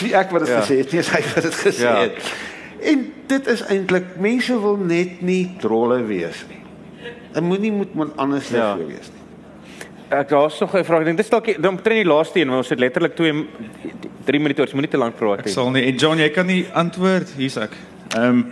wie 0.02 0.16
ek 0.16 0.32
wat 0.32 0.40
dit 0.46 0.50
Ja. 0.50 0.62
gesê 0.62 0.78
het, 0.78 0.92
nie 0.92 1.00
is 1.00 1.10
hy 1.10 1.22
wat 1.36 1.44
dit 1.44 1.54
gesê 1.56 1.82
Ja. 1.82 2.02
het. 2.02 2.34
En 2.82 3.14
dit 3.28 3.48
is 3.48 3.62
eintlik 3.62 4.06
mense 4.20 4.60
wil 4.62 4.78
net 4.78 5.22
nie 5.22 5.56
drolle 5.60 6.04
wees 6.04 6.46
nie. 6.50 6.58
En 7.34 7.44
moenie 7.44 7.72
moet 7.72 7.94
man 7.96 8.12
anders 8.16 8.50
ja. 8.50 8.78
wees 8.78 8.88
nie. 9.14 9.21
Ek 10.12 10.30
daar's 10.30 10.60
nog 10.60 10.74
'n 10.76 10.84
vraag. 10.84 11.00
Ek 11.00 11.06
dink 11.06 11.18
dis 11.18 11.30
dalk 11.30 11.46
dan 11.62 11.72
omtrent 11.78 12.04
die 12.04 12.12
laaste 12.14 12.40
een, 12.40 12.48
want 12.48 12.58
ons 12.60 12.70
het 12.70 12.80
letterlik 12.80 13.16
2 13.16 13.46
3 14.26 14.40
minute, 14.40 14.62
ons 14.62 14.74
moenie 14.74 14.90
te 14.92 14.98
lank 14.98 15.16
praat 15.16 15.40
Ek 15.40 15.46
nie. 15.46 15.54
sal 15.54 15.72
nie. 15.72 15.84
En 15.88 15.96
John, 15.96 16.18
jy 16.18 16.30
kan 16.30 16.46
nie 16.46 16.66
antwoord 16.74 17.30
hier's 17.38 17.58
ek. 17.58 17.72
Ehm 18.16 18.24
um, 18.28 18.52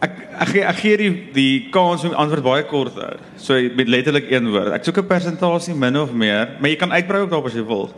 ek 0.00 0.10
ek 0.40 0.48
gee 0.48 0.62
ek 0.64 0.76
gee 0.76 0.96
die 0.96 1.28
die 1.32 1.68
kans 1.70 2.04
om 2.04 2.12
antwoord 2.12 2.42
baie 2.42 2.64
kort 2.64 2.94
te 2.94 3.00
hou. 3.00 3.16
So 3.36 3.54
met 3.74 3.88
letterlik 3.88 4.30
een 4.30 4.50
woord. 4.50 4.72
Ek 4.72 4.84
soek 4.84 4.98
'n 4.98 5.06
persentasie 5.06 5.74
min 5.74 5.96
of 5.96 6.12
meer, 6.12 6.48
maar 6.60 6.70
jy 6.70 6.76
kan 6.76 6.92
uitbrei 6.92 7.20
ook 7.22 7.30
daarop 7.30 7.46
as 7.46 7.54
jy 7.54 7.64
wil. 7.64 7.90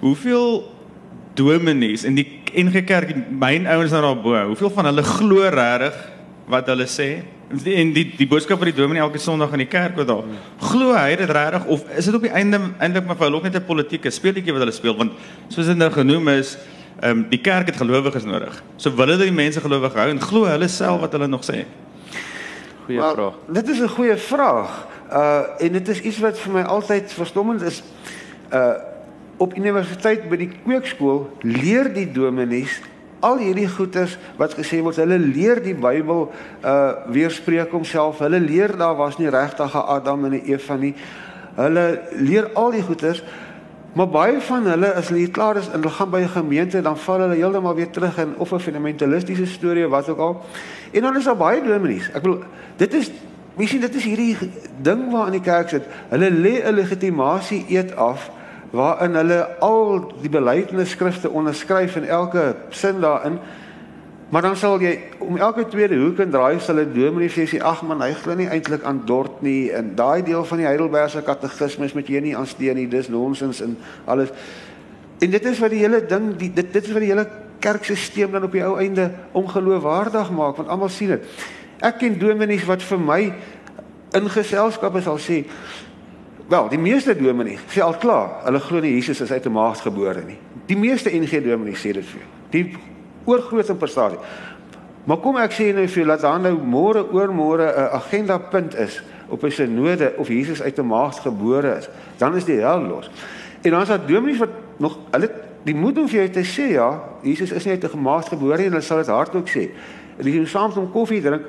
Hoeveel 0.00 0.64
dominees 1.34 2.04
in 2.04 2.14
die 2.14 2.40
NG 2.54 2.84
Kerk, 2.84 3.14
myn 3.30 3.66
ouens 3.66 3.90
nou 3.92 4.02
daarbo, 4.02 4.46
hoeveel 4.46 4.70
van 4.70 4.84
hulle 4.84 5.02
glo 5.02 5.48
regtig 5.48 5.94
wat 6.48 6.66
hulle 6.66 6.86
sê? 6.86 7.22
En 7.48 7.92
die 7.96 8.04
die 8.16 8.26
boodskap 8.28 8.60
wat 8.60 8.68
die 8.68 8.76
dominee 8.76 9.00
elke 9.00 9.18
Sondag 9.18 9.54
in 9.56 9.62
die 9.62 9.70
kerk 9.70 9.96
wat 9.96 10.08
daar. 10.10 10.24
Glo 10.60 10.92
hy 10.92 11.14
dit 11.16 11.30
regtig 11.32 11.64
of 11.72 11.84
is 11.96 12.04
dit 12.04 12.14
op 12.14 12.26
die 12.26 12.32
einde 12.32 12.60
eintlik 12.76 13.06
maar 13.08 13.16
vir 13.16 13.28
hulle 13.28 13.38
ook 13.40 13.46
net 13.48 13.56
'n 13.56 13.64
politieke 13.64 14.10
speletjie 14.10 14.52
wat 14.52 14.60
hulle 14.66 14.76
speel 14.76 14.96
want 14.96 15.12
soos 15.48 15.66
dit 15.66 15.76
nou 15.76 15.90
genoem 15.90 16.28
is, 16.28 16.58
ehm 17.00 17.10
um, 17.10 17.26
die 17.30 17.40
kerk 17.40 17.66
het 17.66 17.76
gelowiges 17.76 18.24
nodig. 18.24 18.62
So 18.76 18.90
wil 18.90 19.06
hulle 19.06 19.24
die 19.24 19.32
mense 19.32 19.60
gelowig 19.60 19.94
hou 19.94 20.08
en 20.10 20.20
glo 20.20 20.44
hulle 20.44 20.68
self 20.68 21.00
wat 21.00 21.12
hulle 21.12 21.26
nog 21.26 21.42
sê. 21.42 21.64
Goeie 22.84 23.00
Maar 23.00 23.14
vraag. 23.14 23.34
Dit 23.52 23.68
is 23.68 23.80
'n 23.80 23.88
goeie 23.88 24.16
vraag. 24.16 24.86
Uh 25.12 25.42
en 25.58 25.72
dit 25.72 25.88
is 25.88 26.00
iets 26.00 26.18
wat 26.18 26.38
vir 26.38 26.52
my 26.52 26.62
altyd 26.62 27.12
verstommend 27.12 27.62
is. 27.62 27.82
Uh 28.52 28.72
op 29.36 29.56
universiteit 29.56 30.28
by 30.28 30.36
die 30.36 30.50
kweekskool 30.64 31.30
leer 31.40 31.92
die 31.94 32.12
dominees 32.12 32.80
al 33.20 33.38
hierdie 33.38 33.68
goeters 33.68 34.18
wat 34.36 34.54
gesê 34.54 34.82
word, 34.82 34.96
hulle 34.96 35.18
leer 35.18 35.62
die 35.62 35.74
Bybel 35.74 36.30
uh 36.64 36.92
weerspreek 37.06 37.70
homself. 37.70 38.18
Hulle 38.18 38.40
leer 38.40 38.76
daar 38.76 38.96
was 38.96 39.18
nie 39.18 39.28
regtig 39.28 39.74
'n 39.74 39.88
Adam 39.96 40.24
en 40.24 40.32
'n 40.32 40.42
Eva 40.44 40.76
nie. 40.76 40.94
Hulle 41.56 42.00
leer 42.12 42.50
al 42.54 42.70
die 42.70 42.82
goeters 42.82 43.22
Maar 43.92 44.08
baie 44.08 44.40
van 44.40 44.66
hulle 44.66 44.92
as 44.94 45.08
hulle 45.08 45.30
klaar 45.30 45.56
is 45.56 45.66
en 45.66 45.80
hulle 45.80 45.90
gaan 45.90 46.10
by 46.10 46.20
'n 46.20 46.28
gemeente 46.28 46.80
dan 46.80 46.98
val 46.98 47.20
hulle 47.20 47.34
heeltemal 47.34 47.74
weer 47.74 47.90
terug 47.90 48.18
in 48.18 48.36
of 48.36 48.52
'n 48.52 48.60
fundamentalistiese 48.60 49.46
storie 49.46 49.84
of 49.84 49.90
wat 49.90 50.08
ook 50.08 50.18
al. 50.18 50.44
En 50.92 51.00
dan 51.00 51.16
is 51.16 51.24
daar 51.24 51.36
baie 51.36 51.62
dominees. 51.62 52.06
Ek 52.08 52.22
bedoel 52.22 52.42
dit 52.76 52.94
is 52.94 53.10
mens 53.56 53.70
sien 53.70 53.80
dit 53.80 53.94
is 53.94 54.04
hierdie 54.04 54.36
ding 54.80 55.10
waar 55.10 55.26
in 55.26 55.32
die 55.32 55.40
kerk 55.40 55.68
sit. 55.68 55.82
Hulle 56.08 56.30
lê 56.30 56.62
'n 56.64 56.74
legitimasie 56.74 57.64
eet 57.68 57.96
af 57.96 58.30
waarin 58.70 59.14
hulle 59.14 59.38
al 59.64 60.12
die 60.20 60.30
belydenisskrifte 60.32 61.30
onderskryf 61.30 61.96
en 61.96 62.08
elke 62.08 62.54
sin 62.68 63.00
daarin. 63.00 63.38
Maar 64.28 64.42
dan 64.42 64.56
sal 64.56 64.76
jy 64.80 64.98
om 65.24 65.38
elke 65.40 65.64
tweede 65.68 65.96
hoek 65.96 66.18
en 66.20 66.30
draai 66.30 66.60
sal 66.60 66.76
'n 66.76 66.92
dominee 66.92 67.30
sê 67.32 67.48
sê 67.48 67.62
ag 67.64 67.82
man 67.82 68.02
hy 68.02 68.12
glo 68.12 68.34
nie 68.34 68.48
eintlik 68.48 68.84
aan 68.84 69.02
dort 69.04 69.42
nie 69.42 69.72
en 69.72 69.94
daai 69.94 70.22
deel 70.22 70.44
van 70.44 70.58
die 70.58 70.66
Heidelbergse 70.66 71.22
katekismes 71.22 71.94
met 71.94 72.08
jy 72.08 72.20
nie 72.20 72.36
aansteen 72.36 72.76
nie 72.76 72.88
dis 72.88 73.08
nonsens 73.08 73.60
en 73.60 73.78
alles. 74.04 74.28
En 75.18 75.30
dit 75.30 75.44
is 75.44 75.58
wat 75.58 75.70
die 75.70 75.78
hele 75.78 76.06
ding 76.06 76.36
die 76.36 76.52
dit 76.52 76.72
dit 76.72 76.84
is 76.84 76.92
wat 76.92 77.00
die 77.00 77.10
hele 77.10 77.26
kerkstelsel 77.58 78.30
dan 78.30 78.44
op 78.44 78.52
die 78.52 78.64
ou 78.64 78.76
einde 78.78 79.10
ongeloofwaardig 79.32 80.30
maak 80.30 80.56
want 80.56 80.68
almal 80.68 80.88
sien 80.88 81.08
dit. 81.08 81.24
Ek 81.80 81.98
ken 81.98 82.18
dominees 82.18 82.66
wat 82.66 82.82
vir 82.82 82.98
my 82.98 83.32
in 84.12 84.28
geselskappe 84.28 85.00
sal 85.00 85.18
sê 85.18 85.44
Wel, 86.48 86.68
die 86.72 86.78
meeste 86.80 87.12
dominees 87.12 87.60
sê 87.68 87.82
al 87.84 87.98
klaar, 88.00 88.38
hulle 88.46 88.60
glo 88.64 88.80
nie 88.80 88.94
Jesus 88.94 89.20
is 89.20 89.32
uit 89.32 89.46
'n 89.46 89.52
maagd 89.52 89.80
gebore 89.84 90.22
nie. 90.24 90.38
Die 90.66 90.76
meeste 90.76 91.10
NG 91.10 91.42
dominees 91.44 91.80
sê 91.80 91.92
dit 91.92 92.04
vir 92.04 92.20
jou. 92.20 92.28
Die 92.50 92.76
oorgrootste 93.24 93.74
persentasie. 93.74 94.18
Maar 95.04 95.16
kom 95.16 95.36
ek 95.36 95.52
sê 95.52 95.74
nou 95.74 95.86
vir 95.86 96.02
jou 96.02 96.06
dat 96.06 96.20
daar 96.20 96.40
nou 96.40 96.54
môre 96.56 97.04
oor 97.12 97.28
môre 97.28 97.68
'n 97.68 97.92
agenda 97.92 98.38
punt 98.38 98.74
is 98.74 99.02
op 99.28 99.44
'n 99.44 99.50
sinode 99.50 100.14
of 100.16 100.28
Jesus 100.28 100.62
uit 100.62 100.78
'n 100.78 100.86
maagd 100.86 101.18
gebore 101.18 101.76
is, 101.76 101.88
dan 102.16 102.36
is 102.36 102.44
die 102.44 102.60
hel 102.60 102.80
los. 102.80 103.10
En 103.62 103.70
dan 103.70 103.82
is 103.82 103.88
daar 103.88 104.06
dominees 104.06 104.38
wat 104.38 104.50
nog 104.78 104.98
hulle 105.10 105.30
die 105.64 105.74
moed 105.74 105.98
om 105.98 106.08
vir 106.08 106.18
jou 106.18 106.30
te 106.30 106.44
sê 106.44 106.72
ja, 106.72 107.02
Jesus 107.22 107.52
is 107.52 107.64
nie 107.64 107.72
uit 107.74 107.92
'n 107.92 108.02
maagd 108.02 108.28
gebore 108.28 108.56
nie 108.56 108.66
en 108.66 108.70
hulle 108.70 108.82
sal 108.82 108.96
dit 108.96 109.06
hardop 109.06 109.48
sê. 109.48 109.68
En 110.16 110.26
as 110.26 110.32
jy 110.32 110.44
saam 110.46 110.66
met 110.66 110.76
hom 110.76 110.92
koffie 110.92 111.20
drink, 111.20 111.42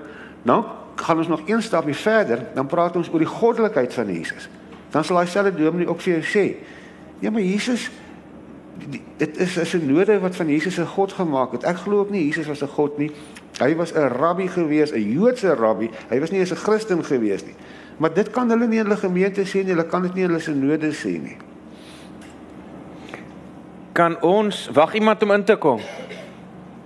dan 0.43 0.65
gaan 0.95 1.17
ons 1.17 1.27
nog 1.27 1.41
een 1.45 1.61
stapie 1.61 1.95
verder, 1.95 2.39
dan 2.53 2.65
praat 2.65 2.95
ons 2.95 3.09
oor 3.11 3.19
die 3.19 3.27
goddelikheid 3.27 3.93
van 3.93 4.13
Jesus. 4.13 4.49
Dan 4.91 5.03
sal 5.03 5.15
daai 5.15 5.27
selfde 5.27 5.63
dominee 5.63 5.87
ook 5.87 6.01
vir 6.01 6.13
jou 6.13 6.23
sê, 6.23 6.55
ja, 7.19 7.31
maar 7.31 7.41
Jesus 7.41 7.89
dit 9.17 9.37
is 9.37 9.59
'n 9.59 9.65
sinode 9.65 10.19
wat 10.19 10.35
van 10.35 10.47
Jesus 10.47 10.77
'n 10.79 10.85
god 10.85 11.13
gemaak 11.13 11.51
het. 11.51 11.63
Ek 11.63 11.77
glo 11.77 11.99
ook 11.99 12.09
nie 12.09 12.25
Jesus 12.25 12.47
was 12.47 12.61
'n 12.61 12.67
god 12.67 12.97
nie. 12.97 13.11
Hy 13.59 13.75
was 13.75 13.93
'n 13.93 14.07
rabbi 14.07 14.47
gewees, 14.47 14.91
'n 14.91 15.11
Joodse 15.11 15.53
rabbi. 15.55 15.89
Hy 16.09 16.19
was 16.19 16.31
nie 16.31 16.39
eens 16.39 16.51
'n 16.51 16.55
Christen 16.55 17.03
gewees 17.03 17.45
nie. 17.45 17.55
Maar 17.97 18.13
dit 18.13 18.29
kan 18.29 18.49
hulle 18.49 18.67
nie 18.67 18.79
in 18.79 18.85
hulle 18.85 18.97
gemeente 18.97 19.45
sê 19.45 19.63
nie. 19.63 19.73
Hulle 19.73 19.85
kan 19.85 20.01
dit 20.01 20.13
nie 20.13 20.23
in 20.23 20.29
hulle 20.29 20.41
sinode 20.41 20.91
sê 20.91 21.21
nie. 21.21 21.37
Kan 23.91 24.21
ons 24.21 24.69
wag 24.73 24.93
iemand 24.93 25.23
om 25.23 25.31
in 25.31 25.43
te 25.43 25.55
kom? 25.55 25.79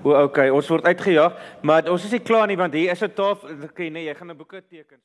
O, 0.03 0.23
okay, 0.23 0.49
ons 0.49 0.67
word 0.67 0.83
uitgejaag, 0.83 1.33
maar 1.61 1.89
ons 1.89 2.03
is 2.03 2.11
nie 2.11 2.19
klaar 2.19 2.47
nie 2.47 2.57
want 2.57 2.73
hier 2.73 2.91
is 2.91 3.01
'n 3.01 3.13
tafel, 3.13 3.49
okay, 3.63 3.89
nee, 3.89 4.03
jy 4.03 4.15
gaan 4.15 4.31
'n 4.31 4.37
boeke 4.37 4.63
teken. 4.69 4.97